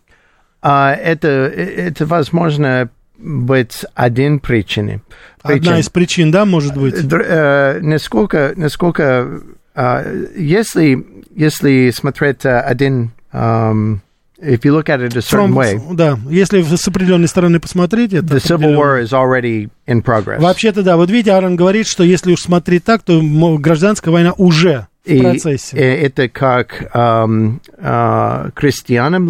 А, 0.63 0.93
это, 0.95 1.29
это 1.29 2.07
возможно 2.07 2.91
быть 3.23 3.85
один 3.95 4.39
причиной. 4.41 5.01
Одна 5.43 5.79
из 5.79 5.89
причин, 5.89 6.31
да, 6.31 6.45
может 6.45 6.77
быть? 6.77 6.95
Др- 6.97 7.25
э, 7.27 7.81
насколько, 7.81 8.53
насколько 8.57 9.41
а, 9.75 10.05
если, 10.37 11.07
если 11.35 11.91
смотреть 11.91 12.45
а, 12.45 12.61
один, 12.61 13.13
um, 13.33 13.99
if 14.43 14.61
you 14.63 14.73
look 14.77 14.87
at 14.87 15.01
it 15.07 15.17
a 15.17 15.21
certain 15.21 15.49
From- 15.49 15.55
way, 15.55 15.95
да, 15.95 16.19
если 16.29 16.63
с 16.63 16.89
определенной 16.89 17.29
стороны 17.29 17.61
посмотреть, 17.61 18.13
это 18.13 18.27
the 18.35 18.39
civil 18.39 18.77
war 18.77 19.03
is 19.03 19.13
already 19.13 19.71
in 19.87 20.03
progress. 20.03 20.41
Вообще-то, 20.41 20.83
да, 20.83 20.97
вот 20.97 21.09
видите, 21.11 21.33
Аарон 21.33 21.57
говорит, 21.57 21.87
что 21.87 22.03
если 22.05 22.33
уж 22.33 22.41
смотреть 22.41 22.85
так, 22.85 23.03
то 23.03 23.21
гражданская 23.59 24.13
война 24.13 24.33
уже 24.37 24.87
в 25.05 25.09
И 25.09 25.21
процессе. 25.21 25.77
э, 25.77 26.07
это 26.07 26.29
как 26.29 26.91
ам, 26.93 27.61
а, 27.79 28.51
крестьянам. 28.55 29.29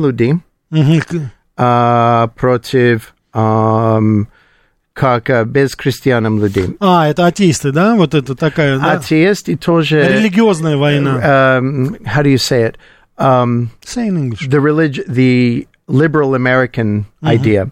К- 0.71 1.31
а, 1.57 2.29
против 2.37 3.15
как 3.33 5.31
а, 5.31 5.45
без 5.45 5.75
крестьянам 5.77 6.41
людей. 6.41 6.77
А, 6.81 7.09
это 7.09 7.27
атеисты, 7.27 7.73
да? 7.73 7.95
Вот 7.95 8.15
это 8.15 8.35
такая, 8.35 8.79
да? 8.79 8.93
Атеисты 8.93 9.57
тоже... 9.57 10.03
Религиозная 10.03 10.77
война. 10.77 11.59
um, 11.59 11.97
how 12.05 12.23
do 12.23 12.29
you 12.29 12.37
say 12.39 12.63
it? 12.71 12.77
Um, 13.19 13.71
Say 13.85 14.09
in 14.09 14.17
English. 14.17 14.49
the 14.49 14.61
relig- 14.61 15.05
the 15.07 15.67
liberal 15.89 16.35
American 16.35 17.05
idea. 17.23 17.71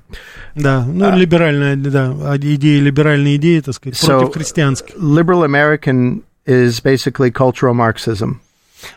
Да, 0.54 0.84
ну, 0.86 1.16
либеральная, 1.16 1.76
да, 1.76 2.12
а- 2.24 2.36
идеи, 2.36 2.78
либеральные 2.80 3.36
идеи, 3.36 3.60
так 3.60 3.74
сказать, 3.74 3.98
So- 3.98 4.18
против 4.20 4.34
христианских. 4.34 4.94
Liberal 4.96 5.44
American 5.44 6.22
is 6.46 6.80
basically 6.82 7.30
cultural 7.30 7.74
Marxism. 7.74 8.40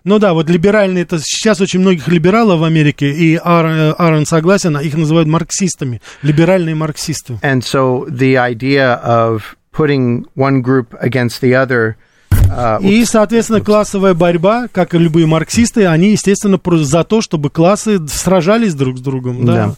Ну 0.04 0.20
да, 0.20 0.34
вот 0.34 0.50
либеральные, 0.50 1.04
это 1.04 1.20
сейчас 1.20 1.62
очень 1.62 1.80
многих 1.80 2.08
либералов 2.08 2.60
в 2.60 2.64
Америке, 2.64 3.12
и 3.12 3.36
Аарон, 3.36 3.96
Аарон 3.98 4.26
согласен, 4.26 4.78
их 4.78 4.96
называют 4.96 5.28
марксистами, 5.28 6.02
либеральные 6.22 6.76
марксисты. 6.76 7.40
And 7.42 7.62
so 7.62 8.08
the 8.10 8.36
idea 8.38 9.02
of 9.04 9.56
putting 9.72 10.26
one 10.36 10.62
group 10.62 10.96
against 11.02 11.42
the 11.42 11.54
other. 11.54 11.96
Uh, 12.50 12.82
И, 12.82 13.06
соответственно, 13.06 13.62
классовая 13.62 14.14
борьба, 14.14 14.68
как 14.72 14.94
и 14.94 14.98
любые 14.98 15.26
марксисты, 15.26 15.86
они, 15.86 16.12
естественно, 16.12 16.60
за 16.84 17.04
то, 17.04 17.22
чтобы 17.22 17.50
классы 17.50 18.06
сражались 18.08 18.74
друг 18.74 18.98
с 18.98 19.02
другом. 19.02 19.46
Да. 19.46 19.74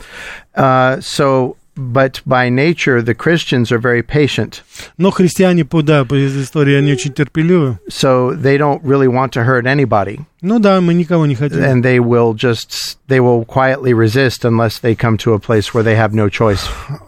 yeah. 0.55 0.97
Uh, 0.97 0.99
so, 1.01 1.55
but 1.75 2.21
by 2.25 2.49
nature, 2.49 3.01
the 3.01 3.15
Christians 3.15 3.71
are 3.71 3.79
very 3.79 4.03
patient. 4.03 4.63
Но 4.97 5.11
христиане, 5.11 5.63
да, 5.83 6.05
по 6.05 6.15
истории, 6.27 6.75
они 6.75 6.91
очень 6.93 7.13
терпеливы. 7.13 7.79
So 7.89 8.31
they 8.35 8.57
don't 8.57 8.81
really 8.83 9.07
want 9.07 9.31
to 9.33 9.43
hurt 9.45 9.65
anybody. 9.65 10.19
Ну 10.41 10.59
да, 10.59 10.81
мы 10.81 10.93
никого 10.93 11.25
не 11.25 11.35
хотим. 11.35 11.59
And 11.59 11.83
they 11.83 11.99
will 11.99 12.33
just, 12.33 12.97
they 13.07 13.21
will 13.21 13.45
quietly 13.45 13.93
resist 13.93 14.43
unless 14.43 14.77
they 14.81 14.93
come 14.93 15.17
to 15.19 15.31
a 15.33 15.39
place 15.39 15.73
where 15.73 15.83
they 15.83 15.95
have 15.95 16.13
no 16.13 16.27
choice 16.27 16.59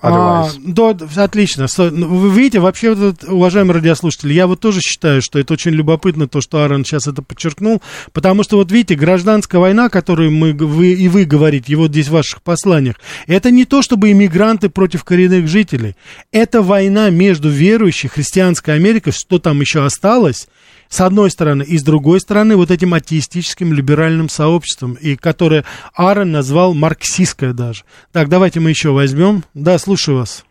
А, 0.01 0.45
otherwise. 0.47 0.57
да, 0.65 0.93
д- 0.93 1.05
отлично. 1.21 1.67
Ну, 1.77 2.07
Вы 2.07 2.29
видите, 2.29 2.59
вообще, 2.61 2.95
уважаемые 3.27 3.75
радиослушатели, 3.75 4.31
я 4.31 4.47
вот 4.47 4.61
тоже 4.61 4.79
считаю, 4.79 5.21
что 5.21 5.37
это 5.37 5.51
очень 5.51 5.71
любопытно, 5.71 6.29
то, 6.29 6.39
что 6.39 6.59
Аарон 6.63 6.85
сейчас 6.85 7.07
это 7.07 7.21
подчеркнул, 7.21 7.81
потому 8.13 8.43
что, 8.43 8.55
вот 8.55 8.71
видите, 8.71 8.95
гражданская 8.95 9.59
война, 9.59 9.89
которую 9.89 10.31
мы, 10.31 10.53
вы, 10.53 10.93
и 10.93 11.09
вы 11.09 11.25
говорите, 11.25 11.73
и 11.73 11.75
вот 11.75 11.91
здесь 11.91 12.07
в 12.07 12.11
ваших 12.13 12.41
посланиях, 12.41 12.95
это 13.27 13.51
не 13.51 13.65
то, 13.65 13.81
чтобы 13.81 14.11
иммигранты 14.11 14.54
против 14.69 15.03
коренных 15.03 15.47
жителей. 15.47 15.95
Это 16.31 16.61
война 16.61 17.09
между 17.09 17.49
верующей 17.49 18.09
христианской 18.09 18.75
Америкой, 18.75 19.13
что 19.13 19.39
там 19.39 19.61
еще 19.61 19.83
осталось, 19.83 20.47
с 20.87 21.01
одной 21.01 21.29
стороны, 21.31 21.63
и 21.63 21.77
с 21.77 21.83
другой 21.83 22.19
стороны, 22.19 22.55
вот 22.55 22.71
этим 22.71 22.93
атеистическим 22.93 23.73
либеральным 23.73 24.29
сообществом, 24.29 24.93
и 24.93 25.15
которое 25.15 25.65
Аарон 25.95 26.31
назвал 26.31 26.73
марксистское 26.73 27.53
даже. 27.53 27.83
Так, 28.11 28.29
давайте 28.29 28.59
мы 28.59 28.69
еще 28.69 28.91
возьмем. 28.91 29.43
Да, 29.53 29.77
слушаю 29.77 30.17
вас. 30.17 30.45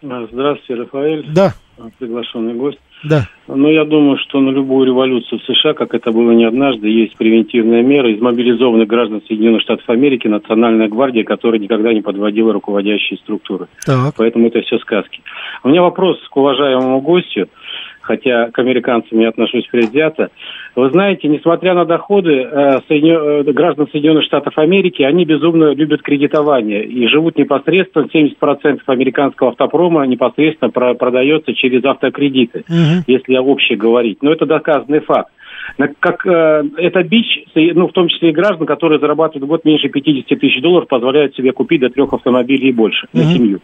Здравствуйте, 0.00 0.74
Рафаэль, 0.74 1.32
Да, 1.32 1.54
приглашенный 1.98 2.54
гость. 2.54 2.78
Да. 3.04 3.28
Но 3.46 3.70
я 3.70 3.84
думаю, 3.84 4.18
что 4.18 4.40
на 4.40 4.50
любую 4.50 4.86
революцию 4.86 5.40
в 5.40 5.44
США, 5.44 5.72
как 5.72 5.94
это 5.94 6.10
было 6.10 6.32
не 6.32 6.44
однажды, 6.44 6.88
есть 6.88 7.16
превентивная 7.16 7.82
мера 7.82 8.10
из 8.10 8.20
мобилизованных 8.20 8.86
граждан 8.86 9.22
Соединенных 9.26 9.62
Штатов 9.62 9.88
Америки 9.88 10.26
Национальная 10.26 10.88
гвардия, 10.88 11.24
которая 11.24 11.60
никогда 11.60 11.92
не 11.92 12.02
подводила 12.02 12.52
руководящие 12.52 13.18
структуры. 13.18 13.68
Так. 13.86 14.14
Поэтому 14.16 14.48
это 14.48 14.60
все 14.62 14.78
сказки. 14.78 15.22
У 15.62 15.68
меня 15.68 15.82
вопрос 15.82 16.18
к 16.28 16.36
уважаемому 16.36 17.00
гостю, 17.00 17.48
хотя 18.08 18.50
к 18.50 18.58
американцам 18.58 19.20
я 19.20 19.28
отношусь 19.28 19.66
предвзято. 19.70 20.30
Вы 20.74 20.88
знаете, 20.90 21.28
несмотря 21.28 21.74
на 21.74 21.84
доходы 21.84 22.32
э, 22.50 22.80
э, 22.88 23.42
граждан 23.52 23.86
Соединенных 23.92 24.24
Штатов 24.24 24.56
Америки, 24.56 25.02
они 25.02 25.26
безумно 25.26 25.74
любят 25.74 26.00
кредитование 26.00 26.84
и 26.84 27.06
живут 27.06 27.36
непосредственно, 27.36 28.06
70% 28.10 28.80
американского 28.86 29.50
автопрома 29.50 30.06
непосредственно 30.06 30.70
про- 30.70 30.94
продается 30.94 31.52
через 31.54 31.84
автокредиты, 31.84 32.64
Мгм. 32.68 33.04
если 33.06 33.36
общее 33.36 33.76
говорить. 33.76 34.22
Но 34.22 34.32
это 34.32 34.46
доказанный 34.46 35.00
факт. 35.00 35.30
На- 35.76 35.88
Как, 36.00 36.26
э, 36.26 36.62
это 36.78 37.02
бич, 37.02 37.44
ну, 37.54 37.88
в 37.88 37.92
том 37.92 38.08
числе 38.08 38.30
и 38.30 38.32
граждан, 38.32 38.66
которые 38.66 38.98
зарабатывают 39.00 39.44
в 39.44 39.48
год 39.48 39.66
меньше 39.66 39.88
50 39.90 40.34
тысяч 40.40 40.62
долларов, 40.62 40.88
позволяют 40.88 41.34
себе 41.34 41.52
купить 41.52 41.82
до 41.82 41.90
трех 41.90 42.14
автомобилей 42.14 42.70
и 42.70 42.72
больше 42.72 43.06
на 43.12 43.20
Мгм. 43.24 43.30
семью. 43.32 43.58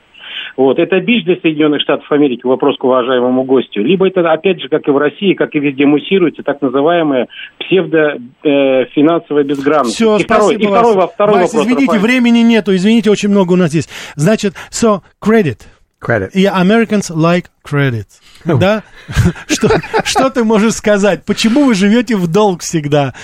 Вот. 0.57 0.78
Это 0.78 1.00
бич 1.00 1.24
для 1.24 1.36
Соединенных 1.40 1.80
Штатов 1.82 2.11
Америки, 2.12 2.42
вопрос 2.44 2.76
к 2.78 2.84
уважаемому 2.84 3.42
гостю. 3.44 3.82
Либо 3.82 4.07
это, 4.07 4.20
опять 4.32 4.61
же, 4.61 4.68
как 4.68 4.86
и 4.86 4.90
в 4.90 4.96
России, 4.96 5.34
как 5.34 5.55
и 5.55 5.59
везде 5.59 5.86
муссируется, 5.86 6.42
так 6.42 6.62
называемая 6.62 7.28
псевдофинансовая 7.59 9.44
безграмотность. 9.44 9.96
Все, 9.96 10.16
и 10.16 10.22
второй, 10.24 10.55
спасибо 10.55 10.62
и 10.64 10.66
второй, 10.72 10.94
вас. 10.94 11.05
во- 11.05 11.09
второй 11.09 11.34
Вась, 11.40 11.52
вопрос. 11.52 11.62
извините, 11.66 11.92
Рафаэль. 11.96 12.02
времени 12.02 12.38
нету, 12.40 12.74
извините, 12.74 13.11
очень 13.11 13.28
много 13.30 13.52
у 13.52 13.57
нас 13.57 13.74
есть. 13.74 13.88
Значит, 14.16 14.55
so, 14.70 15.00
credit. 15.22 15.61
Credit. 16.00 16.32
Yeah, 16.34 16.55
Americans 16.61 17.11
like 17.11 17.46
credit. 17.66 18.07
Да? 18.44 18.82
Что, 19.48 19.68
что 20.05 20.28
ты 20.28 20.44
можешь 20.44 20.74
сказать? 20.74 21.24
Почему 21.24 21.64
вы 21.64 21.74
живете 21.74 22.16
в 22.16 22.26
долг 22.30 22.61
всегда? 22.61 23.14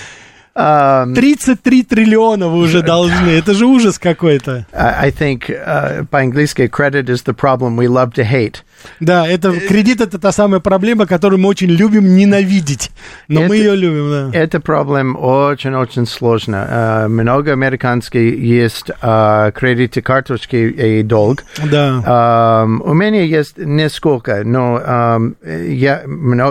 Um, 0.53 1.15
33 1.15 1.83
триллиона 1.83 2.49
вы 2.49 2.59
уже 2.59 2.81
должны. 2.83 3.29
Это 3.29 3.53
же 3.53 3.65
ужас 3.65 3.97
какой-то. 3.97 4.65
I 4.73 5.11
think 5.11 5.49
uh, 5.49 6.05
по-английски 6.07 6.63
credit 6.63 7.05
is 7.05 7.23
the 7.23 7.33
problem 7.33 7.77
we 7.77 7.87
love 7.87 8.13
to 8.15 8.23
hate. 8.23 8.61
Да, 8.99 9.27
это 9.27 9.51
кредит 9.59 10.01
это 10.01 10.19
та 10.19 10.31
самая 10.31 10.59
проблема, 10.59 11.05
которую 11.05 11.39
мы 11.39 11.49
очень 11.49 11.69
любим 11.69 12.15
ненавидеть. 12.15 12.91
Но 13.27 13.41
мы 13.41 13.45
Это- 13.45 13.55
ее 13.55 13.75
любим, 13.75 14.31
да. 14.31 14.37
Эта 14.37 14.59
проблема 14.59 15.17
очень-очень 15.17 16.05
сложна. 16.05 16.67
Uh, 16.71 17.07
много 17.07 17.51
американских 17.51 18.21
есть 18.39 18.89
uh, 19.01 19.51
кредиты, 19.51 20.01
карточки 20.01 20.55
и 20.55 21.03
долг. 21.03 21.43
Да. 21.63 22.63
Um, 22.65 22.81
у 22.83 22.93
меня 22.93 23.23
есть 23.23 23.57
несколько, 23.57 24.43
но 24.43 24.77
um, 24.79 25.35
я, 25.67 26.03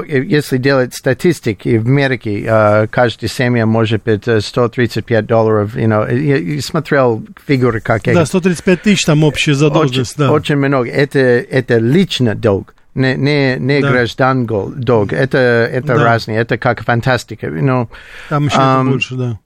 если 0.07 0.59
делать 0.59 0.95
статистики 0.95 1.79
в 1.79 1.87
Америке, 1.87 2.89
каждая 2.91 3.29
семья 3.29 3.67
может 3.67 4.03
быть 4.05 4.27
э, 4.27 4.41
135 4.41 5.27
долларов. 5.27 5.77
You 5.77 5.87
know, 5.87 6.13
я 6.13 6.63
смотрел 6.63 7.23
фигуры, 7.47 7.81
как 7.81 8.03
Да, 8.05 8.25
135 8.27 8.83
тысяч 8.83 9.05
там 9.05 9.25
общая 9.25 9.55
задолженность, 9.55 10.19
очень, 10.19 10.29
да. 10.29 10.33
очень 10.33 10.57
много. 10.57 10.89
Это, 10.89 11.19
это 11.19 11.79
лично 11.79 12.20
долг. 12.35 12.75
Не, 12.95 13.17
не, 13.17 13.57
не 13.59 13.81
Да. 13.81 13.91
граждан 13.91 14.47
долг. 14.47 15.13
Это, 15.13 15.39
это 15.39 15.95
Да. 15.95 16.05
разные. 16.05 16.39
Это 16.39 16.59
как 16.59 16.83
фантастика. 16.83 17.47
You 17.47 17.63
know, 17.63 17.89
Там 18.29 18.47
еще 18.47 18.57
um, 18.59 18.91
больше, 18.91 19.15
да. 19.15 19.39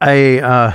I, 0.00 0.38
uh, 0.40 0.72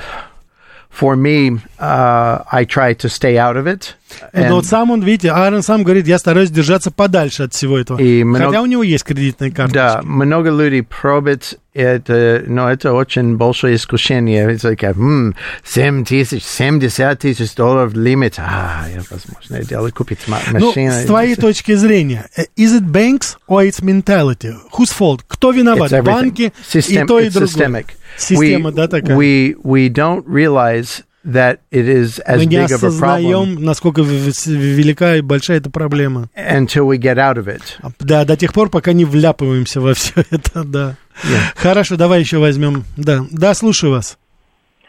for 0.98 1.14
me, 1.16 1.60
uh, 1.78 2.42
I 2.50 2.64
try 2.64 2.94
to 2.96 3.08
stay 3.08 3.36
out 3.36 3.56
of 3.56 3.66
it. 3.66 3.94
Ну, 4.32 4.40
And- 4.40 4.52
вот 4.52 4.66
сам 4.66 4.90
он, 4.92 5.02
видите, 5.02 5.30
Аарон 5.30 5.62
сам 5.62 5.82
говорит, 5.82 6.06
я 6.06 6.18
стараюсь 6.18 6.50
держаться 6.50 6.90
подальше 6.90 7.42
от 7.42 7.52
всего 7.54 7.76
этого. 7.78 7.98
И 8.00 8.22
много- 8.24 8.46
Хотя 8.46 8.62
у 8.62 8.66
него 8.66 8.82
есть 8.82 9.04
кредитная 9.04 9.50
карточка. 9.50 9.74
Да, 9.74 10.00
много 10.02 10.50
людей 10.50 10.82
пробуют 10.82 11.58
это, 11.74 12.42
но 12.46 12.70
это 12.70 12.94
очень 12.94 13.36
большое 13.36 13.76
искушение. 13.76 14.44
Это 14.50 14.70
like, 14.72 14.84
м, 14.96 15.34
7 15.64 16.04
тысяч, 16.04 16.44
70 16.44 17.18
тысяч 17.20 17.54
долларов 17.54 17.92
лимит. 17.94 18.34
А, 18.38 18.86
я, 18.94 19.02
возможно, 19.10 19.62
делаю 19.68 19.92
купить 19.92 20.20
Ну, 20.28 20.36
машину. 20.68 20.92
с 20.92 21.04
твоей 21.04 21.34
точки 21.34 21.74
зрения, 21.74 22.26
э, 22.36 22.44
is 22.56 22.78
it 22.80 22.84
banks 22.90 23.36
or 23.48 23.68
it's 23.68 23.82
mentality? 23.82 24.54
Whose 24.72 24.92
fault? 24.98 25.20
Кто 25.26 25.50
виноват? 25.50 25.90
Банки 26.04 26.52
System- 26.72 27.04
и 27.04 27.06
то, 27.06 27.18
и 27.20 27.28
другое. 27.28 27.48
systemic. 27.48 27.86
Система, 28.16 28.70
we, 28.70 28.74
да, 28.74 28.88
такая? 28.88 29.16
We, 29.16 29.54
we 29.62 29.88
don't 29.88 30.24
realize 30.26 31.04
that 31.24 31.58
it 31.72 31.88
is 31.88 32.20
as 32.24 32.38
Мы 32.38 32.46
не 32.46 32.56
big 32.56 32.70
of 32.70 32.84
a 32.84 32.90
problem 32.90 33.58
насколько 33.58 34.02
велика 34.02 35.16
и 35.16 35.20
большая 35.20 35.58
эта 35.58 35.70
проблема. 35.70 36.28
until 36.36 36.86
we 36.86 36.98
get 36.98 37.16
out 37.18 37.36
of 37.36 37.46
it. 37.48 37.62
Да, 37.98 38.24
до 38.24 38.36
тех 38.36 38.52
пор, 38.52 38.70
пока 38.70 38.92
не 38.92 39.04
вляпываемся 39.04 39.80
во 39.80 39.94
все 39.94 40.24
это, 40.30 40.64
да. 40.64 40.96
Yeah. 41.24 41.40
Хорошо, 41.56 41.96
давай 41.96 42.20
еще 42.20 42.38
возьмем. 42.38 42.84
Да, 42.96 43.24
да, 43.30 43.54
слушаю 43.54 43.92
вас. 43.92 44.18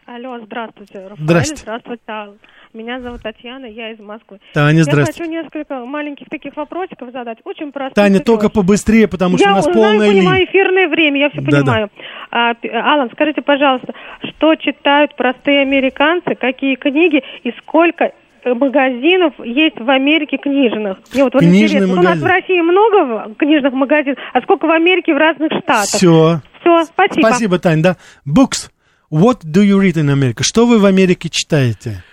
Алло, 0.06 0.40
здравствуйте, 0.46 1.08
Рафаэль. 1.08 1.58
Здравствуйте, 1.58 2.02
Алла. 2.08 2.36
Меня 2.74 3.00
зовут 3.00 3.22
Татьяна, 3.24 3.66
я 3.66 3.92
из 3.92 4.00
Москвы. 4.00 4.40
Таня, 4.54 4.80
я 4.80 4.84
здрасте. 4.84 5.14
хочу 5.24 5.30
несколько 5.32 5.86
маленьких 5.86 6.28
таких 6.30 6.56
вопросиков 6.58 7.12
задать, 7.12 7.38
очень 7.44 7.72
простых. 7.72 7.96
Таня, 7.96 8.20
только 8.20 8.50
побыстрее, 8.50 9.08
потому 9.08 9.38
что 9.38 9.46
я 9.48 9.54
у 9.54 9.56
нас 9.56 9.64
знаю, 9.66 9.78
полная 9.78 10.10
понимаю 10.10 10.40
линия. 10.40 10.46
эфирное 10.46 10.88
время, 10.90 11.20
я 11.22 11.30
все 11.30 11.42
Да-да. 11.42 11.58
понимаю. 11.60 11.90
А, 12.30 12.54
п- 12.56 12.70
Алан, 12.70 13.10
скажите, 13.14 13.42
пожалуйста, 13.42 13.94
что 14.24 14.56
читают 14.56 15.16
простые 15.16 15.62
американцы, 15.62 16.36
какие 16.36 16.76
книги 16.76 17.24
и 17.44 17.52
сколько 17.62 18.12
э, 18.44 18.54
магазинов 18.54 19.34
есть 19.44 19.80
в 19.80 19.90
Америке 19.90 20.38
книжных? 20.38 20.98
Мне 21.14 21.24
вот, 21.24 21.34
вот 21.34 21.40
Книжный 21.42 21.64
интересно. 21.64 21.88
Вот 21.88 22.00
У 22.00 22.02
нас 22.04 22.18
в 22.18 22.22
магазин. 22.22 22.28
России 22.28 22.62
много 22.62 23.34
книжных 23.36 23.74
магазинов, 23.74 24.20
а 24.34 24.42
сколько 24.42 24.68
в 24.68 24.72
Америке 24.72 25.14
в 25.14 25.18
разных 25.18 25.52
штатах? 25.54 25.84
Все. 25.86 26.42
Все, 26.62 26.84
спасибо. 26.84 27.28
Спасибо, 27.28 27.60
Тань, 27.60 27.82
да. 27.82 27.96
Books. 28.28 28.70
What 29.10 29.46
do 29.46 29.64
you 29.64 29.80
read 29.80 29.94
in 29.96 30.10
America? 30.14 30.42
Что 30.44 30.66
вы 30.66 30.80
в 30.80 30.86
Америке 30.86 31.30
читаете? 31.30 32.04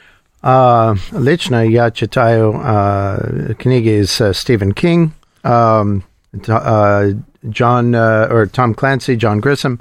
А, 0.47 0.95
лично 1.13 1.67
я 1.67 1.91
читаю 1.91 2.61
а, 2.63 3.55
книги 3.59 4.03
из 4.03 4.21
э, 4.21 4.35
Стивен 4.35 4.73
Кинг, 4.73 5.15
ам, 5.43 6.03
Т- 6.33 6.53
а, 6.53 7.07
Джон, 7.47 7.95
э, 7.95 8.29
or 8.31 8.47
Том 8.49 8.75
Клэнси, 8.75 9.15
Джон 9.15 9.41
Гриссом, 9.41 9.81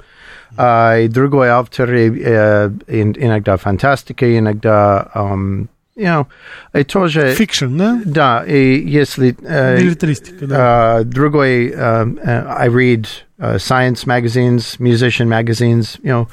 а, 0.56 0.96
и 1.00 1.08
другой 1.08 1.48
автор, 1.50 1.92
и, 1.92 2.10
э, 2.18 2.70
ин- 2.86 3.14
иногда 3.14 3.58
фантастика, 3.58 4.38
иногда, 4.38 5.06
ам, 5.12 5.68
you 5.98 6.04
know, 6.06 6.26
и 6.72 6.82
тоже... 6.84 7.34
Fiction, 7.38 7.76
да? 7.76 8.00
Да, 8.06 8.44
и 8.46 8.88
если... 8.88 9.36
э, 9.42 9.78
Билетристика, 9.78 10.46
да. 10.46 11.00
uh, 11.00 11.04
другой, 11.04 11.72
um, 11.72 12.18
uh, 12.24 12.46
I 12.48 12.68
read 12.68 13.06
uh, 13.38 13.58
science 13.58 14.06
magazines, 14.06 14.80
musician 14.80 15.28
magazines, 15.28 15.98
you 16.02 16.08
know, 16.08 16.28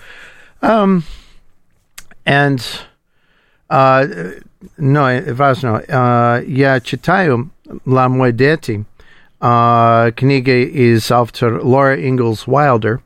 um, 0.62 1.04
and 2.26 2.62
uh, 3.72 4.44
no, 4.78 5.34
важно, 5.34 5.82
uh, 5.88 6.46
я 6.46 6.80
читаю 6.82 7.50
«La 7.86 8.10
мой 8.10 8.32
дети», 8.34 8.86
uh, 9.40 10.12
книги 10.12 10.64
из 10.64 11.10
автор 11.12 11.60
Лора 11.64 11.96
Инглс 11.96 12.48
Уайлдер, 12.48 13.02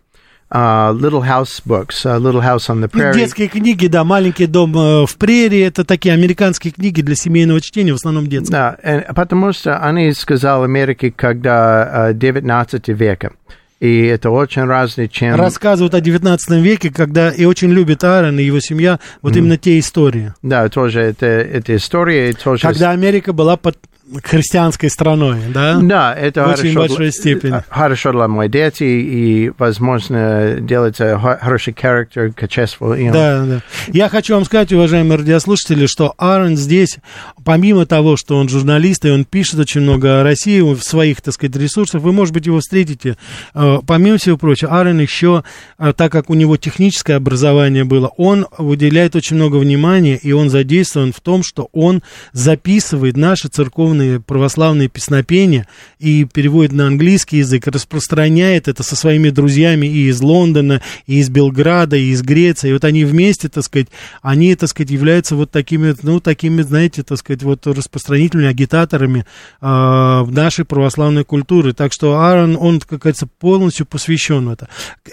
uh, 0.52 0.92
Little 0.94 1.24
House 1.24 1.62
Books, 1.66 2.06
uh, 2.06 2.20
Little 2.20 2.42
House 2.42 2.70
on 2.70 2.82
the 2.82 2.90
Prairie. 2.90 3.14
Детские 3.14 3.48
книги, 3.48 3.88
да, 3.88 4.04
маленький 4.04 4.48
дом 4.48 4.76
э, 4.78 5.06
в 5.06 5.16
прерии, 5.18 5.62
это 5.62 5.84
такие 5.84 6.14
американские 6.14 6.74
книги 6.74 7.02
для 7.02 7.16
семейного 7.16 7.62
чтения, 7.62 7.94
в 7.94 7.96
основном 7.96 8.28
детские. 8.28 8.52
Да, 8.52 8.78
э, 8.82 9.14
потому 9.14 9.54
что 9.54 9.78
они 9.80 10.12
сказали 10.14 10.64
Америке, 10.64 11.12
когда 11.12 12.10
э, 12.10 12.14
19 12.14 12.88
века. 12.90 13.32
И 13.80 14.06
это 14.06 14.30
очень 14.30 14.64
разные, 14.64 15.10
чем... 15.10 15.36
Рассказывают 15.36 15.94
о 15.94 16.02
19 16.02 16.64
веке, 16.64 16.92
когда 16.92 17.30
и 17.30 17.44
очень 17.46 17.72
любит 17.72 18.04
Аарон 18.04 18.40
и 18.40 18.44
его 18.44 18.60
семья 18.60 19.00
вот 19.22 19.36
именно 19.36 19.58
те 19.58 19.80
истории. 19.80 20.34
Да, 20.42 20.70
тоже 20.70 21.02
это, 21.02 21.26
это 21.26 21.76
история, 21.76 22.34
тоже... 22.34 22.62
Когда 22.62 22.92
Америка 22.92 23.34
была 23.34 23.58
под 23.58 23.78
христианской 24.24 24.90
страной, 24.90 25.40
да? 25.54 25.80
Да, 25.82 26.14
это 26.14 26.44
в 26.46 26.50
очень 26.52 26.74
хорошо 26.74 26.80
большой 26.96 27.12
степени. 27.12 27.64
Хорошо 27.70 28.12
для 28.12 28.28
моих 28.28 28.52
дети, 28.52 28.84
и, 28.84 29.52
возможно, 29.58 30.58
делать 30.60 31.00
э, 31.00 31.18
хо- 31.18 31.38
хороший 31.42 31.74
характер, 31.80 32.32
качество. 32.36 32.98
you 32.98 33.08
know. 33.10 33.14
Да, 33.14 33.46
да. 33.46 33.62
Я 33.88 34.10
хочу 34.10 34.36
вам 34.36 34.46
сказать, 34.46 34.72
уважаемые 34.72 35.18
радиослушатели, 35.18 35.88
что 35.88 36.14
Аарон 36.18 36.56
здесь, 36.56 36.98
помимо 37.44 37.86
того, 37.86 38.16
что 38.18 38.38
он 38.38 38.48
журналист, 38.48 39.06
и 39.06 39.10
он 39.10 39.26
пишет 39.26 39.60
очень 39.60 39.82
много 39.82 40.22
о 40.22 40.24
России 40.24 40.62
в 40.62 40.82
своих, 40.84 41.22
так 41.22 41.34
сказать, 41.34 41.56
ресурсах, 41.56 42.02
вы, 42.02 42.12
может 42.14 42.34
быть, 42.34 42.46
его 42.46 42.60
встретите. 42.60 43.18
Э, 43.54 43.80
Помимо 43.88 44.18
всего 44.18 44.38
прочего, 44.38 44.72
Аарон 44.78 45.00
еще, 45.00 45.44
э, 45.80 45.94
так 45.96 46.12
как 46.12 46.30
у 46.30 46.36
него 46.36 46.58
техническое 46.58 47.16
образование 47.16 47.86
было, 47.86 48.12
он 48.18 48.46
уделяет 48.58 49.16
очень 49.16 49.36
много 49.36 49.56
внимания, 49.58 50.16
и 50.18 50.32
он 50.32 50.50
задействован 50.50 51.12
в 51.12 51.22
том, 51.22 51.42
что 51.44 51.70
он 51.74 52.04
записывает 52.34 53.18
наши 53.18 53.48
церковные 53.48 53.95
православные 54.26 54.88
песнопения 54.88 55.68
и 56.00 56.26
переводит 56.26 56.72
на 56.72 56.88
английский 56.88 57.38
язык, 57.38 57.68
распространяет 57.68 58.68
это 58.68 58.84
со 58.84 58.96
своими 58.96 59.30
друзьями 59.30 59.88
и 59.88 60.10
из 60.10 60.22
Лондона, 60.22 60.82
и 61.08 61.20
из 61.20 61.30
Белграда, 61.30 61.96
и 61.96 62.12
из 62.12 62.22
Греции. 62.22 62.70
И 62.70 62.74
вот 62.74 62.86
они 62.86 63.06
вместе, 63.06 63.50
так 63.50 63.64
сказать, 63.64 63.88
они, 64.22 64.56
так 64.56 64.70
сказать, 64.70 64.92
являются 64.92 65.36
вот 65.36 65.52
такими, 65.52 65.96
ну, 66.02 66.20
такими, 66.20 66.62
знаете, 66.62 67.04
так 67.04 67.18
сказать, 67.18 67.44
вот 67.44 67.66
распространителями, 67.68 68.48
агитаторами 68.48 69.26
э, 69.62 69.66
нашей 69.66 70.66
православной 70.66 71.24
культуры. 71.24 71.74
Так 71.74 71.94
что 71.94 72.18
Аарон, 72.18 72.58
он, 72.60 72.80
как 72.80 73.00
говорится, 73.00 73.28
полностью 73.28 73.86
посвящен 73.86 74.48
в 74.48 74.52
это. 74.52 74.70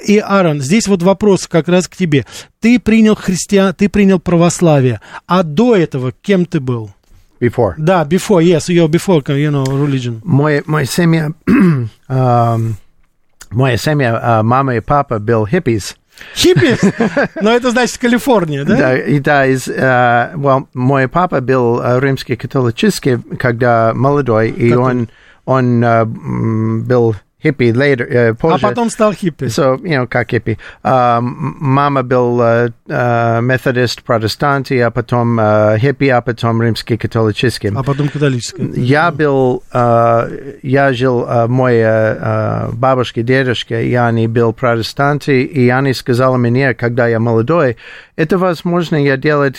И, 0.07 0.18
Аарон, 0.18 0.61
здесь 0.61 0.87
вот 0.89 1.03
вопрос 1.03 1.47
как 1.47 1.68
раз 1.68 1.89
к 1.89 1.97
тебе. 1.97 2.26
Ты 2.61 2.78
принял 2.78 3.14
христиан, 3.14 3.74
ты 3.74 3.89
принял 3.89 4.18
православие, 4.20 5.01
а 5.26 5.43
до 5.43 5.76
этого 5.76 6.12
кем 6.12 6.47
ты 6.47 6.61
был? 6.61 6.93
Before. 7.43 7.74
Да, 7.76 8.05
before, 8.05 8.40
yes, 8.40 8.68
you're 8.68 8.86
before, 8.88 9.20
you 9.36 9.51
know, 9.51 9.64
religion. 9.64 10.20
Мой, 10.24 10.62
моя 10.64 10.86
семья, 10.86 11.32
um, 12.09 12.74
моя 13.51 13.76
семья, 13.76 14.20
а, 14.22 14.43
мама 14.45 14.76
и 14.76 14.80
папа 14.80 15.18
был 15.18 15.45
хиппис. 15.45 15.97
Хиппис? 16.36 16.78
Но 17.40 17.51
это 17.51 17.72
значит 17.72 17.99
Калифорния, 17.99 18.64
да? 18.64 18.76
Да, 18.76 18.97
и 18.97 19.18
да, 19.18 19.47
из, 19.47 19.66
э, 19.66 20.32
well, 20.36 20.68
мой 20.72 21.09
папа 21.09 21.40
был 21.40 21.80
э, 21.82 21.99
римский 21.99 22.36
католический, 22.36 23.18
когда 23.38 23.93
молодой, 23.93 24.51
и 24.51 24.70
Какой? 24.70 24.84
он, 24.84 25.09
он 25.45 25.82
э, 25.82 26.03
м, 26.03 26.84
был 26.84 27.16
хиппи 27.43 27.64
later, 27.72 28.07
э, 28.09 28.30
А 28.30 28.34
позже. 28.34 28.62
потом 28.66 28.90
стал 28.90 29.12
хиппи. 29.12 29.45
So, 29.45 29.76
you 29.82 30.03
know, 30.03 30.07
как 30.07 30.30
хиппи. 30.30 30.59
А, 30.82 31.18
м- 31.18 31.57
мама 31.61 32.03
был 32.03 32.40
э, 32.40 32.70
э, 32.88 33.40
методист, 33.43 34.03
протестант, 34.03 34.70
а 34.70 34.90
потом 34.90 35.38
э, 35.40 35.78
хиппи, 35.78 36.09
а 36.09 36.20
потом 36.20 36.62
римский 36.62 36.97
католический. 36.97 37.70
А 37.74 37.82
потом 37.82 38.09
католическая. 38.09 38.68
Я 38.74 39.11
был, 39.11 39.62
э, 39.72 40.59
я 40.62 40.93
жил, 40.93 41.26
э, 41.28 41.47
мой 41.47 41.74
э, 41.76 42.70
бабушка, 42.72 43.22
дедушка, 43.22 43.80
и 43.80 43.95
они 43.95 44.28
был 44.28 44.53
протестанты, 44.53 45.43
и 45.43 45.68
они 45.68 45.93
сказали 45.95 46.36
мне, 46.36 46.74
когда 46.74 47.09
я 47.09 47.18
молодой, 47.18 47.76
это 48.16 48.38
возможно 48.38 48.97
я 48.97 49.16
делать 49.16 49.59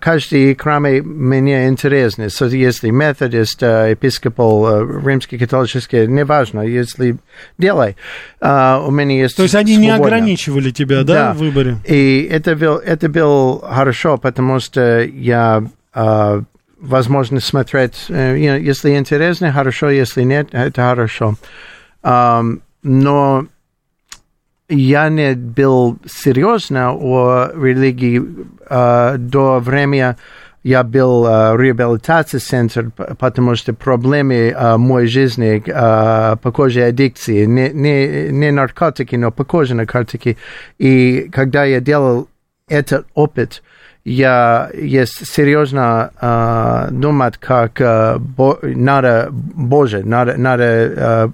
каждый 0.00 0.54
храме 0.56 1.02
мне 1.02 1.68
интересны. 1.68 2.24
So, 2.24 2.48
если 2.48 2.90
методист, 2.90 3.62
э, 3.62 3.90
епископал, 3.90 4.66
э, 4.66 5.02
римский, 5.04 5.38
католический, 5.38 6.06
неважно, 6.06 6.60
если 6.60 7.16
делай. 7.58 7.96
У 8.40 8.90
меня 8.90 9.22
есть 9.22 9.36
То 9.36 9.42
есть 9.42 9.54
они 9.54 9.76
не 9.76 9.88
свобода. 9.88 10.16
ограничивали 10.16 10.70
тебя, 10.70 11.02
да, 11.04 11.32
в 11.32 11.38
выборе? 11.38 11.78
И 11.84 12.28
это 12.30 12.56
был, 12.56 12.76
это 12.76 13.08
был 13.08 13.60
хорошо, 13.60 14.18
потому 14.18 14.60
что 14.60 15.02
я 15.02 15.64
а, 15.92 16.42
возможно 16.78 17.40
смотреть, 17.40 18.06
э, 18.08 18.36
если 18.38 18.96
интересно, 18.96 19.52
хорошо, 19.52 19.90
если 19.90 20.22
нет, 20.22 20.48
это 20.52 20.82
хорошо. 20.82 21.36
Но 22.82 23.46
я 24.68 25.08
не 25.08 25.34
был 25.34 25.98
серьезно 26.06 26.92
о 26.92 27.50
религии 27.54 28.22
а, 28.68 29.16
до 29.16 29.58
времени 29.60 30.16
я 30.66 30.82
был 30.82 31.24
а, 31.26 31.56
реабилитации 31.56 32.38
центр, 32.38 32.90
потому 33.18 33.54
что 33.54 33.72
проблемы 33.72 34.52
а, 34.56 34.76
моей 34.76 35.06
жизни, 35.06 35.62
а, 35.72 36.34
похожие 36.36 36.86
аддикции, 36.86 37.44
не, 37.44 37.70
не, 37.70 38.30
не 38.32 38.50
наркотики, 38.50 39.14
но 39.14 39.30
похожие 39.30 39.76
наркотики. 39.76 40.36
И 40.78 41.28
когда 41.32 41.64
я 41.64 41.78
делал 41.78 42.26
этот 42.68 43.06
опыт, 43.14 43.62
я 44.04 44.68
есть 44.74 45.24
серьезно 45.24 46.10
а, 46.20 46.88
думать, 46.90 47.38
как 47.38 47.80
а, 47.80 48.18
бо- 48.18 48.58
надо 48.62 49.28
Боже, 49.30 50.02
надо, 50.02 50.36
надо 50.36 50.64
а, 50.96 51.30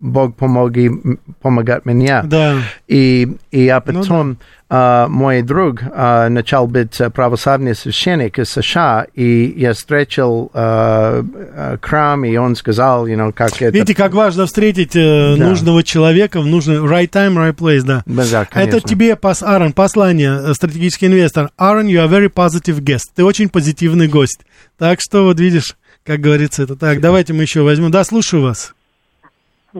Бог 0.00 0.36
помоги, 0.36 0.86
м- 0.86 1.18
помогать 1.40 1.84
мне. 1.84 2.22
Да. 2.24 2.56
И, 2.86 3.28
и 3.50 3.64
я 3.64 3.82
Ну 3.84 4.00
потом, 4.00 4.38
а, 4.70 5.08
мой 5.08 5.42
друг 5.42 5.80
а, 5.92 6.28
начал 6.28 6.68
быть 6.68 7.00
а, 7.00 7.10
православный 7.10 7.74
священник 7.74 8.38
из 8.38 8.48
США, 8.50 9.06
и 9.14 9.52
я 9.56 9.72
встретил 9.72 10.50
а, 10.54 11.24
а, 11.54 11.78
храм, 11.80 12.24
и 12.24 12.36
он 12.36 12.54
сказал, 12.54 13.08
you 13.08 13.16
know, 13.16 13.32
как 13.32 13.60
это... 13.60 13.70
Видите, 13.70 13.94
как 13.96 14.12
важно 14.14 14.46
встретить 14.46 14.94
э, 14.94 15.34
Да. 15.36 15.44
нужного 15.48 15.82
человека 15.82 16.40
в 16.40 16.46
нужный 16.46 16.76
right 16.76 17.08
time, 17.10 17.34
right 17.34 17.56
place, 17.56 17.82
да. 17.82 18.02
Да, 18.06 18.24
да, 18.30 18.44
конечно. 18.44 18.76
Это 18.76 18.86
тебе, 18.88 19.16
пос, 19.16 19.42
Аарон, 19.42 19.72
послание, 19.72 20.54
стратегический 20.54 21.06
инвестор. 21.06 21.50
Аарон, 21.56 21.86
you 21.86 21.96
are 21.96 22.08
very 22.08 22.28
positive 22.32 22.80
guest. 22.80 23.06
Ты 23.16 23.24
очень 23.24 23.48
позитивный 23.48 24.06
гость. 24.06 24.42
Так 24.78 25.00
что, 25.00 25.24
вот 25.24 25.40
видишь, 25.40 25.76
как 26.04 26.20
говорится 26.20 26.62
это. 26.62 26.76
Так, 26.76 27.00
давайте 27.00 27.32
мы 27.32 27.42
еще 27.42 27.62
возьмем. 27.62 27.90
Да, 27.90 28.04
слушаю 28.04 28.42
вас. 28.44 28.74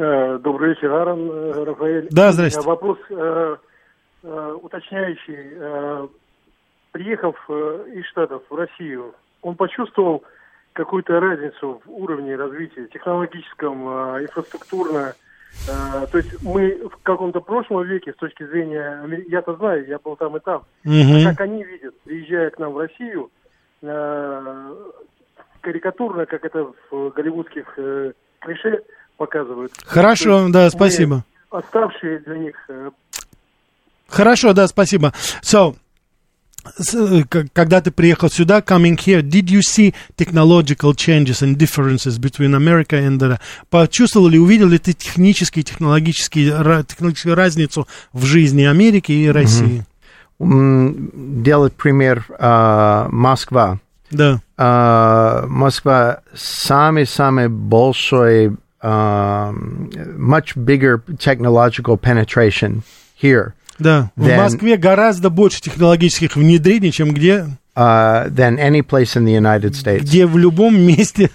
Э, 0.00 0.38
Добрый 0.38 0.70
вечер, 0.70 0.92
Аарон, 0.92 1.30
э, 1.30 1.64
Рафаэль. 1.64 2.08
Да, 2.10 2.30
здрасте. 2.32 2.60
Вопрос 2.60 2.98
э, 3.10 3.56
э, 4.22 4.56
уточняющий. 4.62 6.08
Приехав 6.92 7.36
из 7.50 8.06
Штатов 8.06 8.42
в 8.48 8.54
Россию, 8.54 9.14
он 9.42 9.56
почувствовал 9.56 10.24
какую-то 10.72 11.20
разницу 11.20 11.80
в 11.84 11.90
уровне 11.90 12.34
развития 12.34 12.86
технологическом, 12.86 13.86
инфраструктурно. 14.22 15.14
То 15.66 16.18
есть 16.18 16.42
мы 16.42 16.88
в 16.88 16.96
каком-то 17.02 17.40
прошлом 17.40 17.84
веке, 17.84 18.12
с 18.12 18.16
точки 18.16 18.44
зрения, 18.46 19.04
я-то 19.28 19.54
знаю, 19.56 19.86
я 19.86 19.98
был 19.98 20.16
там 20.16 20.36
и 20.36 20.40
там, 20.40 20.62
а 20.84 21.30
как 21.30 21.40
они 21.42 21.62
видят, 21.62 21.94
приезжая 22.00 22.50
к 22.50 22.58
нам 22.58 22.72
в 22.72 22.78
Россию, 22.78 23.30
карикатурно, 25.60 26.26
как 26.26 26.44
это 26.44 26.72
в 26.90 27.10
голливудских 27.10 27.78
клише 28.40 28.82
показывают. 29.18 29.72
Хорошо, 29.84 30.40
есть 30.42 30.52
да, 30.52 30.70
спасибо. 30.70 31.24
Оставшие 31.50 32.20
для 32.20 32.38
них 32.38 32.54
э, 32.68 32.90
Хорошо, 34.08 34.52
да, 34.54 34.66
спасибо. 34.68 35.12
So, 35.42 35.76
э, 36.94 37.22
когда 37.52 37.80
ты 37.80 37.90
приехал 37.90 38.30
сюда, 38.30 38.60
coming 38.60 38.96
here, 38.96 39.20
did 39.22 39.46
you 39.50 39.60
see 39.60 39.94
technological 40.16 40.92
changes 40.94 41.42
and 41.42 41.56
differences 41.56 42.18
between 42.18 42.54
America 42.54 42.98
and 42.98 43.18
the... 43.18 43.38
Почувствовал 43.70 44.28
ли, 44.28 44.38
увидел 44.38 44.68
ли 44.68 44.78
ты 44.78 44.92
технические, 44.94 45.62
технологические, 45.62 46.52
ра- 46.52 46.84
технологическую 46.86 47.34
разницу 47.34 47.86
в 48.12 48.24
жизни 48.24 48.64
Америки 48.64 49.12
и 49.12 49.28
России? 49.28 49.84
М, 50.40 51.42
Делать 51.42 51.74
пример 51.74 52.24
а, 52.38 53.08
Москва. 53.10 53.78
Да. 54.10 54.40
А, 54.56 55.46
Москва 55.48 56.20
самый-самый 56.34 57.48
большой, 57.48 58.56
а, 58.80 59.52
much 60.16 60.54
bigger 60.56 61.00
technological 61.18 61.98
penetration 62.00 62.82
here. 63.22 63.52
Да, 63.78 64.10
в 64.16 64.26
Then- 64.26 64.36
Москве 64.36 64.76
гораздо 64.76 65.30
больше 65.30 65.60
технологических 65.60 66.34
внедрений, 66.36 66.90
чем 66.90 67.12
где, 67.12 67.46
uh, 67.76 68.28
than 68.28 68.58
any 68.58 68.82
place 68.82 69.14
in 69.16 69.24
the 69.24 69.36
United 69.38 69.70
States. 69.72 70.00
где 70.00 70.26
в 70.26 70.36
любом 70.36 70.80
месте, 70.80 71.30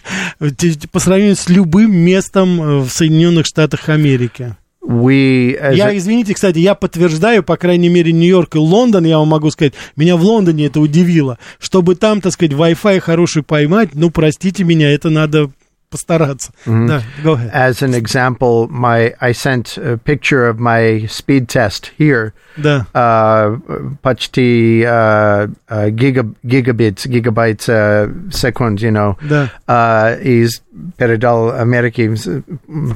те- 0.58 0.76
по 0.92 1.00
сравнению 1.00 1.36
с 1.38 1.48
любым 1.50 1.96
местом 1.96 2.62
э, 2.62 2.78
в 2.80 2.90
Соединенных 2.90 3.46
Штатах 3.46 3.88
Америки. 3.90 4.56
We, 4.86 5.56
Я, 5.76 5.88
a- 5.88 5.98
извините, 5.98 6.34
кстати, 6.34 6.60
я 6.60 6.76
подтверждаю, 6.76 7.42
по 7.44 7.56
крайней 7.56 7.88
мере, 7.88 8.12
Нью-Йорк 8.12 8.56
и 8.56 8.58
Лондон, 8.58 9.06
я 9.06 9.18
вам 9.20 9.30
могу 9.30 9.50
сказать, 9.50 9.74
меня 9.96 10.18
в 10.18 10.24
Лондоне 10.24 10.66
это 10.66 10.82
удивило. 10.82 11.38
Чтобы 11.60 11.96
там, 11.96 12.20
так 12.20 12.34
сказать, 12.34 12.52
Wi-Fi 12.52 13.00
хороший 13.00 13.44
поймать, 13.44 13.92
ну, 13.94 14.10
простите 14.10 14.66
меня, 14.66 14.92
это 14.92 15.10
надо 15.10 15.50
постараться. 15.93 16.53
Mhm. 16.67 16.87
Да, 16.87 17.03
go 17.23 17.33
ahead. 17.33 17.51
As 17.53 17.83
an 17.83 17.95
example, 17.95 18.69
my 18.69 19.15
I 19.21 19.33
sent 19.33 19.79
a 19.79 19.97
picture 19.97 20.47
of 20.47 20.59
my 20.59 21.07
speed 21.09 21.49
test 21.49 21.93
here. 21.97 22.35
Да. 22.57 22.87
Uh, 22.93 23.59
почти 24.03 24.83
uh, 24.85 25.49
uh, 25.69 25.91
giga, 25.91 26.35
gigabits, 26.45 27.07
gigabytes 27.07 27.69
uh, 27.69 28.09
second, 28.31 28.83
you 28.83 28.91
know. 28.91 29.17
Да. 29.23 29.51
Uh, 29.67 30.21
из 30.21 30.63
передал 30.99 31.53
Америке, 31.53 32.15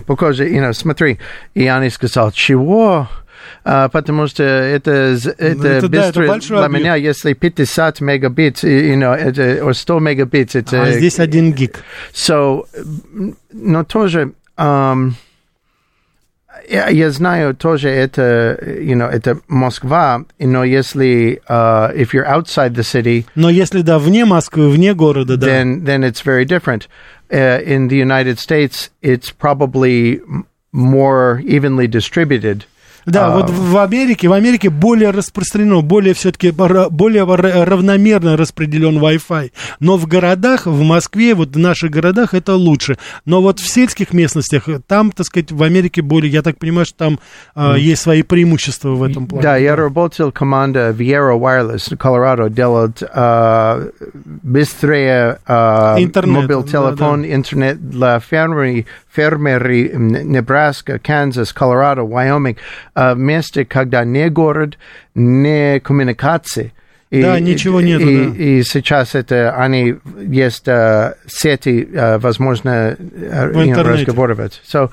покажи, 0.06 0.48
you 0.48 0.60
know, 0.60 0.72
смотри. 0.72 1.18
И 1.54 1.66
они 1.66 1.90
сказал, 1.90 2.30
чего? 2.32 3.08
А, 3.63 3.89
потому 3.89 4.27
что 4.27 4.43
это, 4.43 5.15
з- 5.17 5.29
это, 5.37 5.67
это 5.67 5.87
да, 5.89 5.97
это 5.99 6.05
быстро 6.07 6.27
большой 6.27 6.57
для 6.57 6.65
объем. 6.65 6.81
меня, 6.81 6.95
если 6.95 7.33
50 7.33 8.01
мегабит, 8.01 8.63
you 8.63 8.95
know, 8.95 9.13
это, 9.15 9.41
or 9.63 9.73
100 9.73 9.99
мегабит, 9.99 10.55
это... 10.55 10.83
А 10.83 10.91
здесь 10.91 11.19
один 11.19 11.53
гиг. 11.53 11.83
So, 12.13 12.65
м, 13.13 13.35
но 13.51 13.83
тоже, 13.83 14.33
um, 14.57 15.11
я, 16.69 16.89
я 16.89 17.11
знаю 17.11 17.55
тоже 17.55 17.89
это, 17.89 18.57
you 18.63 18.95
know, 18.95 19.07
это 19.09 19.39
Москва, 19.47 20.23
но 20.39 20.63
если, 20.63 21.41
uh, 21.47 21.95
if 21.95 22.13
you're 22.13 22.27
outside 22.27 22.73
the 22.73 22.83
city, 22.83 23.25
Но 23.35 23.49
если, 23.49 23.81
да, 23.81 23.99
вне 23.99 24.25
Москвы, 24.25 24.69
вне 24.69 24.93
города, 24.93 25.37
да. 25.37 25.47
then 25.47 25.83
then 25.85 26.03
it's 26.03 26.21
very 26.21 26.45
different. 26.45 26.87
Uh, 27.29 27.61
in 27.65 27.89
the 27.89 27.95
United 27.97 28.39
States, 28.39 28.89
it's 29.01 29.29
probably 29.31 30.19
m- 30.27 30.45
more 30.71 31.41
evenly 31.45 31.87
distributed. 31.87 32.65
Да, 33.07 33.27
А, 33.27 33.31
вот 33.37 33.49
в 33.49 33.77
Америке, 33.77 34.27
в 34.27 34.33
Америке 34.33 34.69
более 34.69 35.09
распространено, 35.11 35.81
более 35.81 36.13
все-таки 36.13 36.51
более 36.51 37.23
ра- 37.23 37.63
равномерно 37.63 38.35
распределен 38.37 38.99
Wi-Fi. 38.99 39.51
Но 39.79 39.97
в 39.97 40.05
городах, 40.07 40.65
в 40.67 40.81
Москве, 40.81 41.33
вот 41.33 41.55
в 41.55 41.57
наших 41.57 41.89
городах 41.89 42.33
это 42.33 42.55
лучше. 42.55 42.97
Но 43.25 43.41
вот 43.41 43.59
в 43.59 43.67
сельских 43.67 44.13
местностях, 44.13 44.67
там, 44.87 45.11
так 45.11 45.25
сказать, 45.25 45.51
в 45.51 45.63
Америке 45.63 46.01
более, 46.01 46.31
я 46.31 46.41
так 46.41 46.59
понимаю, 46.59 46.85
что 46.85 46.97
там 46.97 47.19
Мгм. 47.55 47.75
есть 47.75 48.01
свои 48.01 48.21
преимущества 48.23 48.89
в 48.89 49.01
этом 49.03 49.25
плане. 49.25 49.41
Да, 49.43 49.57
я 49.57 49.75
работал 49.75 50.31
команда 50.31 50.89
Viera 50.89 51.39
Wireless 51.39 51.97
Colorado 51.97 52.49
делать 52.49 53.01
uh, 53.01 53.89
быстрее 54.43 55.39
uh, 55.47 56.03
Интернет, 56.03 56.41
мобил 56.43 56.63
да, 56.63 56.67
телефон, 56.69 57.25
интернет 57.25 57.89
для 57.89 58.19
фермеров, 58.19 58.85
фермеры 59.13 59.89
м, 59.91 60.07
Небраска, 60.31 60.99
Канзас, 60.99 61.51
Колорадо, 61.53 62.03
Вайоминг, 62.03 62.57
uh, 62.97 63.15
месте, 63.15 63.65
когда 63.65 64.03
не 64.03 64.29
город, 64.29 64.77
не 65.15 65.79
коммуникации. 65.79 66.73
Да, 67.09 67.39
ничего 67.39 67.79
нету, 67.79 68.09
и, 68.09 68.25
да. 68.25 68.35
и 68.35 68.63
сейчас 68.63 69.15
это 69.15 69.55
они 69.55 69.95
есть 70.19 70.67
uh, 70.67 71.13
сети, 71.25 71.87
uh, 71.89 72.19
возможно, 72.19 72.97
В 72.99 73.63
интернете. 73.63 74.03
разговаривать. 74.05 74.61
So, 74.69 74.89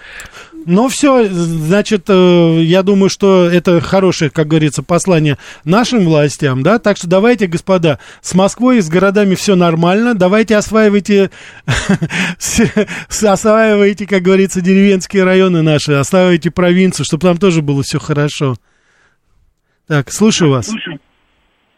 Ну 0.66 0.88
все, 0.88 1.24
значит, 1.24 2.04
э, 2.08 2.58
я 2.62 2.82
думаю, 2.82 3.10
что 3.10 3.44
это 3.44 3.80
хорошее, 3.80 4.30
как 4.30 4.46
говорится, 4.46 4.82
послание 4.82 5.36
нашим 5.64 6.04
властям, 6.04 6.62
да, 6.62 6.78
так 6.78 6.96
что 6.96 7.08
давайте, 7.08 7.46
господа, 7.46 7.98
с 8.22 8.34
Москвой 8.34 8.78
и 8.78 8.80
с 8.80 8.88
городами 8.88 9.34
все 9.34 9.56
нормально, 9.56 10.14
давайте 10.14 10.56
осваивайте, 10.56 11.30
осваивайте, 13.22 14.06
как 14.06 14.22
говорится, 14.22 14.62
деревенские 14.62 15.24
районы 15.24 15.60
наши, 15.60 15.92
осваивайте 15.92 16.50
провинцию, 16.50 17.04
чтобы 17.04 17.22
там 17.22 17.36
тоже 17.36 17.60
было 17.60 17.82
все 17.82 17.98
хорошо. 17.98 18.54
Так, 19.86 20.10
слушаю 20.10 20.50
вас. 20.50 20.72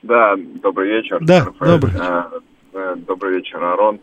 Да, 0.02 0.36
добрый 0.62 0.90
вечер. 0.90 1.18
Да, 1.22 1.48
добрый. 1.58 1.92
Э, 1.98 2.22
э, 2.72 2.94
добрый 2.98 3.38
вечер, 3.38 3.62
Арон. 3.62 3.98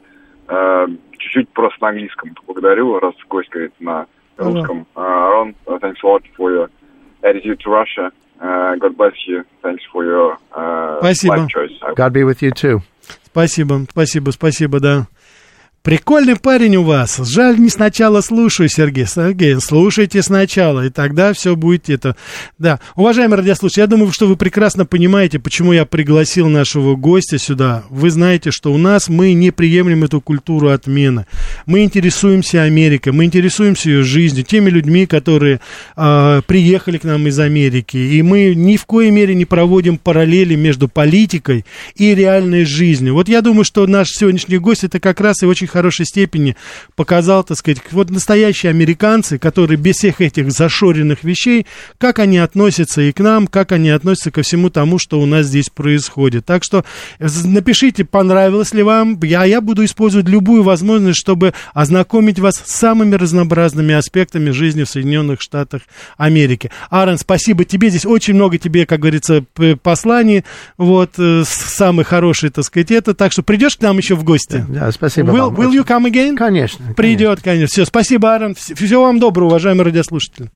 Чуть-чуть 1.19 1.47
просто 1.49 1.77
на 1.81 1.89
английском 1.89 2.33
поблагодарю, 2.33 2.99
раз 2.99 3.13
гость 3.29 3.49
говорит 3.49 3.71
на 3.79 4.07
русском. 4.36 4.86
Uh, 4.96 5.00
Aaron, 5.02 5.54
uh, 5.66 5.78
thanks 5.78 6.00
a 6.02 6.06
lot 6.06 6.22
for 6.36 6.50
your 6.50 6.70
attitude 7.22 7.60
to 7.60 7.70
Russia. 7.70 8.12
Uh, 8.40 8.76
God 8.76 8.96
bless 8.96 9.14
you. 9.26 9.44
Thanks 9.62 9.82
for 9.92 10.04
your 10.04 10.38
uh, 10.54 10.98
Спасибо. 11.00 11.36
life 11.36 11.48
choice. 11.48 11.72
I 11.82 11.94
God 11.94 12.12
be 12.12 12.24
with 12.24 12.42
you 12.42 12.52
too. 12.52 12.82
Спасибо, 13.24 13.86
спасибо, 13.90 14.30
спасибо, 14.30 14.80
да. 14.80 15.06
Прикольный 15.83 16.37
парень 16.37 16.77
у 16.77 16.83
вас. 16.83 17.17
Жаль, 17.17 17.59
не 17.59 17.67
сначала 17.67 18.21
слушаю, 18.21 18.69
Сергей. 18.69 19.05
Сергей, 19.05 19.59
слушайте 19.59 20.23
сначала, 20.23 20.85
и 20.85 20.89
тогда 20.89 21.33
все 21.33 21.57
будет 21.57 21.89
это. 21.89 22.15
Да, 22.57 22.79
уважаемые 22.95 23.39
радиослушатели, 23.39 23.81
я 23.81 23.87
думаю, 23.87 24.13
что 24.13 24.25
вы 24.25 24.37
прекрасно 24.37 24.85
понимаете, 24.85 25.39
почему 25.39 25.73
я 25.73 25.83
пригласил 25.83 26.47
нашего 26.47 26.95
гостя 26.95 27.37
сюда. 27.37 27.83
Вы 27.89 28.11
знаете, 28.11 28.49
что 28.49 28.71
у 28.71 28.77
нас 28.77 29.09
мы 29.09 29.33
не 29.33 29.51
приемлем 29.51 30.05
эту 30.05 30.21
культуру 30.21 30.69
отмены. 30.69 31.25
Мы 31.65 31.83
интересуемся 31.83 32.63
Америкой, 32.63 33.11
мы 33.11 33.25
интересуемся 33.25 33.89
ее 33.89 34.03
жизнью, 34.03 34.45
теми 34.45 34.69
людьми, 34.69 35.05
которые 35.05 35.59
э, 35.97 36.41
приехали 36.47 36.97
к 36.97 37.03
нам 37.03 37.27
из 37.27 37.37
Америки. 37.39 37.97
И 37.97 38.21
мы 38.21 38.55
ни 38.55 38.77
в 38.77 38.85
коей 38.85 39.11
мере 39.11 39.35
не 39.35 39.43
проводим 39.43 39.97
параллели 39.97 40.55
между 40.55 40.87
политикой 40.87 41.65
и 41.97 42.15
реальной 42.15 42.63
жизнью. 42.63 43.15
Вот 43.15 43.27
я 43.27 43.41
думаю, 43.41 43.65
что 43.65 43.85
наш 43.85 44.07
сегодняшний 44.11 44.59
гость 44.59 44.85
это 44.85 45.01
как 45.01 45.19
раз 45.19 45.43
и 45.43 45.45
очень 45.45 45.72
хорошей 45.73 46.05
степени 46.05 46.55
показал, 46.95 47.43
так 47.43 47.57
сказать, 47.57 47.79
вот 47.91 48.09
настоящие 48.09 48.69
американцы, 48.69 49.37
которые 49.37 49.77
без 49.77 49.95
всех 49.95 50.21
этих 50.21 50.51
зашоренных 50.51 51.23
вещей, 51.23 51.65
как 51.97 52.19
они 52.19 52.37
относятся 52.37 53.01
и 53.01 53.11
к 53.11 53.19
нам, 53.19 53.47
как 53.47 53.71
они 53.71 53.89
относятся 53.89 54.31
ко 54.31 54.41
всему 54.43 54.69
тому, 54.69 54.99
что 54.99 55.19
у 55.19 55.25
нас 55.25 55.47
здесь 55.47 55.69
происходит. 55.69 56.45
Так 56.45 56.63
что 56.63 56.85
напишите, 57.19 58.05
понравилось 58.05 58.73
ли 58.73 58.83
вам. 58.83 59.19
Я, 59.23 59.45
я 59.45 59.61
буду 59.61 59.83
использовать 59.83 60.27
любую 60.29 60.63
возможность, 60.63 61.19
чтобы 61.19 61.53
ознакомить 61.73 62.39
вас 62.39 62.55
с 62.55 62.71
самыми 62.71 63.15
разнообразными 63.15 63.93
аспектами 63.93 64.51
жизни 64.51 64.83
в 64.83 64.89
Соединенных 64.89 65.41
Штатах 65.41 65.81
Америки. 66.17 66.71
Аарон, 66.89 67.17
спасибо 67.17 67.65
тебе. 67.65 67.89
Здесь 67.89 68.05
очень 68.05 68.35
много 68.35 68.57
тебе, 68.57 68.85
как 68.85 68.99
говорится, 68.99 69.43
посланий. 69.81 70.43
Вот, 70.77 71.11
э, 71.17 71.43
самый 71.45 72.05
хороший, 72.05 72.49
так 72.49 72.65
сказать, 72.65 72.91
это. 72.91 73.13
Так 73.13 73.31
что 73.31 73.43
придешь 73.43 73.77
к 73.77 73.81
нам 73.81 73.97
еще 73.97 74.15
в 74.15 74.23
гости? 74.23 74.65
Да, 74.67 74.91
спасибо 74.91 75.31
Will, 75.31 75.49
вам. 75.49 75.55
Will 75.63 75.73
you 75.73 75.85
come 75.85 76.05
again? 76.05 76.35
Конечно. 76.35 76.93
Придет, 76.93 77.41
конечно. 77.41 77.67
Все, 77.67 77.85
спасибо, 77.85 78.33
Аарон. 78.33 78.55
Всего 78.55 79.03
вам 79.03 79.19
доброго, 79.19 79.47
уважаемые 79.47 79.85
радиослушатели. 79.85 80.49